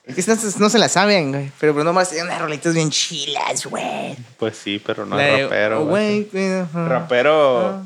Es 0.09 0.14
que 0.14 0.20
estas 0.22 0.59
no 0.59 0.70
se 0.70 0.78
la 0.78 0.88
saben, 0.88 1.33
güey. 1.33 1.52
Pero 1.61 1.74
Bruno 1.74 1.92
Mars 1.92 2.09
tiene 2.09 2.24
unas 2.24 2.40
rolitas 2.40 2.72
bien 2.72 2.88
chilas, 2.88 3.66
güey. 3.66 4.16
Pues 4.38 4.57
sí, 4.57 4.81
pero 4.85 5.04
no 5.04 5.20
es 5.20 5.42
rapero. 5.42 5.83
oh, 5.83 5.85
güey. 5.85 6.24
güey, 6.33 6.48
güey, 6.48 6.61
ajá. 6.62 6.88
Rapero, 6.88 7.83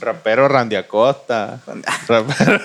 rapero 0.00 0.48
Randy 0.48 0.76
Acosta. 0.76 1.60
Rapero 2.08 2.60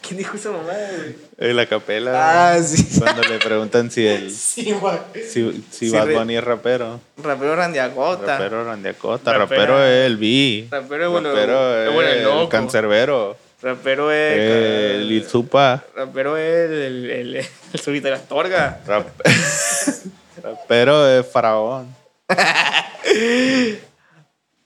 ¿Quién 0.00 0.18
dijo 0.18 0.36
esa 0.36 0.50
mamada, 0.52 0.90
güey? 0.96 1.16
en 1.38 1.56
la 1.56 1.66
capela. 1.66 2.52
Ah, 2.54 2.62
sí. 2.62 3.00
Cuando 3.00 3.22
le 3.22 3.38
preguntan 3.40 3.90
si 3.90 4.06
el, 4.06 4.30
Sí, 4.34 4.70
güey. 4.72 4.98
si, 5.28 5.64
si 5.72 5.88
Sí, 5.88 5.90
Bad 5.90 6.08
Bunny 6.12 6.36
es 6.36 6.44
rapero. 6.44 7.00
Rapero 7.16 7.56
Randy 7.56 7.78
Agota. 7.80 8.36
Rapero 8.38 8.64
Randy 8.64 8.90
Acosta. 8.90 9.32
Rapero- 9.32 9.38
Rapero 9.76 9.84
es 9.84 10.06
el 10.06 10.16
B. 10.18 10.68
Rapero 10.70 11.04
es 11.06 11.10
bueno- 11.10 11.30
Rapero 11.32 11.82
es 11.84 11.92
bueno 11.92 12.10
el 12.10 12.22
loco. 12.22 12.42
el 12.42 12.48
cancerbero. 12.48 13.36
Rapero 13.62 14.10
es. 14.10 14.38
El 14.96 15.08
Lil 15.08 15.24
Supa. 15.28 15.84
Rapero 15.94 16.36
es 16.36 16.70
el, 16.70 16.72
el, 17.10 17.10
el, 17.10 17.36
el 17.72 17.80
subito 17.80 18.04
de 18.06 18.10
la 18.10 18.16
Astorga. 18.16 18.80
Rap- 18.86 19.20
Rapero 20.42 21.08
es 21.08 21.26
Faraón. 21.26 21.94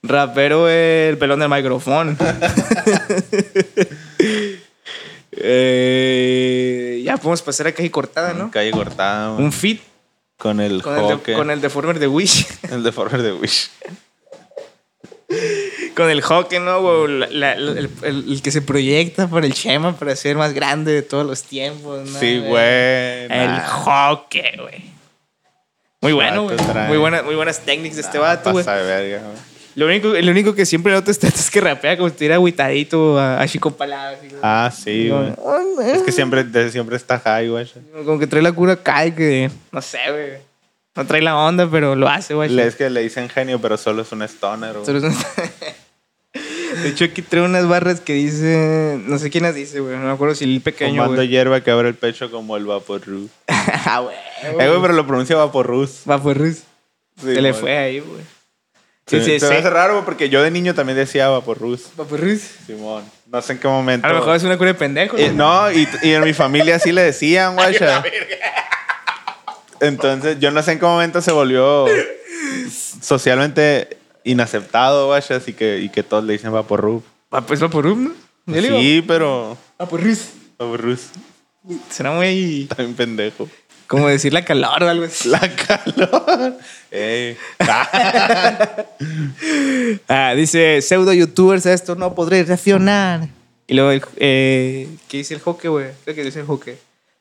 Rapero 0.03 0.67
es 0.69 1.09
el 1.11 1.17
pelón 1.17 1.39
del 1.39 1.49
micrófono. 1.49 2.15
Eh, 5.39 7.01
ya 7.05 7.15
podemos 7.17 7.43
pasar 7.43 7.67
a 7.67 7.71
calle 7.71 7.91
cortada, 7.91 8.33
¿no? 8.33 8.49
Calle 8.49 8.71
cortada. 8.71 9.31
Un 9.33 9.51
fit 9.51 9.81
Con 10.35 10.59
el 10.59 10.81
con 10.81 10.97
el, 10.97 11.07
de, 11.23 11.33
con 11.33 11.51
el 11.51 11.61
deformer 11.61 11.99
de 11.99 12.07
Wish. 12.07 12.47
El 12.71 12.81
deformer 12.81 13.21
de 13.21 13.33
Wish. 13.33 13.69
Con 15.97 16.09
el 16.09 16.21
hockey, 16.21 16.59
¿no? 16.59 16.81
güey? 16.81 17.19
La- 17.19 17.27
la- 17.31 17.53
el, 17.53 17.89
el- 18.03 18.25
el 18.31 18.41
que 18.41 18.51
se 18.51 18.61
proyecta 18.61 19.27
por 19.27 19.43
el 19.43 19.53
Chema 19.53 19.97
para 19.97 20.15
ser 20.15 20.37
más 20.37 20.53
grande 20.53 20.93
de 20.93 21.01
todos 21.01 21.25
los 21.25 21.43
tiempos, 21.43 22.07
¿no? 22.09 22.19
Sí, 22.19 22.39
güey. 22.39 23.23
El 23.25 23.47
Nah. 23.51 23.67
hockey, 23.67 24.57
güey. 24.57 24.85
Muy 26.01 26.13
bueno, 26.13 26.43
güey. 26.43 26.55
Muy, 26.87 26.97
buena, 26.97 27.23
muy 27.23 27.35
buenas 27.35 27.59
técnicas 27.61 27.95
de 27.97 28.01
este 28.03 28.17
Nah, 28.19 28.23
vato, 28.23 28.51
güey. 28.51 28.63
Lo 29.75 29.85
único, 29.85 30.07
lo 30.09 30.31
único 30.31 30.55
que 30.55 30.65
siempre 30.65 30.91
noto 30.93 31.11
este 31.11 31.27
es 31.27 31.51
que 31.51 31.61
rapea 31.61 31.97
como 31.97 32.07
si 32.09 32.13
estuviera 32.13 32.35
agüitadito, 32.35 33.19
a- 33.19 33.39
así 33.41 33.59
con 33.59 33.73
palabras. 33.73 34.19
Ah, 34.41 34.71
sí, 34.75 35.09
güey. 35.09 35.33
Es 35.91 36.03
que 36.03 36.11
siempre, 36.11 36.45
siempre 36.71 36.95
está 36.95 37.19
high, 37.19 37.49
güey. 37.49 37.67
Como 38.05 38.17
que 38.19 38.25
trae 38.27 38.41
la 38.41 38.51
cura 38.51 38.79
y 39.05 39.11
que... 39.11 39.51
No 39.71 39.81
sé, 39.81 39.99
güey. 40.09 40.47
No 40.95 41.05
trae 41.05 41.21
la 41.21 41.37
onda, 41.37 41.67
pero 41.69 41.95
lo 41.95 42.07
hace, 42.09 42.33
güey. 42.33 42.59
Es 42.59 42.75
que 42.75 42.89
le 42.89 43.01
dicen 43.01 43.29
genio, 43.29 43.59
pero 43.61 43.77
solo 43.77 44.01
es 44.01 44.11
un 44.11 44.23
stoner, 44.23 44.73
güey. 44.73 44.85
Pero 44.85 44.97
es 44.99 45.03
un- 45.03 45.15
De 46.83 46.89
hecho, 46.89 47.05
aquí 47.05 47.21
trae 47.21 47.43
unas 47.43 47.67
barras 47.67 47.99
que 48.01 48.13
dice... 48.13 48.99
No 49.05 49.17
sé 49.17 49.29
quién 49.29 49.43
las 49.43 49.55
dice, 49.55 49.79
güey. 49.79 49.95
No 49.97 50.05
me 50.05 50.11
acuerdo 50.11 50.35
si 50.35 50.43
el 50.43 50.61
pequeño, 50.61 50.93
Fumando 51.03 51.15
güey. 51.15 51.27
hierba 51.27 51.61
que 51.61 51.71
abre 51.71 51.89
el 51.89 51.95
pecho 51.95 52.29
como 52.31 52.57
el 52.57 52.65
Vaporru. 52.65 53.29
ah, 53.47 53.99
güey. 54.01 54.15
Eh, 54.43 54.51
güey, 54.53 54.81
pero 54.81 54.93
lo 54.93 55.07
pronuncia 55.07 55.35
Vaporrus. 55.35 56.01
Va 56.09 56.21
por 56.21 56.37
Rus. 56.37 56.57
Sí, 57.19 57.33
Se 57.33 57.41
le 57.41 57.53
fue 57.53 57.77
ahí, 57.77 57.99
güey. 57.99 58.21
Se, 59.07 59.19
Sí, 59.19 59.25
sí, 59.25 59.39
se 59.39 59.47
me 59.47 59.53
sí. 59.53 59.57
hace 59.59 59.69
raro, 59.69 60.03
porque 60.05 60.29
yo 60.29 60.43
de 60.43 60.51
niño 60.51 60.75
también 60.75 60.97
decía 60.97 61.29
Vaporrus. 61.29 61.87
Va 61.99 62.03
por 62.03 62.19
Rus. 62.19 62.41
Simón. 62.67 63.03
No 63.31 63.41
sé 63.41 63.53
en 63.53 63.59
qué 63.59 63.67
momento. 63.67 64.05
A 64.05 64.09
lo 64.11 64.19
mejor 64.19 64.35
es 64.35 64.43
una 64.43 64.57
cura 64.57 64.73
de 64.73 64.73
pendejo. 64.75 65.17
No, 65.33 65.71
y, 65.71 65.87
y 66.03 66.11
en 66.11 66.23
mi 66.23 66.33
familia 66.33 66.77
sí 66.79 66.91
le 66.91 67.01
decían, 67.03 67.53
guacha. 67.55 68.03
Entonces, 69.79 70.39
yo 70.39 70.51
no 70.51 70.61
sé 70.63 70.73
en 70.73 70.79
qué 70.79 70.85
momento 70.85 71.21
se 71.21 71.31
volvió 71.31 71.85
socialmente 73.01 73.96
inaceptado, 74.31 75.07
guacha, 75.07 75.35
así 75.37 75.53
que, 75.53 75.79
y 75.79 75.89
que 75.89 76.03
todos 76.03 76.23
le 76.23 76.33
dicen 76.33 76.51
Vaporru. 76.51 77.01
Va, 77.33 77.41
pues 77.45 77.61
va 77.61 77.69
por 77.69 77.83
Rus, 77.85 77.97
¿no? 77.97 78.11
Digo, 78.45 78.79
Sí, 78.79 79.03
pero 79.05 79.57
Va 79.81 79.87
por 79.87 80.01
Rus. 80.03 80.29
Vaporrus 80.57 81.07
Será 81.89 82.11
muy... 82.11 82.69
bien 82.77 82.93
pendejo. 82.93 83.49
Como 83.87 84.07
decir 84.07 84.31
la 84.33 84.43
calor 84.45 84.83
o 84.83 84.89
algo 84.89 85.05
así. 85.05 85.29
La 85.29 85.39
calor. 85.55 86.57
Ey. 86.91 87.37
Ah, 90.07 90.33
dice, 90.35 90.81
pseudo 90.81 91.13
youtubers 91.13 91.65
a 91.65 91.73
esto 91.73 91.95
no 91.95 92.13
podré 92.15 92.43
reaccionar. 92.43 93.27
Y 93.67 93.73
luego, 93.75 93.91
el- 93.91 94.03
eh, 94.17 94.87
¿qué 95.07 95.17
dice 95.17 95.33
el 95.35 95.41
hockey, 95.41 95.69
güey? 95.69 95.87
Creo 96.03 96.15
que 96.15 96.23
dice 96.23 96.39
el 96.39 96.45
hockey. 96.45 96.75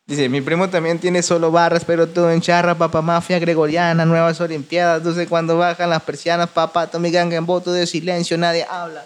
Dice, 0.06 0.28
mi 0.28 0.40
primo 0.40 0.70
también 0.70 1.00
tiene 1.00 1.20
solo 1.20 1.50
barras, 1.50 1.84
pero 1.84 2.06
todo 2.06 2.30
en 2.30 2.40
charra, 2.40 2.76
papá 2.76 3.02
mafia 3.02 3.40
gregoriana, 3.40 4.04
nuevas 4.04 4.40
olimpiadas, 4.40 5.02
no 5.02 5.12
sé 5.12 5.26
cuándo 5.26 5.58
bajan 5.58 5.90
las 5.90 6.00
persianas, 6.02 6.48
papá, 6.48 6.86
Tommy 6.86 7.10
Gang 7.10 7.32
en 7.32 7.44
voto 7.44 7.72
de 7.72 7.88
silencio, 7.88 8.38
nadie 8.38 8.64
habla. 8.70 9.04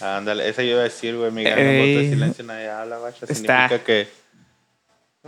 Ándale, 0.00 0.48
esa 0.48 0.62
yo 0.62 0.70
iba 0.70 0.80
a 0.80 0.84
decir, 0.84 1.16
güey, 1.16 1.32
mi 1.32 1.42
gran 1.42 1.58
Ey. 1.58 1.78
voto 1.80 2.02
de 2.04 2.10
silencio 2.10 2.44
nadie 2.44 2.70
habla. 2.70 2.98
Está. 3.08 3.34
Significa 3.34 3.82
que, 3.84 4.08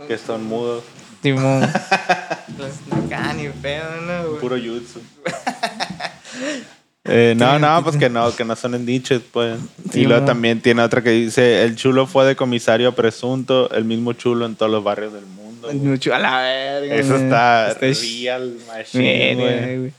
que 0.07 0.17
son 0.17 0.45
mudos. 0.45 0.85
Timón. 1.21 1.61
Acá 3.05 3.33
ni 3.33 3.49
pedo, 3.49 4.01
no, 4.01 4.29
güey. 4.29 4.39
Puro 4.39 4.55
jutsu. 4.55 5.01
Eh, 7.05 7.33
no, 7.37 7.57
no, 7.59 7.83
pues 7.83 7.97
que 7.97 8.09
no, 8.09 8.35
que 8.35 8.45
no 8.45 8.55
son 8.55 8.75
en 8.75 8.85
dichos, 8.85 9.21
pues. 9.31 9.59
Sí, 9.91 10.01
y 10.01 10.05
luego 10.05 10.25
también 10.25 10.61
tiene 10.61 10.81
otra 10.83 11.01
que 11.01 11.11
dice, 11.11 11.63
el 11.63 11.75
chulo 11.75 12.05
fue 12.07 12.25
de 12.25 12.35
comisario 12.35 12.93
presunto, 12.93 13.69
el 13.71 13.85
mismo 13.85 14.13
chulo 14.13 14.45
en 14.45 14.55
todos 14.55 14.71
los 14.71 14.83
barrios 14.83 15.13
del 15.13 15.25
mundo. 15.25 15.67
güey. 15.67 15.77
Mucho 15.79 16.13
a 16.13 16.19
la 16.19 16.41
verga. 16.41 16.95
Eso 16.95 17.15
está 17.15 17.71
Está 17.71 17.85
real, 17.85 18.57
machine, 18.67 19.35
güey. 19.35 19.77
güey. 19.77 19.93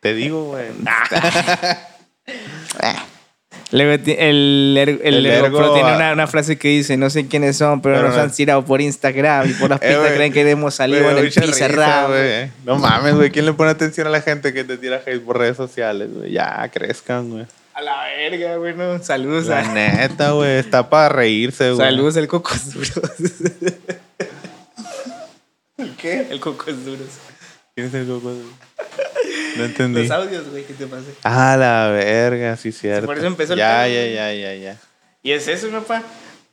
Te 0.00 0.14
digo, 0.14 0.44
güey. 0.44 0.66
Luego 3.72 4.02
ti- 4.04 4.14
el, 4.18 4.76
er- 4.78 5.00
el, 5.02 5.14
El 5.14 5.26
Ergo 5.26 5.58
Ergo, 5.60 5.74
tiene 5.74 5.96
una, 5.96 6.12
una 6.12 6.26
frase 6.26 6.56
que 6.58 6.68
dice, 6.68 6.96
no 6.96 7.08
sé 7.10 7.26
quiénes 7.26 7.56
son, 7.56 7.80
pero, 7.80 7.96
Pero 7.96 8.08
nos 8.08 8.16
no- 8.16 8.22
han 8.22 8.30
tirado 8.30 8.64
por 8.64 8.80
Instagram 8.80 9.50
y 9.50 9.54
por 9.54 9.70
las 9.70 9.78
Eh, 9.82 9.86
pistas 9.86 10.00
güey. 10.02 10.14
creen 10.14 10.32
que 10.32 10.50
hemos 10.50 10.74
salido 10.74 11.10
en 11.10 11.18
el 11.18 11.30
pizarrado. 11.32 12.14
No 12.64 12.76
mames, 12.78 13.14
güey. 13.14 13.30
¿Quién 13.30 13.46
le 13.46 13.52
pone 13.54 13.70
atención 13.70 14.06
a 14.06 14.10
la 14.10 14.20
gente 14.20 14.52
que 14.52 14.64
te 14.64 14.76
tira 14.76 15.00
hate 15.06 15.20
por 15.20 15.38
redes 15.38 15.56
sociales, 15.56 16.08
güey? 16.12 16.32
Ya, 16.32 16.68
crezcan, 16.72 17.30
güey. 17.30 17.46
A 17.74 17.80
la 17.80 18.04
verga, 18.04 18.56
güey, 18.56 18.74
no. 18.74 19.02
Saludos 19.02 19.46
La 19.46 19.60
a... 19.60 19.62
neta, 19.72 20.32
güey. 20.32 20.58
Está 20.58 20.90
para 20.90 21.08
reírse, 21.08 21.70
güey. 21.72 21.78
Saludos 21.88 22.16
al 22.18 22.28
Cocos 22.28 22.74
Duros. 22.74 22.90
¿Qué? 26.00 26.26
el 26.30 26.40
Cocos 26.40 26.84
Duros. 26.84 27.06
¿Quién 27.74 27.86
es 27.86 27.94
el 27.94 28.06
coco? 28.06 28.32
No 29.56 29.64
entendí. 29.64 30.02
Los 30.02 30.10
audios, 30.10 30.48
güey, 30.50 30.64
¿qué 30.64 30.74
te 30.74 30.86
pasa? 30.86 31.04
Ah, 31.24 31.56
la 31.58 31.88
verga, 31.88 32.56
sí, 32.56 32.72
cierto. 32.72 33.06
por 33.06 33.18
eso 33.18 33.26
empezó 33.26 33.52
el 33.54 33.58
ya, 33.58 33.82
pedo, 33.84 33.94
ya, 33.94 34.00
güey. 34.02 34.14
ya, 34.14 34.32
ya, 34.34 34.54
ya. 34.54 34.76
Y 35.22 35.32
es 35.32 35.46
eso, 35.48 35.68
papá. 35.70 36.02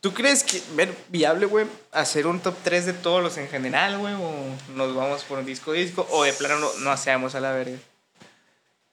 ¿Tú 0.02 0.14
crees 0.14 0.44
que 0.44 0.62
ver 0.76 0.90
viable, 1.10 1.46
güey, 1.46 1.66
hacer 1.92 2.26
un 2.28 2.40
top 2.40 2.56
3 2.64 2.86
de 2.86 2.94
todos 2.94 3.22
los 3.22 3.38
en 3.38 3.48
general, 3.50 3.98
güey? 3.98 4.14
¿O 4.14 4.32
nos 4.76 4.96
vamos 4.96 5.24
por 5.26 5.40
un 5.40 5.46
disco 5.46 5.74
disco? 5.74 6.08
¿O 6.12 6.24
de 6.24 6.32
plano 6.34 6.58
no, 6.60 6.68
no 6.82 6.92
hacemos 6.92 7.36
a 7.36 7.40
la 7.42 7.52
verga? 7.52 7.78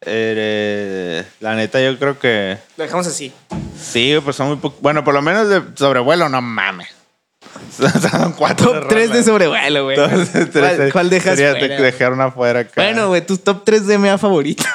Eh, 0.05 1.25
la 1.41 1.55
neta, 1.55 1.81
yo 1.81 1.99
creo 1.99 2.19
que 2.19 2.59
Lo 2.77 2.85
dejamos 2.85 3.07
así. 3.07 3.33
sí, 3.81 4.11
güey, 4.13 4.21
pues 4.23 4.37
son 4.37 4.49
muy 4.49 4.57
pocos. 4.57 4.81
Bueno, 4.81 5.05
por 5.05 5.15
lo 5.15 5.23
menos 5.23 5.49
de 5.49 5.63
sobrevuelo, 5.77 6.29
no 6.29 6.43
mames. 6.43 6.89
Son 8.11 8.33
cuatro. 8.33 8.73
Top 8.73 8.89
3 8.89 9.13
de 9.13 9.23
sobrevuelo, 9.23 9.85
güey. 9.85 9.99
Entonces, 9.99 10.49
¿Cuál, 10.53 10.93
cuál 10.93 11.11
dejas 11.11 11.35
fuera? 11.37 11.55
de- 11.55 11.69
dejar 11.69 12.13
una 12.13 12.31
fuera 12.31 12.61
acá. 12.61 12.73
Bueno, 12.77 13.09
güey, 13.09 13.25
tus 13.25 13.43
top 13.43 13.63
3 13.65 13.87
de 13.87 13.99
mea 13.99 14.19
favorito. 14.19 14.65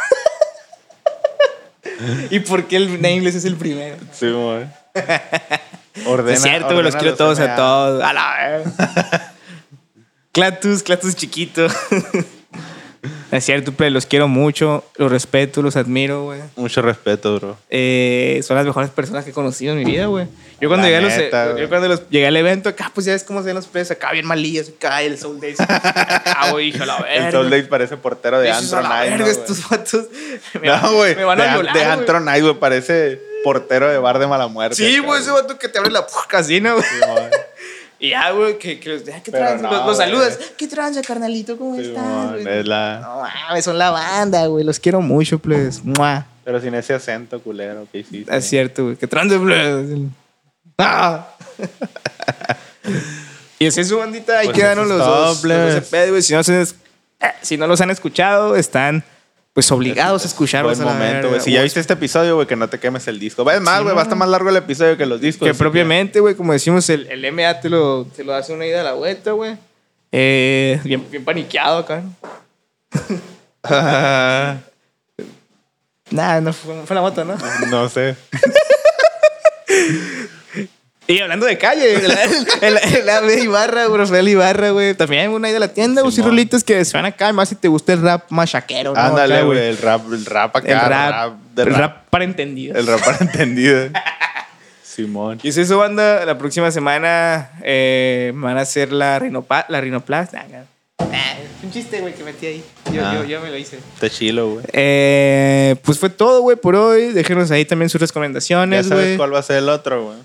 ¿Y 2.29 2.39
por 2.39 2.65
qué 2.65 2.77
el 2.77 3.01
Nameless 3.01 3.35
es 3.35 3.45
el 3.45 3.55
primero? 3.55 3.95
Sí, 4.11 4.29
güey. 4.31 4.65
Ordena, 6.05 6.33
es 6.37 6.41
cierto, 6.41 6.69
güey, 6.73 6.83
los 6.83 6.95
quiero 6.95 7.15
todos 7.15 7.39
a 7.39 7.47
MA. 7.47 7.55
todos. 7.55 8.03
A 8.03 8.13
la. 8.13 9.33
Clatus, 10.31 10.83
Clatus 10.83 11.15
chiquito. 11.15 11.67
Es 13.31 13.45
cierto, 13.45 13.71
pero 13.75 13.89
los 13.91 14.05
quiero 14.05 14.27
mucho, 14.27 14.83
los 14.97 15.11
respeto, 15.11 15.61
los 15.61 15.75
admiro, 15.75 16.23
güey. 16.25 16.39
Mucho 16.55 16.81
respeto, 16.81 17.39
bro. 17.39 17.57
Eh, 17.69 18.41
son 18.45 18.57
las 18.57 18.65
mejores 18.65 18.89
personas 18.89 19.23
que 19.23 19.31
he 19.31 19.33
conocido 19.33 19.73
en 19.73 19.79
mi 19.79 19.85
vida, 19.85 20.05
güey. 20.07 20.27
Yo 20.59 20.67
cuando, 20.69 20.85
llegué, 20.85 20.97
a 20.97 21.01
los- 21.01 21.13
neta, 21.17 21.45
yo 21.47 21.53
güey. 21.53 21.67
cuando 21.69 21.87
los- 21.87 22.07
llegué 22.09 22.27
al 22.27 22.37
evento, 22.37 22.69
acá, 22.69 22.91
pues 22.93 23.05
ya 23.07 23.13
ves 23.13 23.23
cómo 23.23 23.39
se 23.39 23.47
ven 23.47 23.55
los 23.55 23.65
peces, 23.67 23.91
acá 23.91 24.11
bien 24.11 24.27
malillos, 24.27 24.69
acá 24.69 25.01
el 25.01 25.17
Soul 25.17 25.39
Days. 25.39 25.59
Acá, 25.59 26.51
güey, 26.51 26.71
a 26.79 26.85
la 26.85 26.97
verga. 27.01 27.25
El 27.27 27.31
Soul 27.31 27.49
Days 27.49 27.67
parece 27.67 27.97
portero 27.97 28.39
de 28.39 28.51
Antro 28.51 28.81
Night. 28.83 29.13
¿no, 29.15 29.25
estos 29.25 29.57
me, 30.61 30.67
No, 30.67 30.93
güey. 30.93 31.15
me 31.15 31.23
van 31.23 31.37
de, 31.39 31.43
a 31.45 31.47
an- 31.47 31.53
violar, 31.55 31.73
de. 31.75 31.83
Antro 31.85 32.19
Night, 32.19 32.43
güey. 32.43 32.53
Parece 32.59 33.19
portero 33.43 33.89
de 33.89 33.97
bar 33.97 34.19
de 34.19 34.27
mala 34.27 34.47
muerte. 34.47 34.75
Sí, 34.75 34.99
güey, 34.99 35.19
ese 35.19 35.31
vato 35.31 35.57
que 35.57 35.67
te 35.67 35.79
abre 35.79 35.89
la 35.89 36.05
casina, 36.27 36.73
güey. 36.73 36.85
Simón. 36.85 37.29
Y 38.03 38.09
ya, 38.09 38.31
güey, 38.31 38.57
que, 38.57 38.79
que 38.79 38.89
los, 38.89 39.03
¿qué 39.03 39.31
Pero 39.31 39.37
tranza? 39.45 39.61
no, 39.63 39.71
los, 39.71 39.85
los 39.85 39.97
saludas. 39.97 40.39
¿Qué 40.57 40.67
tranza, 40.67 41.01
carnalito? 41.03 41.55
¿Cómo 41.55 41.79
estás? 41.79 42.35
Es 42.39 42.65
la... 42.65 42.99
No 42.99 43.21
mames, 43.21 43.63
son 43.63 43.77
la 43.77 43.91
banda, 43.91 44.47
güey. 44.47 44.65
Los 44.65 44.79
quiero 44.79 45.01
mucho, 45.01 45.37
pues. 45.37 45.83
Mua. 45.85 46.25
Pero 46.43 46.59
sin 46.59 46.73
ese 46.73 46.95
acento 46.95 47.39
culero 47.41 47.87
que 47.91 47.99
hiciste. 47.99 48.35
Es 48.35 48.45
cierto, 48.49 48.85
güey. 48.85 48.95
Que 48.95 49.05
tranza, 49.05 49.37
pues. 49.37 49.99
Ah. 50.79 51.27
y 53.59 53.65
es 53.67 53.77
eso, 53.77 53.97
bandita. 53.99 54.39
Ahí 54.39 54.47
Pues 54.47 54.57
quedaron 54.57 54.89
los 54.89 54.97
dos. 54.97 55.43
los 55.43 55.73
dos 55.75 55.93
EP, 55.93 56.09
güey. 56.09 56.21
Si 56.23 56.33
no 56.33 56.43
se 56.43 56.61
Eh, 56.63 56.67
Si 57.43 57.57
no 57.57 57.67
los 57.67 57.81
han 57.81 57.91
escuchado, 57.91 58.55
están 58.55 59.03
pues 59.53 59.71
obligados 59.71 60.23
a 60.23 60.27
escucharlos. 60.27 60.79
Buen 60.79 60.93
momento, 60.93 61.29
güey. 61.29 61.41
Si 61.41 61.51
ya 61.51 61.61
viste 61.61 61.79
este 61.79 61.93
episodio, 61.93 62.35
güey, 62.35 62.47
que 62.47 62.55
no 62.55 62.69
te 62.69 62.79
quemes 62.79 63.07
el 63.07 63.19
disco. 63.19 63.49
Es 63.51 63.61
más, 63.61 63.83
güey, 63.83 63.93
va 63.93 64.01
a 64.01 64.03
estar 64.03 64.17
más 64.17 64.29
largo 64.29 64.49
el 64.49 64.55
episodio 64.55 64.97
que 64.97 65.05
los 65.05 65.19
discos. 65.19 65.47
Que 65.47 65.53
propiamente, 65.53 66.19
güey, 66.19 66.35
como 66.35 66.53
decimos, 66.53 66.89
el, 66.89 67.07
el 67.07 67.31
MA 67.33 67.59
te 67.59 67.69
lo, 67.69 68.05
te 68.05 68.23
lo 68.23 68.33
hace 68.33 68.53
una 68.53 68.65
ida 68.65 68.81
a 68.81 68.83
la 68.83 68.93
vuelta, 68.93 69.31
güey. 69.31 69.57
Eh, 70.11 70.79
bien, 70.83 71.05
bien 71.09 71.23
paniqueado 71.23 71.79
acá. 71.79 72.03
Nah, 76.11 76.41
no 76.41 76.51
fue, 76.51 76.75
fue 76.85 76.95
la 76.95 77.01
moto, 77.01 77.23
¿no? 77.23 77.37
no 77.69 77.87
sé. 77.87 78.17
Y 81.11 81.19
hablando 81.19 81.45
de 81.45 81.57
calle, 81.57 81.95
el, 82.61 83.09
Ave 83.09 83.41
Ibarra, 83.41 83.87
Rafael 83.87 84.27
Ibarra, 84.27 84.69
güey. 84.71 84.93
También 84.95 85.23
hay 85.23 85.27
una 85.27 85.49
ida 85.49 85.57
a 85.57 85.61
la 85.61 85.67
tienda, 85.73 86.01
güey. 86.01 86.13
Sí, 86.13 86.21
rolitas 86.21 86.63
que 86.63 86.83
se 86.85 86.95
van 86.97 87.05
acá, 87.05 87.33
más 87.33 87.49
si 87.49 87.55
te 87.55 87.67
gusta 87.67 87.93
el 87.93 88.01
rap 88.01 88.23
machaquero, 88.29 88.93
¿no? 88.93 88.99
Ándale, 88.99 89.43
güey. 89.43 89.59
El 89.59 89.77
rap, 89.77 90.01
el 90.11 90.25
rap 90.25 90.55
acá. 90.55 90.67
El 90.71 90.89
rap, 90.89 91.33
de 91.53 91.63
el 91.63 91.69
rap. 91.69 91.79
rap 91.79 92.05
para 92.09 92.23
entendidos. 92.23 92.77
El 92.77 92.87
rap 92.87 93.03
para 93.03 93.17
entendido. 93.21 93.89
Simón. 94.83 95.39
Y 95.43 95.49
es 95.49 95.57
eso, 95.57 95.77
banda. 95.77 96.25
La 96.25 96.37
próxima 96.37 96.69
semana 96.71 97.51
eh, 97.63 98.31
van 98.35 98.57
a 98.57 98.61
hacer 98.61 98.91
la, 98.91 99.19
rinopa, 99.19 99.65
la 99.69 99.79
rinoplast. 99.81 100.33
Ah, 100.35 100.45
no. 100.51 100.57
Ah, 101.13 101.35
un 101.63 101.71
chiste, 101.71 102.01
güey, 102.01 102.13
que 102.13 102.23
metí 102.23 102.45
ahí. 102.45 102.63
Yo, 102.93 103.01
Ah. 103.05 103.15
yo, 103.15 103.23
yo 103.25 103.41
me 103.41 103.49
lo 103.49 103.57
hice. 103.57 103.77
Está 103.95 104.09
chilo, 104.09 104.51
güey. 104.53 104.65
Eh, 104.73 105.75
pues 105.83 105.97
fue 105.97 106.09
todo, 106.09 106.41
güey, 106.41 106.57
por 106.57 106.75
hoy. 106.75 107.11
Déjenos 107.13 107.51
ahí 107.51 107.63
también 107.65 107.89
sus 107.89 108.01
Ya 108.01 108.07
recomendaciones, 108.07 108.87
sabes 108.87 109.05
güey. 109.05 109.17
cuál 109.17 109.33
va 109.33 109.39
a 109.39 109.43
ser 109.43 109.57
el 109.57 109.69
otro, 109.69 110.03
güey. 110.05 110.17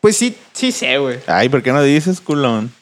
Pues 0.00 0.16
sí, 0.16 0.36
sí 0.52 0.72
sé, 0.72 0.98
güey. 0.98 1.18
Ay, 1.26 1.48
¿por 1.48 1.62
qué 1.62 1.72
no 1.72 1.82
dices, 1.82 2.20
culón? 2.20 2.72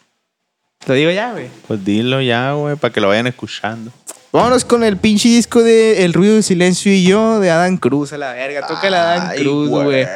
Lo 0.87 0.95
digo 0.95 1.11
ya, 1.11 1.33
güey. 1.33 1.49
Pues 1.67 1.85
dilo 1.85 2.21
ya, 2.21 2.53
güey, 2.53 2.77
para 2.77 2.93
que 2.93 3.01
lo 3.01 3.09
vayan 3.09 3.27
escuchando. 3.27 3.91
Vámonos 4.31 4.65
con 4.65 4.85
el 4.85 4.97
pinche 4.99 5.29
disco 5.29 5.63
de 5.63 6.05
El 6.05 6.13
ruido 6.13 6.35
del 6.35 6.45
silencio 6.45 6.93
y 6.93 7.03
yo 7.03 7.41
de 7.41 7.51
Adam 7.51 7.77
Cruz 7.79 8.13
a 8.13 8.19
la 8.19 8.33
verga. 8.35 8.67
Toca 8.67 8.91
la 8.91 9.13
Adam 9.15 9.29
Ay, 9.31 9.41
Cruz, 9.41 9.69
güey. 9.71 10.07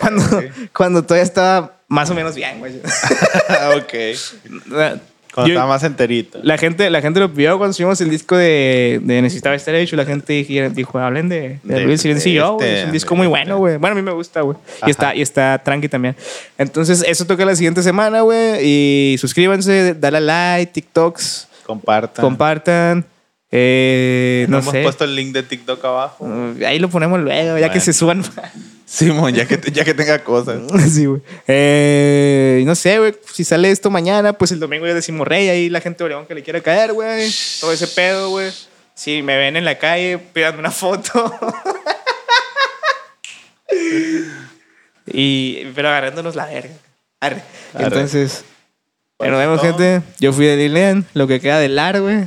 Cuando, 0.00 0.42
cuando 0.74 1.02
todavía 1.02 1.24
estaba 1.24 1.80
más 1.88 2.10
o 2.10 2.14
menos 2.14 2.34
bien, 2.34 2.58
güey. 2.58 2.76
ok. 3.76 3.94
Cuando 5.34 5.48
Yo- 5.48 5.54
estaba 5.54 5.68
más 5.74 5.84
enterito. 5.84 6.40
La 6.42 6.58
gente, 6.58 6.90
la 6.90 7.00
gente 7.00 7.20
lo 7.20 7.32
pidió 7.32 7.56
cuando 7.56 7.72
subimos 7.72 8.00
el 8.00 8.10
disco 8.10 8.36
de, 8.36 9.00
de 9.02 9.22
Necesitaba 9.22 9.54
estar 9.54 9.74
hecho. 9.76 9.94
La 9.96 10.04
gente 10.04 10.44
dijo, 10.74 10.98
hablen 10.98 11.28
de, 11.28 11.60
de, 11.62 11.74
De- 11.74 11.86
del 11.86 11.98
Silencio 11.98 12.32
y 12.32 12.34
yo, 12.34 12.54
güey. 12.54 12.68
este, 12.68 12.80
Es 12.80 12.86
un 12.86 12.92
disco 12.92 13.14
muy 13.14 13.26
bueno, 13.28 13.58
güey. 13.58 13.76
Bueno, 13.76 13.92
a 13.92 13.96
mí 13.96 14.02
me 14.02 14.12
gusta, 14.12 14.40
güey. 14.40 14.56
Y 14.86 14.90
está, 14.90 15.14
y 15.14 15.22
está 15.22 15.60
tranqui 15.62 15.88
también. 15.88 16.16
Entonces, 16.58 17.04
eso 17.06 17.24
toca 17.26 17.44
la 17.44 17.54
siguiente 17.54 17.82
semana, 17.82 18.22
güey. 18.22 18.58
Y 18.62 19.18
suscríbanse, 19.18 19.94
dale 19.94 20.16
a 20.18 20.20
like, 20.20 20.72
TikToks, 20.72 21.48
Compartan. 21.64 22.24
compartan. 22.24 23.04
Eh, 23.52 24.46
No 24.48 24.56
no 24.56 24.62
hemos 24.62 24.72
sé. 24.72 24.82
puesto 24.82 25.04
el 25.04 25.16
link 25.16 25.32
de 25.32 25.42
TikTok 25.42 25.84
abajo. 25.84 26.24
Uh, 26.24 26.54
Ahí 26.64 26.78
lo 26.78 26.88
ponemos 26.88 27.18
luego, 27.20 27.58
ya 27.58 27.66
que 27.68 27.78
Bueno. 27.78 27.84
se 27.84 27.92
suban. 27.92 28.22
Simón, 28.86 29.32
ya 29.34 29.46
que, 29.46 29.60
ya 29.72 29.84
que 29.84 29.94
tenga 29.94 30.22
cosas. 30.24 30.60
sí, 30.92 31.06
güey. 31.06 31.20
Eh, 31.46 32.62
no 32.66 32.74
sé, 32.74 32.98
güey. 32.98 33.14
Si 33.32 33.44
sale 33.44 33.70
esto 33.70 33.88
mañana, 33.90 34.32
pues 34.32 34.50
el 34.52 34.58
domingo 34.60 34.86
ya 34.86 34.94
decimos 34.94 35.26
rey. 35.28 35.48
Ahí 35.48 35.68
la 35.70 35.80
gente 35.80 35.98
de 35.98 36.04
Obregón 36.04 36.26
que 36.26 36.34
le 36.34 36.42
quiera 36.42 36.60
caer, 36.60 36.92
güey. 36.92 37.30
Todo 37.60 37.72
ese 37.72 37.86
pedo, 37.86 38.30
güey. 38.30 38.50
Si 38.94 39.22
me 39.22 39.36
ven 39.36 39.56
en 39.56 39.64
la 39.64 39.78
calle, 39.78 40.18
pídanme 40.18 40.58
una 40.58 40.70
foto. 40.72 41.32
y, 45.06 45.64
pero 45.74 45.88
agarrándonos 45.88 46.34
la 46.36 46.46
verga. 46.46 46.74
Arre. 47.20 47.42
Arre. 47.74 47.84
Entonces, 47.84 48.44
nos 49.18 49.38
vemos, 49.38 49.60
gente. 49.60 50.02
Yo 50.18 50.32
fui 50.32 50.46
de 50.46 50.56
Lilian, 50.56 51.06
lo 51.14 51.26
que 51.26 51.40
queda 51.40 51.58
del 51.60 51.76
lar, 51.76 52.00
güey. 52.00 52.24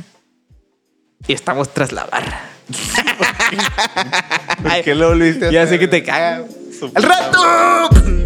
Y 1.26 1.32
estamos 1.32 1.72
tras 1.72 1.92
la 1.92 2.04
barra. 2.04 2.50
¿Por 4.62 4.82
qué 4.82 4.94
lo 4.94 5.08
volviste 5.08 5.52
Ya 5.52 5.66
sé 5.66 5.78
que 5.78 5.88
te 5.88 6.02
caga. 6.02 6.44
Su 6.78 6.90
¡Al 6.94 7.02
rato! 7.02 8.23